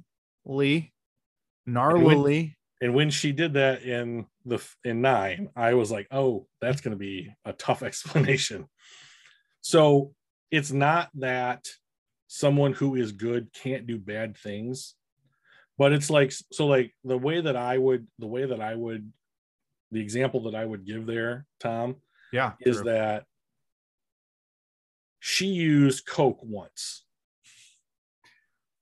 gnarly. 1.67 2.57
and 2.81 2.95
when 2.95 3.11
she 3.11 3.33
did 3.33 3.53
that 3.55 3.83
in 3.83 4.27
the 4.47 4.65
in 4.85 5.01
nine 5.03 5.49
i 5.57 5.75
was 5.75 5.91
like 5.91 6.07
oh 6.11 6.47
that's 6.61 6.81
going 6.81 6.93
to 6.93 6.99
be 6.99 7.31
a 7.45 7.53
tough 7.53 7.83
explanation 7.91 8.67
so 9.61 10.13
it's 10.51 10.73
not 10.73 11.11
that 11.15 11.65
someone 12.29 12.73
who 12.73 12.95
is 12.95 13.13
good 13.13 13.53
can't 13.53 13.87
do 13.87 13.99
bad 13.99 14.37
things 14.37 14.95
but 15.79 15.93
it's 15.93 16.09
like 16.11 16.33
so 16.53 16.67
like 16.67 16.93
the 17.05 17.19
way 17.19 17.41
that 17.41 17.57
i 17.57 17.77
would 17.77 18.07
the 18.19 18.27
way 18.27 18.45
that 18.47 18.61
i 18.61 18.75
would 18.75 19.13
the 19.93 20.01
example 20.01 20.45
that 20.45 20.55
i 20.55 20.65
would 20.65 20.85
give 20.87 21.07
there 21.07 21.45
tom 21.61 21.97
Yeah. 22.33 22.53
is 22.61 22.77
true. 22.77 22.85
that 22.87 23.25
she 25.21 25.47
used 25.47 26.07
coke 26.07 26.41
once 26.43 27.03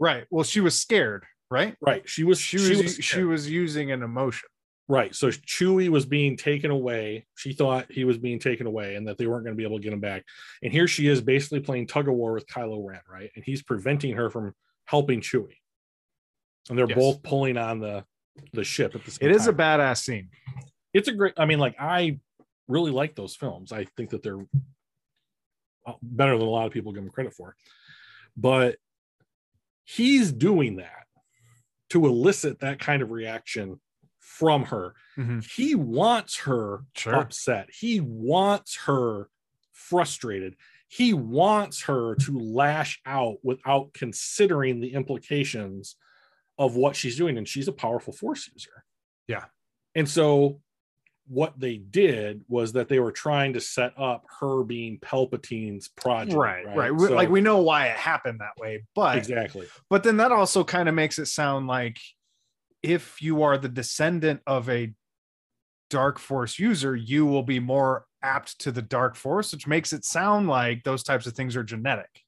right? 0.00 0.26
Well, 0.28 0.44
she 0.44 0.60
was 0.60 0.78
scared, 0.78 1.24
right? 1.50 1.76
right 1.80 2.06
she 2.08 2.24
was 2.24 2.40
She 2.40 2.58
was, 2.58 2.96
she 2.96 3.22
was 3.22 3.48
using 3.50 3.92
an 3.92 4.02
emotion. 4.02 4.48
Right. 4.86 5.14
So 5.14 5.28
Chewie 5.28 5.88
was 5.88 6.04
being 6.04 6.36
taken 6.36 6.70
away. 6.70 7.26
She 7.36 7.54
thought 7.54 7.90
he 7.90 8.04
was 8.04 8.18
being 8.18 8.38
taken 8.38 8.66
away 8.66 8.96
and 8.96 9.08
that 9.08 9.16
they 9.16 9.26
weren't 9.26 9.44
going 9.44 9.56
to 9.56 9.56
be 9.56 9.64
able 9.64 9.78
to 9.78 9.82
get 9.82 9.94
him 9.94 10.00
back. 10.00 10.24
And 10.62 10.70
here 10.72 10.86
she 10.86 11.08
is 11.08 11.22
basically 11.22 11.60
playing 11.60 11.86
tug 11.86 12.06
of 12.08 12.14
war 12.14 12.34
with 12.34 12.46
Kylo 12.46 12.86
Ren, 12.86 13.00
right? 13.10 13.30
And 13.34 13.42
he's 13.44 13.62
preventing 13.62 14.14
her 14.16 14.28
from 14.28 14.52
helping 14.84 15.20
Chewie. 15.22 15.56
And 16.68 16.78
they're 16.78 16.88
Yes. 16.88 16.98
both 16.98 17.22
pulling 17.22 17.56
on 17.56 17.80
the 17.80 18.04
the 18.52 18.64
ship 18.64 18.94
at 18.96 19.04
the 19.04 19.10
same 19.12 19.30
It 19.30 19.34
is 19.36 19.46
a 19.46 19.52
badass 19.52 19.98
scene. 20.02 20.28
it's 20.92 21.06
a 21.08 21.12
great 21.12 21.34
I 21.36 21.46
mean 21.46 21.60
like 21.60 21.76
I 21.78 22.18
really 22.68 22.90
like 22.90 23.14
those 23.14 23.36
films. 23.36 23.70
I 23.72 23.84
think 23.96 24.10
that 24.10 24.22
they're 24.22 24.44
uh, 25.86 25.92
better 26.02 26.36
than 26.36 26.46
a 26.46 26.50
lot 26.50 26.66
of 26.66 26.72
people 26.72 26.92
give 26.92 27.02
them 27.04 27.12
credit 27.12 27.32
for. 27.32 27.54
But 28.36 28.76
he's 29.84 30.32
doing 30.32 30.76
that 30.76 31.06
to 31.90 32.06
elicit 32.06 32.60
that 32.60 32.78
kind 32.80 33.02
of 33.02 33.10
reaction 33.10 33.80
from 34.38 34.64
her 34.64 34.94
Mhm. 35.16 35.44
he 35.48 35.74
wants 35.76 36.38
her 36.40 36.84
Sure. 36.96 37.14
upset 37.14 37.68
he 37.72 38.00
wants 38.00 38.76
her 38.86 39.28
frustrated 39.72 40.56
he 40.88 41.12
wants 41.12 41.82
her 41.82 42.14
to 42.16 42.38
lash 42.38 43.00
out 43.06 43.36
without 43.44 43.92
considering 43.94 44.80
the 44.80 44.92
implications 44.94 45.96
of 46.58 46.74
what 46.76 46.94
she's 46.96 47.16
doing 47.16 47.36
and 47.38 47.48
she's 47.48 47.68
a 47.68 47.72
powerful 47.72 48.12
force 48.12 48.48
user 48.52 48.84
Yeah. 49.28 49.44
and 49.94 50.08
so 50.08 50.60
what 51.26 51.58
they 51.58 51.78
did 51.78 52.44
was 52.48 52.72
that 52.74 52.88
they 52.88 52.98
were 53.00 53.10
trying 53.12 53.54
to 53.54 53.60
set 53.60 53.94
up 53.98 54.26
her 54.40 54.62
being 54.62 54.98
palpatine's 54.98 55.88
project 55.88 56.36
Right, 56.36 56.66
right. 56.76 56.92
We- 56.94 57.06
So- 57.06 57.14
like 57.14 57.30
we 57.30 57.40
know 57.40 57.62
why 57.62 57.86
it 57.88 57.96
happened 57.96 58.40
that 58.40 58.56
way, 58.58 58.84
but 58.94 59.16
exactly 59.16 59.66
but 59.88 60.02
then 60.02 60.16
that 60.18 60.32
also 60.32 60.64
kind 60.64 60.88
of 60.88 60.94
makes 60.94 61.18
it 61.18 61.26
sound 61.26 61.66
like 61.66 61.98
if 62.84 63.22
you 63.22 63.42
are 63.42 63.56
the 63.56 63.68
descendant 63.68 64.40
of 64.46 64.68
a 64.68 64.92
dark 65.88 66.18
force 66.18 66.58
user, 66.58 66.94
you 66.94 67.24
will 67.24 67.42
be 67.42 67.58
more 67.58 68.04
apt 68.22 68.58
to 68.60 68.70
the 68.70 68.82
dark 68.82 69.16
force, 69.16 69.52
which 69.52 69.66
makes 69.66 69.92
it 69.92 70.04
sound 70.04 70.48
like 70.48 70.82
those 70.84 71.02
types 71.02 71.26
of 71.26 71.32
things 71.32 71.56
are 71.56 71.64
genetic. 71.64 72.20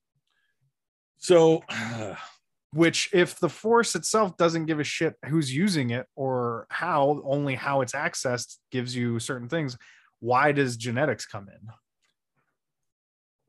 so 1.18 1.62
Which, 2.72 3.08
if 3.14 3.38
the 3.38 3.48
force 3.48 3.94
itself 3.94 4.36
doesn't 4.36 4.66
give 4.66 4.80
a 4.80 4.84
shit 4.84 5.14
who's 5.26 5.54
using 5.54 5.90
it 5.90 6.06
or 6.14 6.66
how, 6.68 7.22
only 7.24 7.54
how 7.54 7.80
it's 7.80 7.94
accessed 7.94 8.56
gives 8.70 8.94
you 8.94 9.18
certain 9.18 9.48
things, 9.48 9.78
why 10.20 10.52
does 10.52 10.76
genetics 10.76 11.24
come 11.24 11.48
in? 11.48 11.68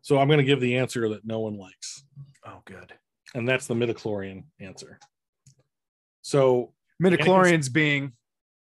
So 0.02 0.18
I'm 0.18 0.28
going 0.28 0.38
to 0.38 0.46
give 0.46 0.62
the 0.62 0.78
answer 0.78 1.10
that 1.10 1.26
no 1.26 1.40
one 1.40 1.58
likes, 1.58 2.06
Oh, 2.46 2.62
good. 2.64 2.94
and 3.34 3.50
that's 3.50 3.68
the 3.68 3.74
midichlorian 3.74 4.44
answer. 4.62 4.98
So 6.22 6.74
Midichlorians 7.02 7.72
being 7.72 8.14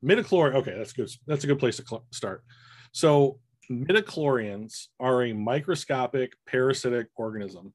midichlorian. 0.04 0.56
Okay, 0.56 0.76
that's 0.78 0.94
good. 0.94 1.10
That's 1.28 1.44
a 1.44 1.48
good 1.48 1.60
place 1.60 1.78
to 1.78 1.86
cl- 1.86 2.06
start. 2.12 2.44
So 2.92 3.40
midichlorians 3.72 4.88
are 5.00 5.24
a 5.24 5.34
microscopic 5.34 6.34
parasitic 6.48 7.08
organism 7.16 7.74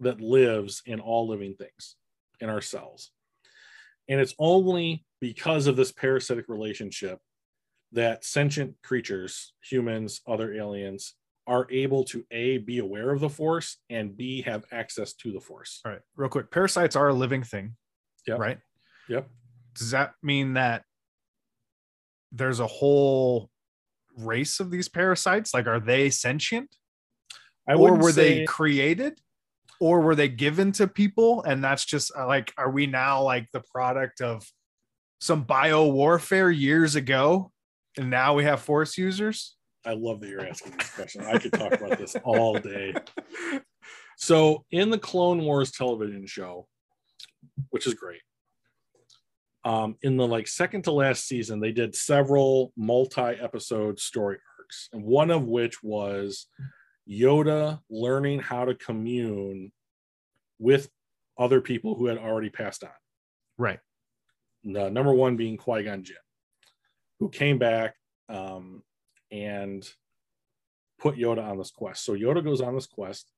that 0.00 0.20
lives 0.20 0.82
in 0.86 1.00
all 1.00 1.28
living 1.28 1.54
things 1.54 1.96
in 2.40 2.48
our 2.48 2.60
cells. 2.60 3.10
And 4.08 4.20
it's 4.20 4.34
only 4.38 5.04
because 5.20 5.66
of 5.66 5.76
this 5.76 5.92
parasitic 5.92 6.46
relationship 6.48 7.18
that 7.92 8.24
sentient 8.24 8.74
creatures, 8.82 9.54
humans, 9.62 10.20
other 10.26 10.52
aliens, 10.52 11.14
are 11.46 11.66
able 11.70 12.04
to 12.04 12.24
A, 12.30 12.58
be 12.58 12.78
aware 12.78 13.10
of 13.10 13.20
the 13.20 13.28
force 13.28 13.78
and 13.90 14.16
B, 14.16 14.42
have 14.42 14.64
access 14.72 15.12
to 15.14 15.32
the 15.32 15.40
force. 15.40 15.80
all 15.84 15.92
right. 15.92 16.00
Real 16.16 16.28
quick, 16.28 16.50
parasites 16.50 16.96
are 16.96 17.08
a 17.08 17.14
living 17.14 17.42
thing. 17.42 17.76
yeah 18.26 18.34
Right. 18.34 18.58
Yep. 19.08 19.28
Does 19.74 19.90
that 19.90 20.12
mean 20.22 20.54
that 20.54 20.84
there's 22.32 22.60
a 22.60 22.66
whole 22.66 23.50
race 24.16 24.60
of 24.60 24.70
these 24.70 24.88
parasites? 24.88 25.54
Like, 25.54 25.66
are 25.66 25.80
they 25.80 26.10
sentient? 26.10 26.74
I 27.68 27.74
or 27.74 27.94
were 27.94 28.12
say- 28.12 28.40
they 28.40 28.44
created 28.44 29.20
or 29.80 30.00
were 30.00 30.14
they 30.14 30.28
given 30.28 30.70
to 30.72 30.86
people 30.86 31.42
and 31.42 31.62
that's 31.62 31.84
just 31.84 32.12
uh, 32.16 32.26
like 32.26 32.52
are 32.56 32.70
we 32.70 32.86
now 32.86 33.22
like 33.22 33.48
the 33.52 33.62
product 33.72 34.20
of 34.20 34.46
some 35.20 35.42
bio 35.42 35.86
warfare 35.88 36.50
years 36.50 36.94
ago 36.94 37.50
and 37.96 38.08
now 38.08 38.34
we 38.34 38.44
have 38.44 38.60
force 38.60 38.96
users 38.96 39.56
I 39.86 39.94
love 39.94 40.20
that 40.20 40.28
you're 40.28 40.46
asking 40.46 40.72
this 40.78 40.90
question. 40.90 41.24
I 41.24 41.38
could 41.38 41.52
talk 41.52 41.72
about 41.72 41.98
this 41.98 42.16
all 42.24 42.58
day. 42.58 42.94
So, 44.16 44.64
in 44.70 44.90
the 44.90 44.98
Clone 44.98 45.42
Wars 45.42 45.72
television 45.72 46.26
show, 46.26 46.68
which 47.70 47.86
is 47.86 47.94
great, 47.94 48.20
um, 49.64 49.96
in 50.02 50.16
the 50.16 50.26
like 50.26 50.46
second 50.46 50.82
to 50.82 50.92
last 50.92 51.26
season, 51.26 51.60
they 51.60 51.72
did 51.72 51.94
several 51.94 52.72
multi-episode 52.76 53.98
story 53.98 54.38
arcs, 54.58 54.88
and 54.92 55.02
one 55.04 55.30
of 55.30 55.44
which 55.46 55.82
was 55.82 56.46
Yoda 57.08 57.80
learning 57.88 58.40
how 58.40 58.64
to 58.64 58.74
commune 58.74 59.72
with 60.58 60.88
other 61.38 61.60
people 61.60 61.94
who 61.94 62.06
had 62.06 62.18
already 62.18 62.50
passed 62.50 62.84
on. 62.84 62.90
right 63.58 63.80
The 64.64 64.90
number 64.90 65.12
one 65.12 65.36
being 65.36 65.56
Qui 65.56 65.82
Gon 65.82 66.04
Jinn, 66.04 66.16
who 67.18 67.28
came 67.28 67.58
back 67.58 67.94
um, 68.28 68.82
and 69.32 69.86
put 70.98 71.16
Yoda 71.16 71.44
on 71.44 71.58
this 71.58 71.70
quest. 71.70 72.04
So 72.04 72.12
Yoda 72.14 72.42
goes 72.42 72.60
on 72.60 72.74
this 72.74 72.86
quest 72.86 73.30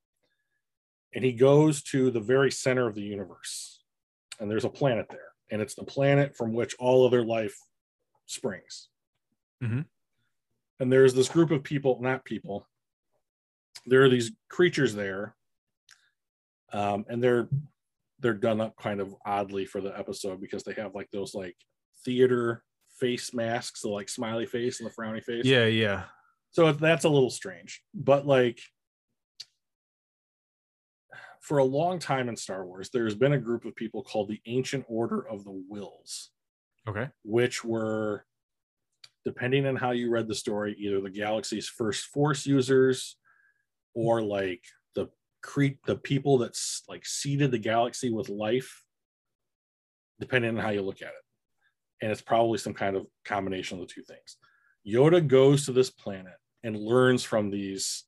and 1.15 1.25
he 1.25 1.33
goes 1.33 1.83
to 1.85 2.11
the 2.11 2.21
very 2.21 2.51
center 2.51 2.87
of 2.87 2.95
the 2.95 3.03
universe. 3.03 3.83
And 4.39 4.51
there's 4.51 4.67
a 4.67 4.71
planet 4.71 5.07
there. 5.09 5.26
And 5.51 5.63
it's 5.63 5.75
the 5.75 5.85
planet 5.85 6.37
from 6.37 6.53
which 6.53 6.75
all 6.79 7.07
other 7.07 7.25
life 7.25 7.57
springs. 8.27 8.89
Mhm. 9.63 9.87
And 10.81 10.93
there's 10.93 11.15
this 11.15 11.29
group 11.29 11.51
of 11.51 11.63
people, 11.63 11.99
not 12.03 12.25
people, 12.25 12.67
there 13.87 14.03
are 14.03 14.09
these 14.09 14.33
creatures 14.49 14.95
there. 14.95 15.37
Um, 16.73 17.05
and 17.09 17.23
they're 17.23 17.49
they're 18.19 18.35
done 18.35 18.61
up 18.63 18.75
kind 18.77 19.01
of 19.01 19.15
oddly 19.27 19.67
for 19.67 19.81
the 19.81 19.97
episode 19.97 20.41
because 20.41 20.65
they 20.65 20.73
have 20.73 20.95
like 20.95 21.11
those 21.11 21.35
like 21.35 21.55
theater 22.05 22.65
face 22.99 23.35
masks, 23.35 23.83
the 23.83 23.89
like 23.89 24.09
smiley 24.09 24.47
face 24.47 24.81
and 24.81 24.89
the 24.91 24.95
frowny 24.95 25.23
face. 25.23 25.45
yeah 25.45 25.67
yeah 25.67 26.05
So 26.51 26.73
that's 26.73 27.05
a 27.05 27.09
little 27.11 27.31
strange. 27.31 27.83
But 27.95 28.27
like 28.27 28.59
for 31.47 31.59
a 31.59 31.65
long 31.65 32.01
time 32.01 32.29
in 32.29 32.35
Star 32.35 32.67
Wars, 32.67 32.91
there's 32.93 33.15
been 33.15 33.35
a 33.35 33.39
group 33.39 33.65
of 33.65 33.77
people 33.77 34.03
called 34.03 34.29
the 34.29 34.41
Ancient 34.47 34.85
Order 34.89 35.29
of 35.29 35.45
the 35.45 35.63
Whills, 35.71 36.31
okay 36.89 37.09
which 37.23 37.65
were, 37.65 38.27
depending 39.25 39.65
on 39.65 39.77
how 39.77 39.93
you 39.93 40.11
read 40.11 40.27
the 40.27 40.35
story, 40.35 40.75
either 40.77 41.01
the 41.01 41.09
galaxy's 41.09 41.69
first 41.69 42.07
Force 42.07 42.47
users 42.47 43.17
or 43.95 44.23
like 44.23 44.65
the 44.97 45.07
cre- 45.41 45.79
the 45.87 45.95
people 45.95 46.37
that's 46.37 46.83
like 46.89 47.07
seeded 47.07 47.53
the 47.53 47.59
galaxy 47.59 48.11
with 48.11 48.29
life, 48.29 48.83
depending 50.19 50.51
on 50.51 50.65
how 50.65 50.71
you 50.71 50.83
look 50.83 51.01
at 51.01 51.09
it. 51.09 52.03
And 52.03 52.11
it's 52.11 52.21
probably 52.21 52.59
some 52.59 52.75
kind 52.75 52.97
of 52.97 53.07
combination 53.25 53.81
of 53.81 53.87
the 53.87 53.95
two 53.95 54.03
things. 54.03 54.37
Yoda 54.85 55.25
goes 55.25 55.65
to 55.67 55.73
this 55.73 55.91
planet 55.91 56.35
and 56.65 56.77
learns 56.77 57.23
from 57.23 57.51
these 57.51 58.03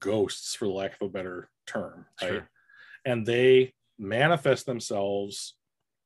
ghosts, 0.00 0.56
for 0.56 0.66
lack 0.66 0.94
of 0.94 1.06
a 1.06 1.08
better 1.08 1.50
term, 1.66 2.06
right? 2.22 2.28
Sure. 2.28 2.50
And 3.04 3.26
they 3.26 3.74
manifest 3.98 4.66
themselves 4.66 5.56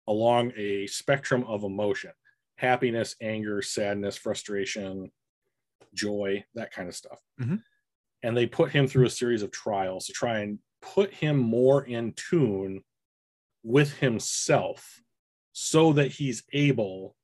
along 0.07 0.53
a 0.57 0.87
spectrum 0.87 1.45
of 1.45 1.65
emotion 1.65 2.13
happiness, 2.57 3.15
anger, 3.23 3.63
sadness, 3.63 4.17
frustration, 4.17 5.13
joy, 5.95 6.45
that 6.55 6.73
kind 6.73 6.89
of 6.89 6.95
stuff. 6.97 7.21
Mhm. 7.41 7.63
And 8.25 8.37
they 8.37 8.47
put 8.47 8.73
him 8.73 8.89
through 8.89 9.07
a 9.07 9.11
series 9.11 9.43
of 9.43 9.53
trials 9.53 10.07
to 10.07 10.13
try 10.13 10.41
and 10.41 10.59
put 10.81 11.15
him 11.15 11.39
more 11.39 11.85
in 11.85 12.15
tune 12.15 12.85
with 13.63 13.99
himself 13.99 15.01
so 15.53 15.93
that 15.93 16.11
he's 16.11 16.43
able 16.53 17.17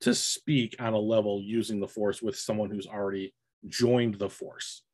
to 0.00 0.14
speak 0.14 0.76
on 0.78 0.92
a 0.92 0.98
level 0.98 1.42
using 1.42 1.80
the 1.80 1.88
force 1.88 2.22
with 2.22 2.36
someone 2.38 2.70
who's 2.70 2.86
already 2.86 3.34
joined 3.66 4.14
the 4.14 4.30
force. 4.30 4.84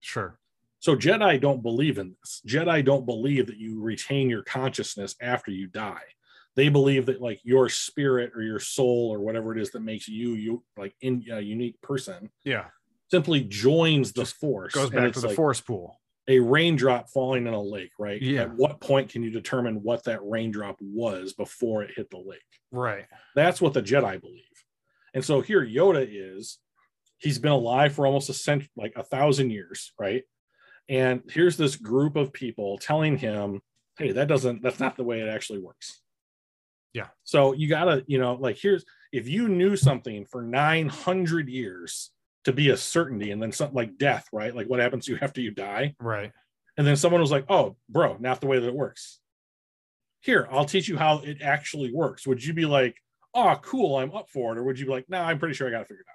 sure 0.00 0.38
So 0.84 0.94
Jedi 0.94 1.40
don't 1.40 1.62
believe 1.62 1.96
in 1.96 2.14
this. 2.20 2.42
Jedi 2.46 2.84
don't 2.84 3.06
believe 3.06 3.46
that 3.46 3.56
you 3.56 3.80
retain 3.80 4.28
your 4.28 4.42
consciousness 4.42 5.16
after 5.18 5.50
you 5.50 5.66
die. 5.66 6.02
They 6.56 6.68
believe 6.68 7.06
that 7.06 7.22
like 7.22 7.40
your 7.42 7.70
spirit 7.70 8.32
or 8.34 8.42
your 8.42 8.60
soul 8.60 9.08
or 9.10 9.20
whatever 9.20 9.56
it 9.56 9.62
is 9.62 9.70
that 9.70 9.80
makes 9.80 10.08
you 10.08 10.34
you 10.34 10.62
like 10.76 10.94
in 11.00 11.24
a 11.32 11.40
unique 11.40 11.80
person 11.80 12.28
yeah 12.44 12.66
simply 13.10 13.44
joins 13.44 14.12
the 14.12 14.26
force. 14.26 14.74
goes 14.74 14.90
back 14.90 15.14
to 15.14 15.20
the 15.20 15.28
like 15.28 15.36
force 15.36 15.58
pool 15.58 15.98
A 16.28 16.38
raindrop 16.38 17.08
falling 17.08 17.46
in 17.46 17.54
a 17.54 17.62
lake, 17.62 17.92
right? 17.98 18.20
Yeah. 18.20 18.42
At 18.42 18.54
what 18.54 18.78
point 18.82 19.08
can 19.08 19.22
you 19.22 19.30
determine 19.30 19.82
what 19.82 20.04
that 20.04 20.20
raindrop 20.22 20.76
was 20.82 21.32
before 21.32 21.82
it 21.82 21.92
hit 21.96 22.10
the 22.10 22.18
lake? 22.18 22.42
right 22.72 23.06
That's 23.34 23.58
what 23.58 23.72
the 23.72 23.82
Jedi 23.82 24.20
believe. 24.20 24.44
And 25.14 25.24
so 25.24 25.40
here 25.40 25.64
Yoda 25.64 26.06
is, 26.06 26.58
he's 27.16 27.38
been 27.38 27.52
alive 27.52 27.94
for 27.94 28.06
almost 28.06 28.28
a 28.28 28.34
century, 28.34 28.68
like 28.76 28.92
a 28.96 29.02
thousand 29.02 29.48
years, 29.48 29.94
right? 29.98 30.24
And 30.88 31.22
here's 31.28 31.56
this 31.56 31.76
group 31.76 32.16
of 32.16 32.32
people 32.32 32.78
telling 32.78 33.16
him, 33.16 33.60
hey, 33.98 34.12
that 34.12 34.28
doesn't, 34.28 34.62
that's 34.62 34.80
not 34.80 34.96
the 34.96 35.04
way 35.04 35.20
it 35.20 35.28
actually 35.28 35.60
works. 35.60 36.02
Yeah. 36.92 37.08
So 37.24 37.54
you 37.54 37.68
gotta, 37.68 38.04
you 38.06 38.18
know, 38.18 38.34
like 38.34 38.56
here's 38.56 38.84
if 39.12 39.28
you 39.28 39.48
knew 39.48 39.76
something 39.76 40.26
for 40.26 40.42
900 40.42 41.48
years 41.48 42.10
to 42.44 42.52
be 42.52 42.70
a 42.70 42.76
certainty, 42.76 43.30
and 43.30 43.42
then 43.42 43.52
something 43.52 43.74
like 43.74 43.96
death, 43.96 44.28
right? 44.32 44.54
Like 44.54 44.68
what 44.68 44.80
happens 44.80 45.06
to 45.06 45.12
you 45.12 45.18
after 45.20 45.40
you 45.40 45.50
die? 45.50 45.94
right 45.98 46.30
And 46.76 46.86
then 46.86 46.96
someone 46.96 47.20
was 47.20 47.30
like, 47.30 47.46
oh, 47.48 47.76
bro, 47.88 48.16
not 48.20 48.40
the 48.40 48.46
way 48.46 48.58
that 48.58 48.68
it 48.68 48.74
works. 48.74 49.20
Here, 50.20 50.46
I'll 50.50 50.64
teach 50.64 50.88
you 50.88 50.96
how 50.96 51.18
it 51.18 51.42
actually 51.42 51.92
works. 51.92 52.26
Would 52.26 52.44
you 52.44 52.52
be 52.52 52.64
like, 52.64 52.96
oh, 53.34 53.56
cool, 53.62 53.96
I'm 53.96 54.12
up 54.12 54.30
for 54.30 54.52
it? 54.52 54.58
Or 54.58 54.64
would 54.64 54.78
you 54.78 54.86
be 54.86 54.92
like, 54.92 55.08
no, 55.08 55.20
I'm 55.20 55.38
pretty 55.38 55.54
sure 55.54 55.68
I 55.68 55.70
got 55.70 55.80
to 55.80 55.84
figure 55.84 56.02
it 56.02 56.10
out? 56.10 56.13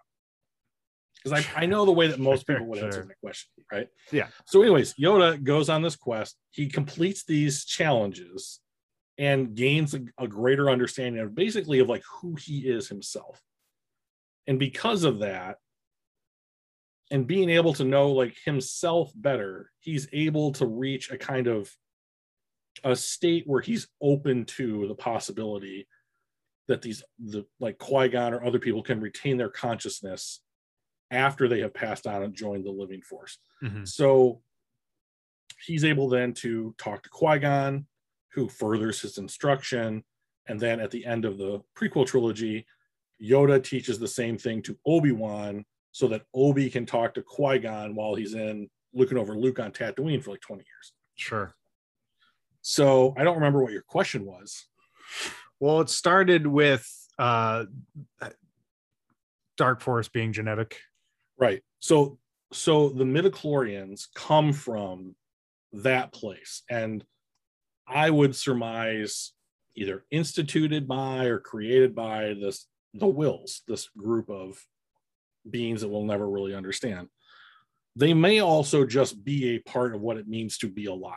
Because 1.23 1.45
I, 1.55 1.63
I 1.63 1.65
know 1.65 1.85
the 1.85 1.91
way 1.91 2.07
that 2.07 2.19
most 2.31 2.47
people 2.47 2.65
would 2.67 2.83
answer 2.83 3.05
that 3.05 3.19
question, 3.21 3.49
right? 3.71 3.87
Yeah. 4.11 4.27
So, 4.45 4.61
anyways, 4.61 4.93
Yoda 4.95 5.41
goes 5.43 5.69
on 5.69 5.81
this 5.81 5.95
quest. 5.95 6.37
He 6.51 6.67
completes 6.67 7.25
these 7.25 7.65
challenges 7.65 8.59
and 9.17 9.53
gains 9.53 9.93
a, 9.93 10.01
a 10.17 10.27
greater 10.27 10.69
understanding 10.69 11.21
of 11.21 11.35
basically 11.35 11.79
of 11.79 11.89
like 11.89 12.03
who 12.21 12.35
he 12.35 12.59
is 12.59 12.87
himself. 12.87 13.41
And 14.47 14.57
because 14.57 15.03
of 15.03 15.19
that, 15.19 15.57
and 17.11 17.27
being 17.27 17.49
able 17.49 17.73
to 17.73 17.83
know 17.83 18.11
like 18.11 18.37
himself 18.45 19.11
better, 19.15 19.71
he's 19.79 20.07
able 20.13 20.51
to 20.53 20.65
reach 20.65 21.11
a 21.11 21.17
kind 21.17 21.47
of 21.47 21.71
a 22.83 22.95
state 22.95 23.43
where 23.45 23.61
he's 23.61 23.87
open 24.01 24.45
to 24.45 24.87
the 24.87 24.95
possibility 24.95 25.87
that 26.67 26.81
these 26.81 27.03
the 27.17 27.45
like 27.59 27.77
Qui-Gon 27.77 28.33
or 28.33 28.45
other 28.45 28.59
people 28.59 28.83
can 28.83 29.01
retain 29.01 29.37
their 29.37 29.49
consciousness 29.49 30.41
after 31.11 31.47
they 31.47 31.59
have 31.61 31.73
passed 31.73 32.05
on 32.07 32.23
and 32.23 32.33
joined 32.33 32.65
the 32.65 32.71
living 32.71 33.01
force. 33.01 33.39
Mhm. 33.63 33.87
So 33.87 34.41
he's 35.65 35.83
able 35.83 36.07
then 36.09 36.33
to 36.35 36.73
talk 36.77 37.03
to 37.03 37.09
Qui-Gon, 37.09 37.87
who 38.33 38.47
furthers 38.47 39.01
his 39.01 39.17
instruction. 39.17 40.03
And 40.47 40.59
then 40.59 40.79
at 40.79 40.91
the 40.91 41.05
end 41.05 41.25
of 41.25 41.37
the 41.37 41.61
prequel 41.75 42.05
trilogy, 42.07 42.65
Yoda 43.21 43.61
teaches 43.63 43.99
the 43.99 44.07
same 44.07 44.37
thing 44.37 44.61
to 44.63 44.79
Obi-Wan 44.85 45.65
so 45.91 46.07
that 46.07 46.25
Obi 46.33 46.69
can 46.69 46.85
talk 46.85 47.13
to 47.15 47.21
Qui-Gon 47.23 47.95
while 47.95 48.15
he's 48.15 48.33
in 48.35 48.69
looking 48.93 49.17
over 49.17 49.35
Luke 49.35 49.59
on 49.59 49.71
Tatooine 49.71 50.23
for 50.23 50.31
like 50.31 50.41
20 50.41 50.63
years. 50.63 50.93
sure 51.15 51.53
So 52.61 53.13
I 53.17 53.23
don't 53.23 53.35
remember 53.35 53.61
what 53.63 53.73
your 53.73 53.81
question 53.83 54.25
was. 54.25 54.67
well 55.59 55.81
it 55.81 55.89
started 55.89 56.47
with 56.47 56.87
uh 57.17 57.65
dark 59.57 59.81
force 59.81 60.07
being 60.07 60.31
genetic 60.31 60.79
Right. 61.39 61.61
So 61.79 62.19
so 62.51 62.89
the 62.89 63.03
midichlorians 63.03 64.07
come 64.13 64.53
from 64.53 65.15
that 65.73 66.11
place. 66.11 66.63
And 66.69 67.03
i 67.87 68.09
would 68.09 68.35
surmise 68.35 69.33
either 69.75 70.05
instituted 70.11 70.87
by 70.87 71.25
or 71.25 71.39
created 71.39 71.95
by 71.95 72.35
this 72.39 72.67
the 72.93 73.07
Whills 73.07 73.61
this 73.67 73.87
group 73.97 74.29
of 74.29 74.63
beings 75.49 75.81
that 75.81 75.87
we'll 75.87 76.03
never 76.03 76.29
really 76.29 76.53
understand. 76.53 77.07
They 77.95 78.13
may 78.13 78.39
also 78.39 78.85
just 78.85 79.23
be 79.23 79.55
a 79.55 79.59
part 79.59 79.95
of 79.95 80.01
what 80.01 80.17
it 80.17 80.27
means 80.27 80.57
to 80.59 80.69
be 80.69 80.85
alive. 80.85 81.15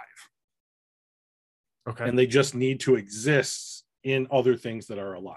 Okay. 1.89 2.09
and 2.09 2.17
they 2.17 2.29
just 2.29 2.55
need 2.55 2.79
to 2.79 2.95
exist 2.95 3.85
in 4.05 4.29
other 4.31 4.55
things 4.55 4.87
that 4.87 5.01
are 5.01 5.15
alive. 5.15 5.37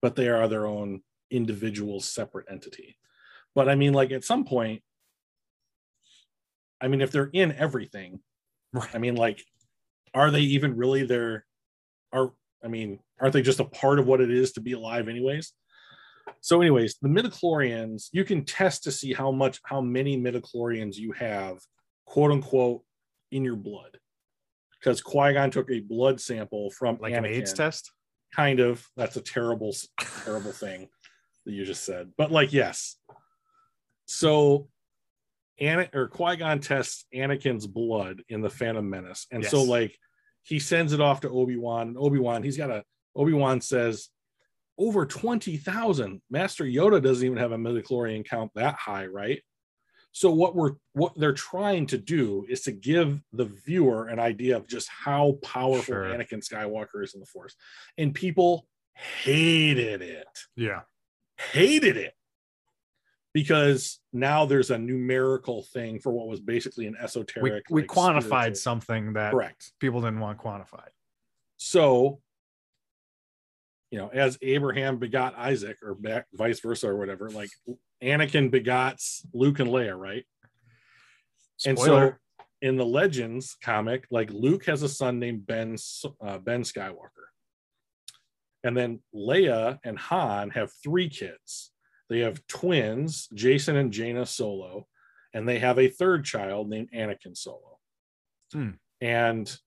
But 0.00 0.14
they 0.14 0.28
are 0.28 0.46
their 0.46 0.66
own 0.66 1.02
individual 1.30 2.00
separate 2.00 2.46
entity 2.48 2.96
but 3.58 3.68
i 3.68 3.74
mean 3.74 3.92
like 3.92 4.12
at 4.12 4.22
some 4.22 4.44
point 4.44 4.80
i 6.80 6.86
mean 6.86 7.00
if 7.00 7.10
they're 7.10 7.30
in 7.32 7.50
everything 7.52 8.20
Right. 8.72 8.94
i 8.94 8.98
mean 8.98 9.16
like 9.16 9.42
are 10.14 10.30
they 10.30 10.40
even 10.40 10.76
really 10.76 11.04
there? 11.04 11.44
Are 12.12 12.32
i 12.64 12.68
mean 12.68 13.00
aren't 13.20 13.32
they 13.34 13.42
just 13.42 13.60
a 13.60 13.64
part 13.64 13.98
of 13.98 14.06
what 14.06 14.20
it 14.20 14.30
is 14.30 14.52
to 14.52 14.60
be 14.60 14.72
alive 14.72 15.08
anyways? 15.08 15.52
So 16.40 16.60
anyways 16.60 16.96
the 17.02 17.08
midichlorians 17.08 18.08
you 18.12 18.24
can 18.24 18.44
test 18.44 18.84
to 18.84 18.92
see 18.92 19.12
how 19.12 19.30
much 19.32 19.60
how 19.64 19.80
many 19.80 20.16
midichlorians 20.16 20.96
you 20.96 21.12
have 21.12 21.58
quote 22.06 22.30
unquote 22.30 22.82
in 23.32 23.42
your 23.44 23.56
blood. 23.56 23.98
Because 24.78 25.00
qui-gon 25.02 25.50
took 25.50 25.70
a 25.70 25.80
blood 25.80 26.20
sample 26.20 26.70
from 26.70 26.98
like 27.00 27.12
an 27.12 27.24
Anakin. 27.24 27.38
AIDS 27.40 27.52
test? 27.52 27.92
kind 28.34 28.60
of. 28.60 28.86
That's 28.96 29.16
a 29.16 29.20
terrible 29.36 29.74
terrible 30.24 30.52
thing 30.52 30.88
that 31.44 31.52
you 31.52 31.64
just 31.64 31.84
said. 31.84 32.12
But 32.16 32.30
like 32.30 32.52
yes 32.52 32.96
so 34.08 34.68
Ana- 35.60 35.90
or 35.92 36.08
Qui-Gon 36.08 36.60
tests 36.60 37.04
Anakin's 37.14 37.66
blood 37.66 38.22
in 38.28 38.40
the 38.40 38.48
Phantom 38.50 38.88
Menace. 38.88 39.26
And 39.30 39.44
so 39.44 39.62
like 39.62 39.96
he 40.42 40.58
sends 40.58 40.92
it 40.92 41.00
off 41.00 41.20
to 41.20 41.28
Obi-Wan 41.30 41.88
and 41.88 41.98
Obi-Wan 41.98 42.42
he's 42.42 42.56
got 42.56 42.70
a 42.70 42.84
Obi-Wan 43.14 43.60
says 43.60 44.08
over 44.78 45.04
20,000 45.04 46.22
Master 46.30 46.64
Yoda 46.64 47.02
doesn't 47.02 47.26
even 47.26 47.38
have 47.38 47.52
a 47.52 47.56
midichlorian 47.58 48.24
count 48.24 48.50
that 48.54 48.74
high 48.76 49.06
right? 49.06 49.42
So 50.12 50.30
what 50.30 50.54
we're 50.56 50.72
what 50.94 51.12
they're 51.16 51.32
trying 51.34 51.86
to 51.88 51.98
do 51.98 52.46
is 52.48 52.62
to 52.62 52.72
give 52.72 53.20
the 53.32 53.44
viewer 53.66 54.06
an 54.06 54.18
idea 54.18 54.56
of 54.56 54.66
just 54.66 54.88
how 54.88 55.38
powerful 55.42 55.82
Sure. 55.82 56.04
Anakin 56.04 56.42
Skywalker 56.42 57.02
is 57.04 57.12
in 57.14 57.20
the 57.20 57.26
Force, 57.26 57.54
and 57.98 58.14
people 58.14 58.66
hated 58.94 60.00
it, 60.02 60.26
Yeah. 60.56 60.82
hated 61.52 61.96
it, 61.98 62.14
because 63.38 64.00
now 64.12 64.44
there's 64.46 64.72
a 64.72 64.78
numerical 64.78 65.62
thing 65.62 66.00
for 66.00 66.10
what 66.10 66.26
was 66.26 66.40
basically 66.40 66.88
an 66.88 66.96
esoteric. 67.00 67.62
we 67.70 67.82
like, 67.82 67.88
quantified 67.88 68.22
spiritual- 68.22 68.54
something 68.56 69.12
that 69.12 69.30
correct. 69.30 69.70
people 69.78 70.00
didn't 70.00 70.18
want 70.18 70.40
quantified. 70.40 70.88
So, 71.56 72.20
you 73.92 73.98
know, 74.00 74.08
as 74.08 74.36
Abraham 74.42 74.98
begot 74.98 75.38
Isaac, 75.38 75.76
or 75.84 75.94
back 75.94 76.26
vice 76.34 76.58
versa, 76.58 76.88
or 76.88 76.96
whatever, 76.96 77.30
like 77.30 77.50
Anakin 78.02 78.50
begots 78.50 79.24
Luke 79.32 79.60
and 79.60 79.70
Leia, 79.70 79.96
right? 79.96 80.26
And 81.64 81.78
so 81.78 82.14
in 82.60 82.76
the 82.76 82.84
Legends 82.84 83.56
comic, 83.62 84.08
like 84.10 84.32
Luke 84.32 84.66
has 84.66 84.82
a 84.82 84.88
son 84.88 85.20
named 85.20 85.46
Ben 85.46 85.76
uh, 86.20 86.38
Ben 86.38 86.62
Skywalker, 86.62 87.28
and 88.64 88.76
then 88.76 88.98
Leia 89.14 89.78
and 89.84 89.96
Han 89.96 90.50
have 90.50 90.72
three 90.82 91.08
kids. 91.08 91.70
They 92.08 92.20
have 92.20 92.46
twins, 92.46 93.28
Jacen 93.34 93.76
and 93.76 93.92
Jaina 93.92 94.26
Solo, 94.26 94.86
and 95.34 95.48
they 95.48 95.58
have 95.58 95.78
a 95.78 95.88
third 95.88 96.24
child 96.24 96.68
named 96.68 96.88
Anakin 96.94 97.36
Solo. 97.36 97.78
Hmm. 98.52 98.70
And 99.00 99.58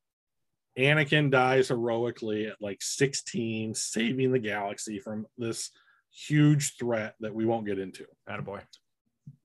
Anakin 0.78 1.30
dies 1.30 1.68
heroically 1.68 2.48
at 2.48 2.62
like 2.62 2.82
16, 2.82 3.76
saving 3.76 4.32
the 4.32 4.40
galaxy 4.40 5.00
from 5.00 5.28
this 5.38 5.70
huge 6.12 6.78
threat 6.78 7.16
that 7.20 7.34
we 7.34 7.46
won't 7.46 7.66
get 7.66 7.80
into. 7.80 8.06
Attaboy. 8.30 8.62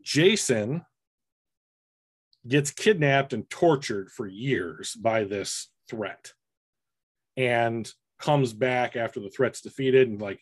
Jacen 0.05 0.85
gets 2.47 2.71
kidnapped 2.71 3.33
and 3.33 3.49
tortured 3.51 4.11
for 4.11 4.27
years 4.27 4.95
by 4.95 5.25
this 5.25 5.69
threat 5.89 6.33
and 7.37 7.91
comes 8.19 8.53
back 8.53 8.97
after 8.97 9.21
the 9.21 9.31
threat's 9.31 9.61
defeated 9.61 10.09
and 10.09 10.21
like 10.21 10.41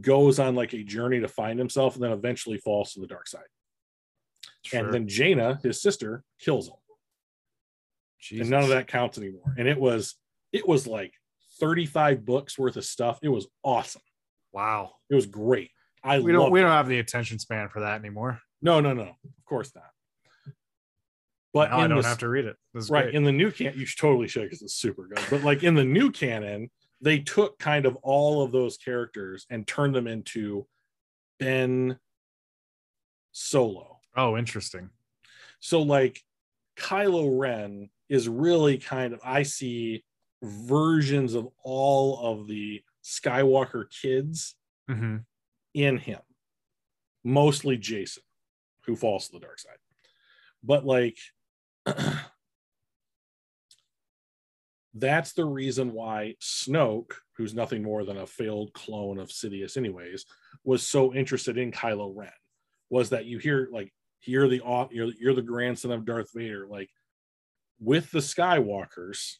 goes 0.00 0.38
on 0.38 0.54
like 0.54 0.72
a 0.74 0.82
journey 0.82 1.20
to 1.20 1.28
find 1.28 1.58
himself 1.58 1.94
and 1.94 2.04
then 2.04 2.12
eventually 2.12 2.58
falls 2.58 2.92
to 2.92 3.00
the 3.00 3.06
dark 3.06 3.28
side. 3.28 3.42
Sure. 4.62 4.84
And 4.84 4.92
then 4.94 5.08
Jaina, 5.08 5.60
his 5.62 5.80
sister, 5.80 6.22
kills 6.40 6.68
him. 6.68 6.74
Jesus. 8.20 8.42
And 8.42 8.50
none 8.50 8.62
of 8.62 8.68
that 8.70 8.88
counts 8.88 9.18
anymore. 9.18 9.54
And 9.56 9.68
it 9.68 9.78
was 9.78 10.16
it 10.52 10.66
was 10.66 10.86
like 10.86 11.12
35 11.60 12.24
books 12.24 12.58
worth 12.58 12.76
of 12.76 12.84
stuff. 12.84 13.18
It 13.22 13.28
was 13.28 13.46
awesome. 13.62 14.02
Wow. 14.52 14.92
It 15.10 15.14
was 15.14 15.26
great. 15.26 15.70
I 16.02 16.18
We 16.18 16.32
don't 16.32 16.50
we 16.50 16.60
it. 16.60 16.62
don't 16.64 16.72
have 16.72 16.88
the 16.88 16.98
attention 16.98 17.38
span 17.38 17.68
for 17.68 17.80
that 17.80 18.00
anymore. 18.00 18.40
No, 18.62 18.80
no, 18.80 18.92
no. 18.92 19.02
Of 19.02 19.44
course 19.44 19.72
not. 19.74 19.84
But 21.52 21.72
I 21.72 21.86
don't 21.86 22.04
have 22.04 22.18
to 22.18 22.28
read 22.28 22.44
it. 22.44 22.56
Right 22.74 23.04
great. 23.04 23.14
in 23.14 23.24
the 23.24 23.32
new 23.32 23.50
canon, 23.50 23.78
you 23.78 23.86
should 23.86 23.98
totally 23.98 24.28
should 24.28 24.42
because 24.44 24.60
it's 24.62 24.74
super 24.74 25.06
good. 25.06 25.24
But 25.30 25.42
like 25.42 25.62
in 25.62 25.74
the 25.74 25.84
new 25.84 26.10
canon, 26.10 26.70
they 27.00 27.18
took 27.18 27.58
kind 27.58 27.86
of 27.86 27.96
all 27.96 28.42
of 28.42 28.52
those 28.52 28.76
characters 28.76 29.46
and 29.50 29.66
turned 29.66 29.94
them 29.94 30.06
into 30.06 30.66
Ben 31.38 31.98
Solo. 33.32 33.98
oh, 34.16 34.36
interesting. 34.36 34.90
So 35.60 35.82
like 35.82 36.22
Kylo 36.78 37.38
Ren 37.38 37.90
is 38.08 38.28
really 38.28 38.78
kind 38.78 39.12
of 39.12 39.20
I 39.24 39.42
see 39.42 40.04
versions 40.42 41.34
of 41.34 41.48
all 41.62 42.20
of 42.20 42.46
the 42.46 42.82
Skywalker 43.04 43.84
kids 43.90 44.54
hmm 44.88 45.16
in 45.74 45.98
him. 45.98 46.20
Mostly 47.22 47.76
Jacen, 47.76 48.20
who 48.86 48.96
falls 48.96 49.26
to 49.26 49.32
the 49.32 49.40
dark 49.40 49.58
side. 49.58 49.76
But 50.64 50.86
like 50.86 51.18
that's 54.98 55.32
the 55.32 55.44
reason 55.44 55.92
why 55.92 56.34
Snoke, 56.40 57.12
who's 57.36 57.54
nothing 57.54 57.82
more 57.82 58.04
than 58.04 58.16
a 58.16 58.26
failed 58.26 58.72
clone 58.72 59.18
of 59.18 59.28
Sidious, 59.28 59.76
anyways, 59.76 60.24
was 60.64 60.86
so 60.86 61.14
interested 61.14 61.58
in 61.58 61.72
Kylo 61.72 62.12
Ren. 62.14 62.30
Was 62.90 63.10
that 63.10 63.26
you 63.26 63.38
hear 63.38 63.68
like 63.72 63.92
you're 64.22 64.48
the 64.48 64.62
you're, 64.90 65.12
you're 65.18 65.34
the 65.34 65.42
grandson 65.42 65.90
of 65.90 66.04
Darth 66.04 66.30
Vader, 66.34 66.66
like 66.68 66.90
with 67.80 68.10
the 68.10 68.20
Skywalkers, 68.20 69.34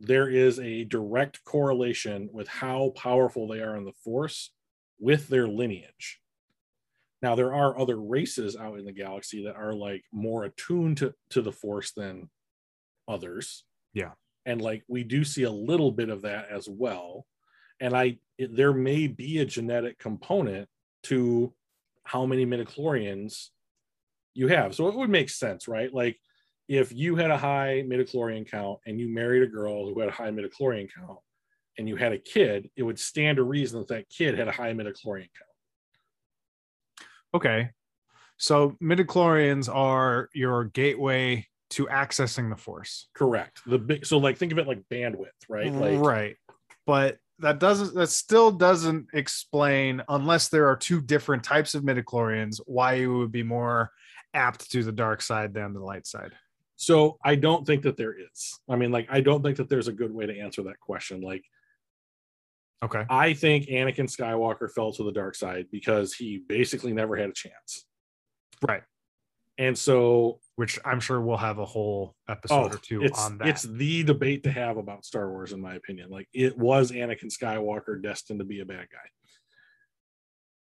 there 0.00 0.28
is 0.28 0.58
a 0.58 0.84
direct 0.84 1.44
correlation 1.44 2.28
with 2.32 2.48
how 2.48 2.92
powerful 2.96 3.48
they 3.48 3.60
are 3.60 3.76
in 3.76 3.84
the 3.84 3.92
Force 3.92 4.52
with 4.98 5.28
their 5.28 5.46
lineage. 5.46 6.20
Now 7.22 7.34
there 7.34 7.54
are 7.54 7.78
other 7.78 8.00
races 8.00 8.56
out 8.56 8.78
in 8.78 8.84
the 8.84 8.92
galaxy 8.92 9.44
that 9.44 9.56
are 9.56 9.74
like 9.74 10.04
more 10.12 10.44
attuned 10.44 10.98
to, 10.98 11.14
to 11.30 11.42
the 11.42 11.52
force 11.52 11.92
than 11.92 12.28
others. 13.08 13.64
Yeah. 13.94 14.12
And 14.46 14.62
like 14.62 14.84
we 14.88 15.04
do 15.04 15.24
see 15.24 15.42
a 15.42 15.50
little 15.50 15.90
bit 15.90 16.08
of 16.08 16.22
that 16.22 16.48
as 16.50 16.68
well. 16.68 17.26
And 17.80 17.94
I 17.94 18.18
it, 18.38 18.56
there 18.56 18.72
may 18.72 19.06
be 19.06 19.40
a 19.40 19.44
genetic 19.44 19.98
component 19.98 20.68
to 21.04 21.52
how 22.04 22.24
many 22.24 22.46
midichlorians 22.46 23.48
you 24.34 24.48
have. 24.48 24.74
So 24.74 24.88
it 24.88 24.94
would 24.94 25.10
make 25.10 25.28
sense, 25.28 25.66
right? 25.66 25.92
Like 25.92 26.18
if 26.68 26.92
you 26.92 27.16
had 27.16 27.30
a 27.30 27.38
high 27.38 27.84
midichlorian 27.86 28.48
count 28.48 28.78
and 28.86 29.00
you 29.00 29.08
married 29.12 29.42
a 29.42 29.46
girl 29.46 29.86
who 29.86 29.98
had 30.00 30.08
a 30.08 30.12
high 30.12 30.30
midichlorian 30.30 30.88
count 30.92 31.18
and 31.78 31.88
you 31.88 31.96
had 31.96 32.12
a 32.12 32.18
kid, 32.18 32.70
it 32.76 32.82
would 32.82 32.98
stand 32.98 33.36
to 33.36 33.42
reason 33.42 33.80
that 33.80 33.88
that 33.88 34.08
kid 34.08 34.38
had 34.38 34.48
a 34.48 34.52
high 34.52 34.72
midichlorian 34.72 35.28
count. 35.38 35.56
Okay. 37.34 37.70
So 38.38 38.76
midichlorians 38.82 39.72
are 39.72 40.28
your 40.34 40.64
gateway 40.64 41.46
to 41.70 41.86
accessing 41.86 42.50
the 42.50 42.56
force. 42.56 43.08
Correct. 43.14 43.60
The 43.66 43.78
big 43.78 44.06
so 44.06 44.18
like 44.18 44.38
think 44.38 44.52
of 44.52 44.58
it 44.58 44.66
like 44.66 44.82
bandwidth, 44.90 45.26
right? 45.48 45.72
Like 45.72 45.98
right. 46.00 46.36
But 46.86 47.18
that 47.40 47.58
doesn't 47.58 47.94
that 47.94 48.08
still 48.08 48.50
doesn't 48.50 49.08
explain 49.12 50.02
unless 50.08 50.48
there 50.48 50.68
are 50.68 50.76
two 50.76 51.00
different 51.00 51.42
types 51.42 51.74
of 51.74 51.82
midichlorians 51.82 52.60
why 52.66 52.94
you 52.94 53.18
would 53.18 53.32
be 53.32 53.42
more 53.42 53.90
apt 54.34 54.70
to 54.70 54.82
the 54.82 54.92
dark 54.92 55.22
side 55.22 55.52
than 55.54 55.72
the 55.72 55.80
light 55.80 56.06
side. 56.06 56.32
so 56.76 57.18
I 57.24 57.34
don't 57.34 57.66
think 57.66 57.82
that 57.82 57.96
there 57.96 58.14
is. 58.18 58.58
I 58.68 58.76
mean, 58.76 58.92
like 58.92 59.08
I 59.10 59.20
don't 59.20 59.42
think 59.42 59.56
that 59.56 59.68
there's 59.68 59.88
a 59.88 59.92
good 59.92 60.12
way 60.12 60.26
to 60.26 60.38
answer 60.38 60.62
that 60.64 60.78
question. 60.80 61.20
Like 61.20 61.44
Okay. 62.84 63.04
I 63.08 63.32
think 63.32 63.66
Anakin 63.66 64.04
Skywalker 64.06 64.70
fell 64.70 64.92
to 64.92 65.02
the 65.02 65.12
dark 65.12 65.34
side 65.34 65.66
because 65.72 66.12
he 66.12 66.42
basically 66.46 66.92
never 66.92 67.16
had 67.16 67.30
a 67.30 67.32
chance. 67.32 67.86
Right. 68.66 68.82
And 69.58 69.76
so 69.76 70.40
Which 70.56 70.78
I'm 70.84 71.00
sure 71.00 71.20
we'll 71.20 71.36
have 71.36 71.58
a 71.58 71.66
whole 71.66 72.14
episode 72.28 72.74
or 72.74 72.78
two 72.78 73.02
it's 73.02 73.22
on 73.22 73.38
that. 73.38 73.48
it's 73.48 73.62
the 73.62 74.02
debate 74.04 74.42
to 74.44 74.50
have 74.50 74.78
about 74.78 75.04
Star 75.04 75.30
Wars, 75.30 75.52
in 75.52 75.60
my 75.60 75.74
opinion. 75.74 76.08
Like 76.10 76.28
it 76.32 76.56
was 76.56 76.92
Anakin 76.92 77.26
Skywalker 77.26 78.02
destined 78.02 78.38
to 78.38 78.44
be 78.46 78.60
a 78.60 78.64
bad 78.64 78.88
guy. 78.90 79.08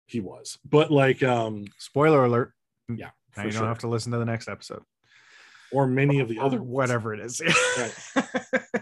He 0.06 0.20
was, 0.20 0.58
but 0.64 0.90
like 0.90 1.22
um 1.22 1.66
Spoiler 1.78 2.24
alert. 2.24 2.52
Yeah. 2.88 3.10
Now 3.36 3.42
For 3.42 3.48
you 3.48 3.52
don't 3.52 3.68
have 3.68 3.80
to 3.80 3.88
listen 3.88 4.12
to 4.12 4.18
the 4.18 4.24
next 4.24 4.48
episode. 4.48 4.82
or 5.72 5.86
many 5.86 6.20
of 6.20 6.28
the 6.28 6.38
other 6.38 6.58
ones. 6.62 6.70
whatever 6.70 7.12
it 7.12 7.20
is. 7.20 7.42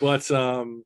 but 0.00 0.30
um 0.30 0.84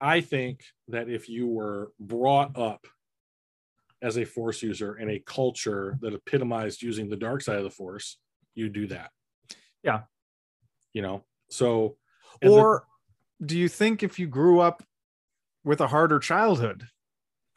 i 0.00 0.20
think 0.20 0.62
that 0.88 1.08
if 1.08 1.28
you 1.28 1.46
were 1.46 1.92
brought 2.00 2.58
up 2.58 2.86
as 4.06 4.16
a 4.18 4.24
force 4.24 4.62
user 4.62 4.98
in 4.98 5.10
a 5.10 5.18
culture 5.20 5.98
that 6.00 6.14
epitomized 6.14 6.80
using 6.82 7.08
the 7.08 7.16
dark 7.16 7.42
side 7.42 7.58
of 7.58 7.64
the 7.64 7.70
force 7.82 8.18
you 8.54 8.68
do 8.68 8.86
that 8.86 9.10
Yeah. 9.82 10.02
you 10.92 11.02
know 11.02 11.24
so 11.50 11.96
and 12.40 12.52
the- 12.52 12.56
or 12.56 12.86
do 13.44 13.58
you 13.58 13.68
think 13.68 14.02
if 14.02 14.18
you 14.18 14.26
grew 14.26 14.60
up 14.60 14.82
with 15.64 15.80
a 15.80 15.86
harder 15.88 16.18
childhood, 16.18 16.86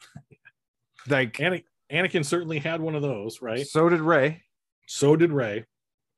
like 1.08 1.38
Ana- 1.40 1.62
anakin 1.90 2.24
certainly 2.24 2.58
had 2.58 2.80
one 2.80 2.94
of 2.94 3.02
those 3.02 3.40
right 3.40 3.66
so 3.66 3.88
did 3.88 4.00
Rey, 4.00 4.42
so 4.86 5.16
did 5.16 5.32
Rey 5.32 5.64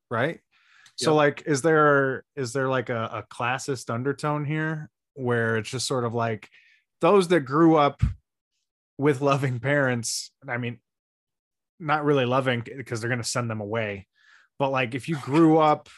right? 0.09 0.39
So 0.95 1.11
Yep. 1.11 1.17
like 1.17 1.43
is 1.47 1.61
there 1.63 2.23
is 2.35 2.53
there 2.53 2.69
like 2.69 2.89
a, 2.89 3.03
a 3.13 3.23
classist 3.33 3.91
undertone 3.91 4.45
here 4.45 4.89
where 5.15 5.57
it's 5.57 5.69
just 5.71 5.87
sort 5.87 6.03
of 6.05 6.13
like 6.13 6.47
those 7.01 7.27
that 7.29 7.41
grew 7.41 7.75
up 7.77 8.01
with 8.97 9.21
loving 9.21 9.59
parents, 9.59 10.31
I 10.47 10.57
mean 10.57 10.79
not 11.79 12.05
really 12.05 12.25
loving 12.25 12.63
because 12.77 13.01
they're 13.01 13.09
going 13.09 13.21
to 13.21 13.27
send 13.27 13.49
them 13.49 13.61
away. 13.61 14.07
But 14.59 14.69
like 14.69 14.95
if 14.95 15.09
you 15.09 15.17
grew 15.17 15.57
up 15.57 15.89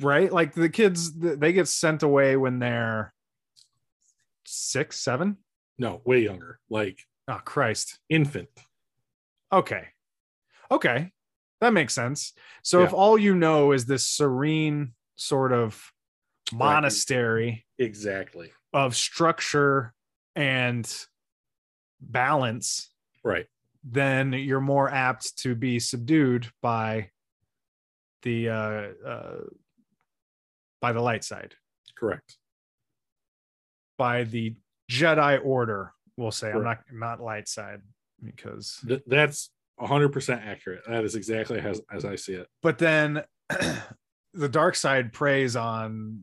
right 0.00 0.32
like 0.32 0.54
the 0.54 0.68
kids 0.68 1.12
they 1.14 1.52
get 1.52 1.68
sent 1.68 2.02
away 2.02 2.36
when 2.36 2.58
they're 2.58 3.14
6 4.44 4.98
7 4.98 5.36
no 5.78 6.02
way 6.04 6.18
younger 6.18 6.58
like 6.68 6.98
oh 7.28 7.40
christ 7.44 8.00
infant 8.08 8.48
Okay. 9.54 9.86
Okay. 10.70 11.12
That 11.60 11.72
makes 11.72 11.94
sense. 11.94 12.32
So 12.62 12.82
if 12.82 12.92
all 12.92 13.16
you 13.16 13.34
know 13.34 13.72
is 13.72 13.86
this 13.86 14.06
serene 14.06 14.92
sort 15.16 15.52
of 15.52 15.80
monastery 16.52 17.64
exactly 17.78 18.50
of 18.72 18.94
structure 18.96 19.94
and 20.34 20.84
balance, 22.10 22.90
right. 23.22 23.46
then 23.82 24.32
you're 24.32 24.60
more 24.60 24.90
apt 24.90 25.36
to 25.38 25.54
be 25.54 25.78
subdued 25.78 26.48
by 26.62 27.10
the 28.22 28.48
uh, 28.48 28.86
uh 29.06 29.36
by 30.80 30.92
the 30.92 31.00
light 31.00 31.24
side, 31.24 31.54
correct. 31.96 32.36
By 33.96 34.24
the 34.24 34.54
Jedi 34.90 35.40
order, 35.44 35.92
we'll 36.16 36.30
say. 36.30 36.52
I'm 36.52 36.64
not 36.64 36.80
not 36.92 37.20
light 37.20 37.48
side 37.48 37.80
because 38.22 38.78
Th- 38.86 39.02
that's 39.06 39.50
100% 39.80 40.46
accurate. 40.46 40.82
That 40.86 41.04
is 41.04 41.14
exactly 41.14 41.58
as, 41.58 41.80
as 41.92 42.04
i 42.04 42.16
see 42.16 42.34
it. 42.34 42.48
But 42.62 42.78
then 42.78 43.24
the 44.34 44.48
dark 44.48 44.76
side 44.76 45.12
preys 45.12 45.56
on 45.56 46.22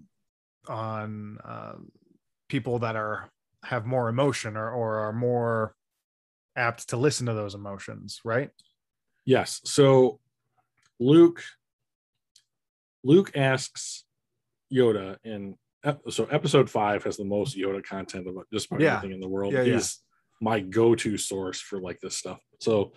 on 0.67 1.39
uh, 1.43 1.73
people 2.49 2.79
that 2.79 2.95
are 2.95 3.29
have 3.64 3.86
more 3.86 4.09
emotion 4.09 4.57
or, 4.57 4.70
or 4.72 4.99
are 4.99 5.14
more 5.14 5.76
apt 6.55 6.89
to 6.89 6.97
listen 6.97 7.26
to 7.28 7.34
those 7.34 7.55
emotions 7.55 8.20
right 8.26 8.49
Yes. 9.26 9.62
So 9.66 10.20
Luke 10.99 11.43
Luke 13.03 13.32
asks 13.36 14.05
Yoda 14.74 15.18
in 15.24 15.55
so 16.09 16.26
episode 16.26 16.70
five 16.70 17.03
has 17.03 17.18
the 17.18 17.26
most 17.26 17.57
Yoda 17.57 17.84
content 17.84 18.28
about 18.28 18.47
just 18.53 18.68
about 18.68 18.82
Yeah. 18.82 18.97
everything 18.97 19.16
in 19.16 19.20
the 19.20 19.28
world. 19.28 19.53
Yeah, 19.53 19.64
yeah. 19.64 19.74
He's 19.76 19.99
my 20.41 20.59
go-to 20.59 21.18
source 21.18 21.59
for 21.59 21.80
like 21.80 21.99
this 22.01 22.18
stuff. 22.18 22.39
So 22.59 22.93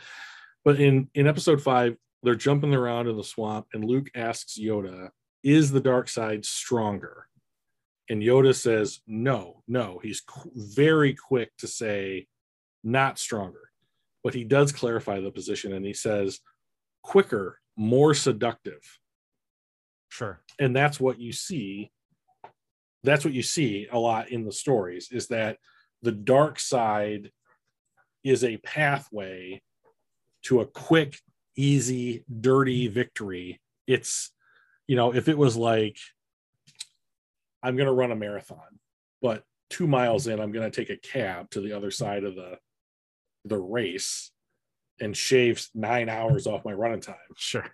but 0.64 0.80
in 0.80 1.08
in 1.14 1.26
episode 1.26 1.60
five, 1.62 1.96
they're 2.22 2.34
jumping 2.34 2.74
around 2.74 3.06
in 3.08 3.16
the 3.16 3.24
swamp, 3.24 3.66
and 3.74 3.84
Luke 3.84 4.08
asks 4.14 4.58
Yoda, 4.58 5.10
is 5.42 5.70
the 5.72 5.80
dark 5.80 6.08
side 6.08 6.44
stronger? 6.46 7.26
And 8.08 8.22
Yoda 8.22 8.54
says, 8.54 9.00
no, 9.06 9.62
no. 9.66 9.98
He's 10.02 10.20
qu- 10.20 10.50
very 10.54 11.14
quick 11.14 11.50
to 11.58 11.66
say, 11.66 12.26
not 12.82 13.18
stronger. 13.18 13.70
But 14.22 14.34
he 14.34 14.44
does 14.44 14.72
clarify 14.72 15.20
the 15.20 15.30
position 15.30 15.72
and 15.72 15.84
he 15.84 15.94
says, 15.94 16.40
quicker, 17.02 17.60
more 17.76 18.14
seductive. 18.14 18.82
sure 20.08 20.40
And 20.58 20.74
that's 20.74 21.00
what 21.00 21.18
you 21.18 21.32
see. 21.32 21.90
That's 23.02 23.24
what 23.24 23.34
you 23.34 23.42
see 23.42 23.88
a 23.90 23.98
lot 23.98 24.30
in 24.30 24.44
the 24.44 24.52
stories 24.52 25.08
is 25.10 25.28
that 25.28 25.58
the 26.02 26.12
dark 26.12 26.58
side 26.58 27.30
is 28.22 28.44
a 28.44 28.56
pathway 28.58 29.62
to 30.44 30.60
a 30.60 30.66
quick, 30.66 31.18
easy, 31.56 32.24
dirty 32.40 32.88
victory. 32.88 33.60
It's, 33.86 34.30
you 34.86 34.96
know, 34.96 35.14
if 35.14 35.28
it 35.28 35.36
was 35.36 35.56
like, 35.56 35.98
I'm 37.64 37.76
going 37.76 37.86
to 37.86 37.92
run 37.92 38.12
a 38.12 38.16
marathon, 38.16 38.58
but 39.20 39.42
two 39.70 39.86
miles 39.86 40.24
mm-hmm. 40.24 40.34
in, 40.34 40.40
I'm 40.40 40.52
going 40.52 40.70
to 40.70 40.76
take 40.76 40.90
a 40.90 40.96
cab 40.96 41.50
to 41.50 41.60
the 41.60 41.72
other 41.72 41.90
side 41.90 42.24
of 42.24 42.34
the 42.36 42.58
the 43.46 43.58
race 43.58 44.30
and 45.00 45.14
shave 45.14 45.66
nine 45.74 46.08
hours 46.08 46.46
off 46.46 46.64
my 46.64 46.72
running 46.72 47.00
time 47.00 47.16
sure 47.36 47.70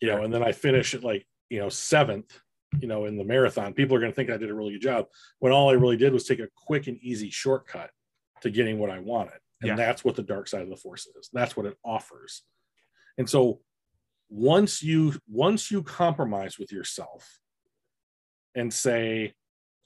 you 0.00 0.08
know, 0.08 0.22
and 0.22 0.32
then 0.32 0.42
I 0.42 0.52
finish 0.52 0.94
at 0.94 1.04
like, 1.04 1.26
you 1.48 1.58
know, 1.58 1.68
seventh, 1.68 2.38
you 2.80 2.88
know, 2.88 3.06
in 3.06 3.16
the 3.16 3.24
marathon, 3.24 3.72
people 3.72 3.96
are 3.96 4.00
going 4.00 4.12
to 4.12 4.16
think 4.16 4.30
I 4.30 4.36
did 4.36 4.50
a 4.50 4.54
really 4.54 4.72
good 4.72 4.82
job 4.82 5.06
when 5.38 5.52
all 5.52 5.70
I 5.70 5.74
really 5.74 5.96
did 5.96 6.12
was 6.12 6.24
take 6.24 6.40
a 6.40 6.48
quick 6.54 6.86
and 6.86 6.98
easy 6.98 7.30
shortcut 7.30 7.90
to 8.42 8.50
getting 8.50 8.78
what 8.78 8.90
I 8.90 8.98
wanted. 8.98 9.38
And 9.62 9.70
Yeah. 9.70 9.76
that's 9.76 10.04
what 10.04 10.16
the 10.16 10.22
dark 10.22 10.48
side 10.48 10.62
of 10.62 10.68
the 10.68 10.76
force 10.76 11.06
is. 11.06 11.30
That's 11.32 11.56
what 11.56 11.66
it 11.66 11.78
offers. 11.84 12.42
And 13.16 13.28
so 13.28 13.60
once 14.28 14.82
you 14.82 15.14
once 15.28 15.70
you 15.70 15.82
compromise 15.82 16.58
with 16.58 16.72
yourself 16.72 17.38
and 18.56 18.72
say, 18.72 19.34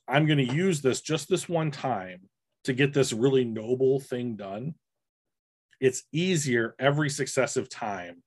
I'm 0.08 0.26
going 0.26 0.38
to 0.38 0.54
use 0.54 0.80
this 0.80 1.02
just 1.02 1.28
this 1.28 1.48
one 1.48 1.70
time 1.70 2.22
to 2.64 2.72
get 2.72 2.94
this 2.94 3.12
really 3.12 3.44
noble 3.44 4.00
thing 4.00 4.36
done, 4.36 4.74
it's 5.80 6.04
easier 6.12 6.74
every 6.78 7.10
successive 7.10 7.68
time 7.68 8.22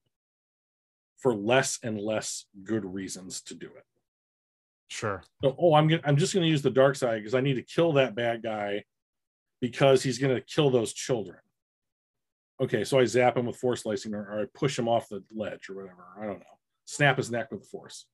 for 1.17 1.33
less 1.33 1.79
and 1.83 1.99
less 1.99 2.45
good 2.63 2.83
reasons 2.83 3.41
to 3.43 3.55
do 3.55 3.67
it. 3.67 3.85
sure 4.89 5.23
So, 5.43 5.55
oh, 5.57 5.73
I'm 5.73 5.87
gonna, 5.87 6.01
I'm 6.03 6.17
just 6.17 6.33
going 6.33 6.43
to 6.43 6.49
use 6.49 6.61
the 6.61 6.69
dark 6.69 6.95
side 6.95 7.19
because 7.19 7.35
I 7.35 7.41
need 7.41 7.55
to 7.55 7.61
kill 7.61 7.93
that 7.93 8.15
bad 8.15 8.43
guy 8.43 8.83
because 9.61 10.03
he's 10.03 10.17
going 10.17 10.35
to 10.35 10.41
kill 10.41 10.69
those 10.69 10.93
children. 10.93 11.37
Okay, 12.61 12.83
so 12.83 12.99
I 12.99 13.05
zap 13.05 13.37
him 13.37 13.45
with 13.45 13.55
force 13.55 13.83
slicing 13.83 14.13
or, 14.13 14.21
or 14.21 14.41
I 14.41 14.45
push 14.53 14.77
him 14.77 14.87
off 14.87 15.09
the 15.09 15.23
ledge 15.33 15.69
or 15.69 15.75
whatever. 15.75 16.05
I 16.19 16.25
don't 16.25 16.39
know. 16.39 16.45
Snap 16.85 17.17
his 17.17 17.31
neck 17.31 17.51
with 17.51 17.65
force. 17.67 18.05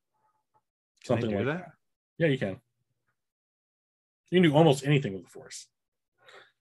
Something 1.03 1.31
do 1.31 1.37
like 1.37 1.45
that? 1.45 1.57
that. 1.57 1.71
Yeah, 2.19 2.27
you 2.27 2.37
can. 2.37 2.59
You 4.29 4.41
can 4.41 4.51
do 4.51 4.55
almost 4.55 4.85
anything 4.85 5.13
with 5.13 5.23
the 5.23 5.29
force. 5.29 5.65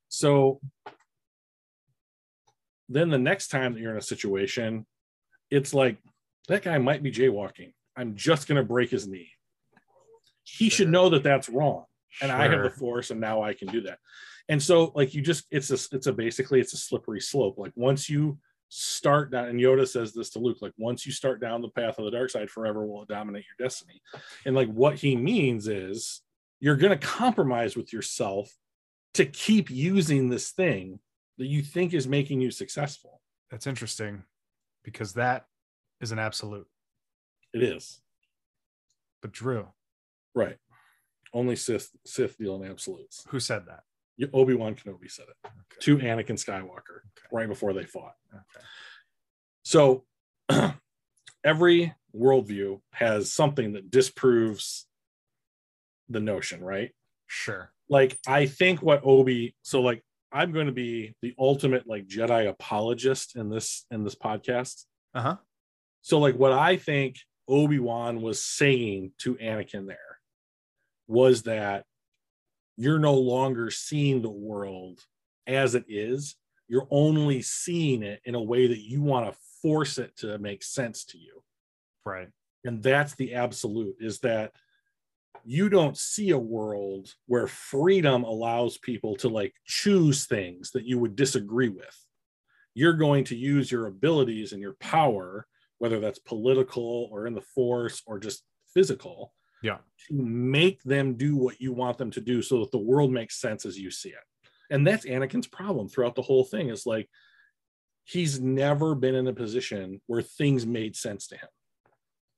So 0.09 0.61
then 2.89 3.11
the 3.11 3.19
next 3.19 3.49
time 3.49 3.75
that 3.75 3.81
you're 3.81 3.93
in 3.93 3.99
a 3.99 4.03
situation, 4.03 4.87
it's 5.51 5.75
like 5.75 5.99
that 6.49 6.63
guy 6.63 6.79
might 6.79 7.03
be 7.03 7.13
jaywalking. 7.13 7.75
I'm 7.95 8.15
just 8.17 8.49
going 8.49 8.57
to 8.57 8.63
break 8.63 8.91
his 8.91 9.07
knee. 9.07 9.33
He 10.45 10.71
should 10.71 10.89
know 10.89 11.11
that 11.11 11.23
that's 11.23 11.51
wrong. 11.51 11.85
And 12.23 12.33
I 12.33 12.49
have 12.49 12.63
the 12.63 12.71
force, 12.71 13.11
and 13.11 13.21
now 13.21 13.43
I 13.43 13.53
can 13.53 13.69
do 13.69 13.83
that. 13.83 13.99
And 14.49 14.63
so, 14.63 14.93
like, 14.95 15.13
you 15.13 15.21
just, 15.21 15.45
it's 15.51 15.71
a, 15.71 15.95
it's 15.95 16.07
a 16.07 16.13
basically, 16.13 16.59
it's 16.59 16.73
a 16.73 16.79
slippery 16.79 17.21
slope. 17.21 17.59
Like, 17.59 17.73
once 17.77 18.09
you 18.09 18.39
start 18.69 19.31
down, 19.31 19.49
and 19.49 19.59
Yoda 19.61 19.87
says 19.89 20.13
this 20.13 20.31
to 20.31 20.39
Luke, 20.39 20.59
like, 20.61 20.73
once 20.77 21.07
you 21.07 21.13
start 21.13 21.41
down 21.41 21.63
the 21.63 21.69
path 21.71 21.99
of 21.99 22.05
the 22.05 22.11
dark 22.11 22.31
side, 22.31 22.51
forever 22.51 22.87
will 22.87 23.03
it 23.03 23.09
dominate 23.09 23.45
your 23.59 23.67
destiny. 23.67 24.01
And 24.45 24.55
like, 24.55 24.69
what 24.69 24.97
he 24.97 25.17
means 25.17 25.69
is 25.69 26.23
you're 26.61 26.77
going 26.77 26.99
to 26.99 27.07
compromise 27.07 27.77
with 27.77 27.93
yourself 27.93 28.51
to 29.15 29.25
keep 29.25 29.71
using 29.71 30.29
this 30.29 30.51
thing 30.51 31.01
that 31.39 31.47
you 31.47 31.63
think 31.63 31.95
is 31.95 32.07
making 32.07 32.41
you 32.41 32.51
successful. 32.51 33.21
that's 33.51 33.67
interesting 33.67 34.25
because 34.85 35.15
that 35.15 35.47
is 36.01 36.13
an 36.13 36.19
absolute 36.19 36.67
It 37.55 37.63
is. 37.63 38.01
but 39.23 39.33
drew 39.33 39.69
Right. 40.35 40.57
Only 41.33 41.57
Sith 41.57 41.91
Sith 42.07 42.37
deal 42.39 42.63
in 42.63 42.71
absolutes. 42.71 43.25
who 43.29 43.41
said 43.41 43.67
that 43.67 43.83
Obi 44.33 44.55
Wan 44.55 44.75
Kenobi 44.75 45.11
said 45.11 45.27
it 45.29 45.37
okay. 45.47 45.81
to 45.81 45.99
Anakin 45.99 46.37
Skywalker 46.43 47.03
Okay. 47.07 47.27
right 47.33 47.49
before 47.49 47.73
they 47.73 47.85
fought. 47.85 48.15
okay. 48.35 48.65
So 49.63 50.05
every 51.45 51.95
worldview 52.15 52.81
has 52.93 53.33
something 53.33 53.73
that 53.75 53.91
disproves 53.91 54.87
the 56.09 56.21
notion, 56.21 56.63
right? 56.63 56.91
sure 57.27 57.71
Like 57.91 58.19
I 58.27 58.47
think 58.47 58.81
what 58.83 59.03
Obi, 59.05 59.55
so 59.63 59.81
like 59.83 60.03
I'm 60.33 60.53
going 60.53 60.67
to 60.67 60.73
be 60.73 61.15
the 61.23 61.35
ultimate 61.39 61.87
like 61.87 62.07
Jedi 62.07 62.49
apologist 62.49 63.37
in 63.37 63.51
this 63.51 63.85
in 63.91 64.05
this 64.05 64.15
podcast. 64.15 64.85
uh-huh 65.15 65.37
So 66.01 66.19
like 66.19 66.37
what 66.37 66.53
I 66.53 66.77
think 66.77 67.17
Obi-Wan 67.49 68.21
was 68.21 68.43
saying 68.43 69.13
to 69.19 69.35
Anakin 69.37 69.87
there 69.87 70.19
was 71.07 71.43
that 71.45 71.85
you're 72.79 73.01
no 73.01 73.15
longer 73.15 73.71
seeing 73.71 74.23
the 74.23 74.31
world 74.31 75.01
as 75.49 75.75
it 75.75 75.85
is, 75.89 76.37
you're 76.69 76.87
only 76.91 77.43
seeing 77.43 78.05
it 78.05 78.21
in 78.25 78.37
a 78.37 78.43
way 78.43 78.69
that 78.69 78.79
you 78.79 79.03
want 79.03 79.27
to 79.27 79.39
force 79.61 79.99
it 79.99 80.17
to 80.19 80.39
make 80.39 80.63
sense 80.63 81.05
to 81.07 81.19
you. 81.19 81.43
Right. 82.07 82.29
And 82.65 82.81
that's 82.81 83.17
the 83.17 83.35
absolute 83.35 83.97
is 83.99 84.21
that 84.21 84.53
you 85.45 85.69
don't 85.69 85.97
see 85.97 86.31
a 86.31 86.39
world 86.39 87.13
where 87.27 87.49
freedom 87.49 88.23
allows 88.23 88.79
people 88.79 89.17
to 89.17 89.29
like 89.29 89.55
choose 89.67 90.27
things 90.27 90.71
that 90.71 90.85
you 90.85 91.01
would 91.01 91.17
disagree 91.17 91.69
with. 91.71 92.07
You're 92.75 92.93
going 92.93 93.25
to 93.25 93.37
use 93.37 93.73
your 93.73 93.87
abilities 93.87 94.53
and 94.53 94.61
your 94.61 94.75
power, 94.75 95.49
whether 95.79 95.99
that's 95.99 96.21
political 96.21 97.09
or 97.11 97.27
in 97.27 97.35
the 97.35 97.41
force 97.41 98.03
or 98.07 98.21
just 98.21 98.45
physical, 98.73 99.33
Yeah. 99.63 99.79
to 100.09 100.15
make 100.15 100.83
them 100.83 101.15
do 101.15 101.37
what 101.37 101.61
you 101.61 101.73
want 101.73 101.99
them 101.99 102.11
to 102.13 102.21
do 102.21 102.43
so 102.43 102.61
that 102.61 102.71
the 102.71 102.79
world 102.79 103.11
makes 103.11 103.41
sense 103.41 103.67
as 103.67 103.79
you 103.79 103.91
see 103.91 104.11
it. 104.11 104.17
And 104.71 104.87
that's 104.87 105.07
Anakin's 105.07 105.47
problem 105.47 105.89
throughout 105.89 106.15
the 106.15 106.23
whole 106.23 106.45
thing 106.45 106.69
is 106.69 106.87
like 106.87 107.09
he's 108.05 108.41
never 108.41 108.95
been 108.95 109.15
in 109.15 109.27
a 109.27 109.33
position 109.33 110.01
where 110.07 110.23
things 110.23 110.67
made 110.67 110.97
sense 110.97 111.27
to 111.29 111.37
him. 111.37 111.49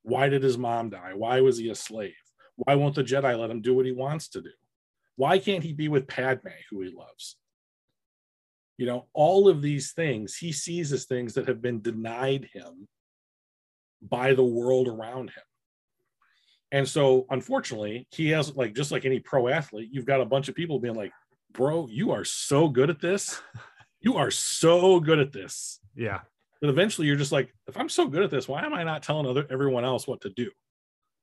Why 0.03 0.29
did 0.29 0.43
his 0.43 0.57
mom 0.57 0.91
die? 0.91 1.13
Why 1.15 1.41
was 1.41 1.59
he 1.59 1.69
a 1.71 1.75
slave? 1.75 2.15
Why 2.57 2.75
won't 2.75 2.95
the 2.95 3.05
Jedi 3.05 3.39
let 3.39 3.51
him 3.51 3.61
do 3.61 3.75
what 3.75 3.87
he 3.87 3.93
wants 3.93 4.29
to 4.31 4.41
do? 4.41 4.51
Why 5.17 5.39
can't 5.39 5.63
he 5.63 5.73
be 5.73 5.89
with 5.89 6.09
Padme, 6.09 6.49
who 6.71 6.81
he 6.81 6.91
loves? 6.91 7.37
You 8.79 8.87
know, 8.87 9.07
all 9.13 9.49
of 9.49 9.61
these 9.61 9.93
things 9.93 10.37
he 10.37 10.53
sees 10.53 10.93
as 10.93 11.05
things 11.05 11.35
that 11.35 11.49
have 11.49 11.61
been 11.61 11.83
denied 11.83 12.49
him 12.53 12.89
by 14.01 14.33
the 14.33 14.45
world 14.45 14.89
around 14.89 15.29
him. 15.31 15.43
And 16.73 16.89
so, 16.89 17.27
unfortunately, 17.31 18.07
he 18.11 18.29
has 18.31 18.55
like 18.57 18.75
just 18.75 18.93
like 18.93 19.05
any 19.05 19.19
pro 19.19 19.49
athlete, 19.49 19.89
you've 19.93 20.07
got 20.07 20.21
a 20.21 20.25
bunch 20.25 20.49
of 20.49 20.55
people 20.55 20.79
being 20.79 20.95
like, 20.95 21.13
bro, 21.53 21.89
you 21.91 22.13
are 22.13 22.25
so 22.25 22.69
good 22.69 22.91
at 22.91 23.01
this. 23.01 23.41
You 24.01 24.17
are 24.17 24.31
so 24.31 25.01
good 25.01 25.19
at 25.19 25.33
this. 25.33 25.81
Yeah. 25.95 26.21
But 26.61 26.71
eventually 26.71 27.07
you're 27.07 27.17
just 27.17 27.33
like, 27.33 27.53
if 27.67 27.77
I'm 27.77 27.89
so 27.89 28.07
good 28.07 28.23
at 28.23 28.31
this, 28.31 28.49
why 28.49 28.65
am 28.65 28.73
I 28.73 28.85
not 28.85 29.03
telling 29.03 29.27
other 29.27 29.47
everyone 29.51 29.85
else 29.85 30.07
what 30.07 30.21
to 30.23 30.31
do? 30.31 30.51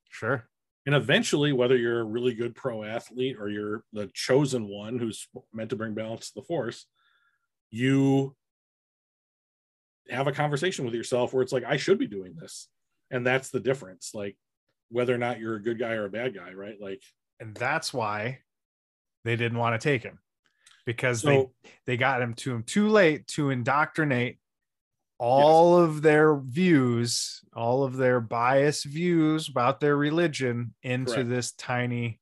Sure. 0.09 0.47
And 0.85 0.95
eventually, 0.95 1.51
whether 1.53 1.75
you're 1.75 1.99
a 1.99 2.05
really 2.05 2.33
good 2.33 2.55
pro 2.55 2.83
athlete 2.83 3.35
or 3.39 3.49
you're 3.49 3.83
the 3.93 4.09
chosen 4.13 4.67
one 4.67 4.97
who's 4.97 5.27
meant 5.53 5.71
to 5.71 5.75
bring 5.75 5.93
balance 5.93 6.29
to 6.29 6.35
the 6.35 6.45
force, 6.45 6.85
you 7.69 8.35
have 10.09 10.27
a 10.27 10.31
conversation 10.31 10.85
with 10.85 10.93
yourself 10.93 11.33
where 11.33 11.43
it's 11.43 11.51
like, 11.51 11.65
I 11.65 11.77
should 11.77 11.99
be 11.99 12.07
doing 12.07 12.35
this. 12.39 12.69
And 13.11 13.25
that's 13.25 13.49
the 13.49 13.59
difference. 13.59 14.11
Like 14.13 14.37
whether 14.89 15.13
or 15.13 15.17
not 15.17 15.39
you're 15.39 15.55
a 15.55 15.61
good 15.61 15.79
guy 15.79 15.93
or 15.93 16.05
a 16.05 16.09
bad 16.09 16.33
guy, 16.33 16.53
right? 16.53 16.79
Like, 16.79 17.01
And 17.39 17.55
that's 17.55 17.93
why 17.93 18.39
they 19.25 19.35
didn't 19.35 19.57
want 19.57 19.79
to 19.79 19.83
take 19.83 20.03
him 20.03 20.19
because 20.85 21.21
they 21.21 21.37
so 21.37 21.51
they 21.85 21.97
got 21.97 22.21
him 22.21 22.33
to 22.35 22.55
him 22.55 22.63
too 22.63 22.87
late 22.87 23.27
to 23.27 23.49
indoctrinate 23.49 24.37
all 25.19 25.77
of 25.77 26.01
their 26.01 26.35
views, 26.37 27.41
all 27.53 27.83
of 27.83 27.97
their 27.97 28.21
biased 28.21 28.85
views 28.85 29.49
about 29.49 29.79
their 29.79 29.97
religion 29.97 30.73
into 30.83 31.13
Correct. 31.13 31.29
this 31.29 31.51
tiny 31.53 32.19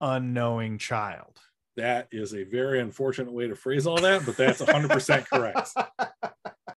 unknowing 0.00 0.78
child. 0.78 1.40
that 1.76 2.08
is 2.12 2.34
a 2.34 2.44
very 2.44 2.80
unfortunate 2.80 3.32
way 3.32 3.48
to 3.48 3.56
phrase 3.56 3.86
all 3.86 4.00
that, 4.00 4.24
but 4.24 4.36
that's 4.36 4.62
100% 4.62 5.26
correct. 5.26 5.70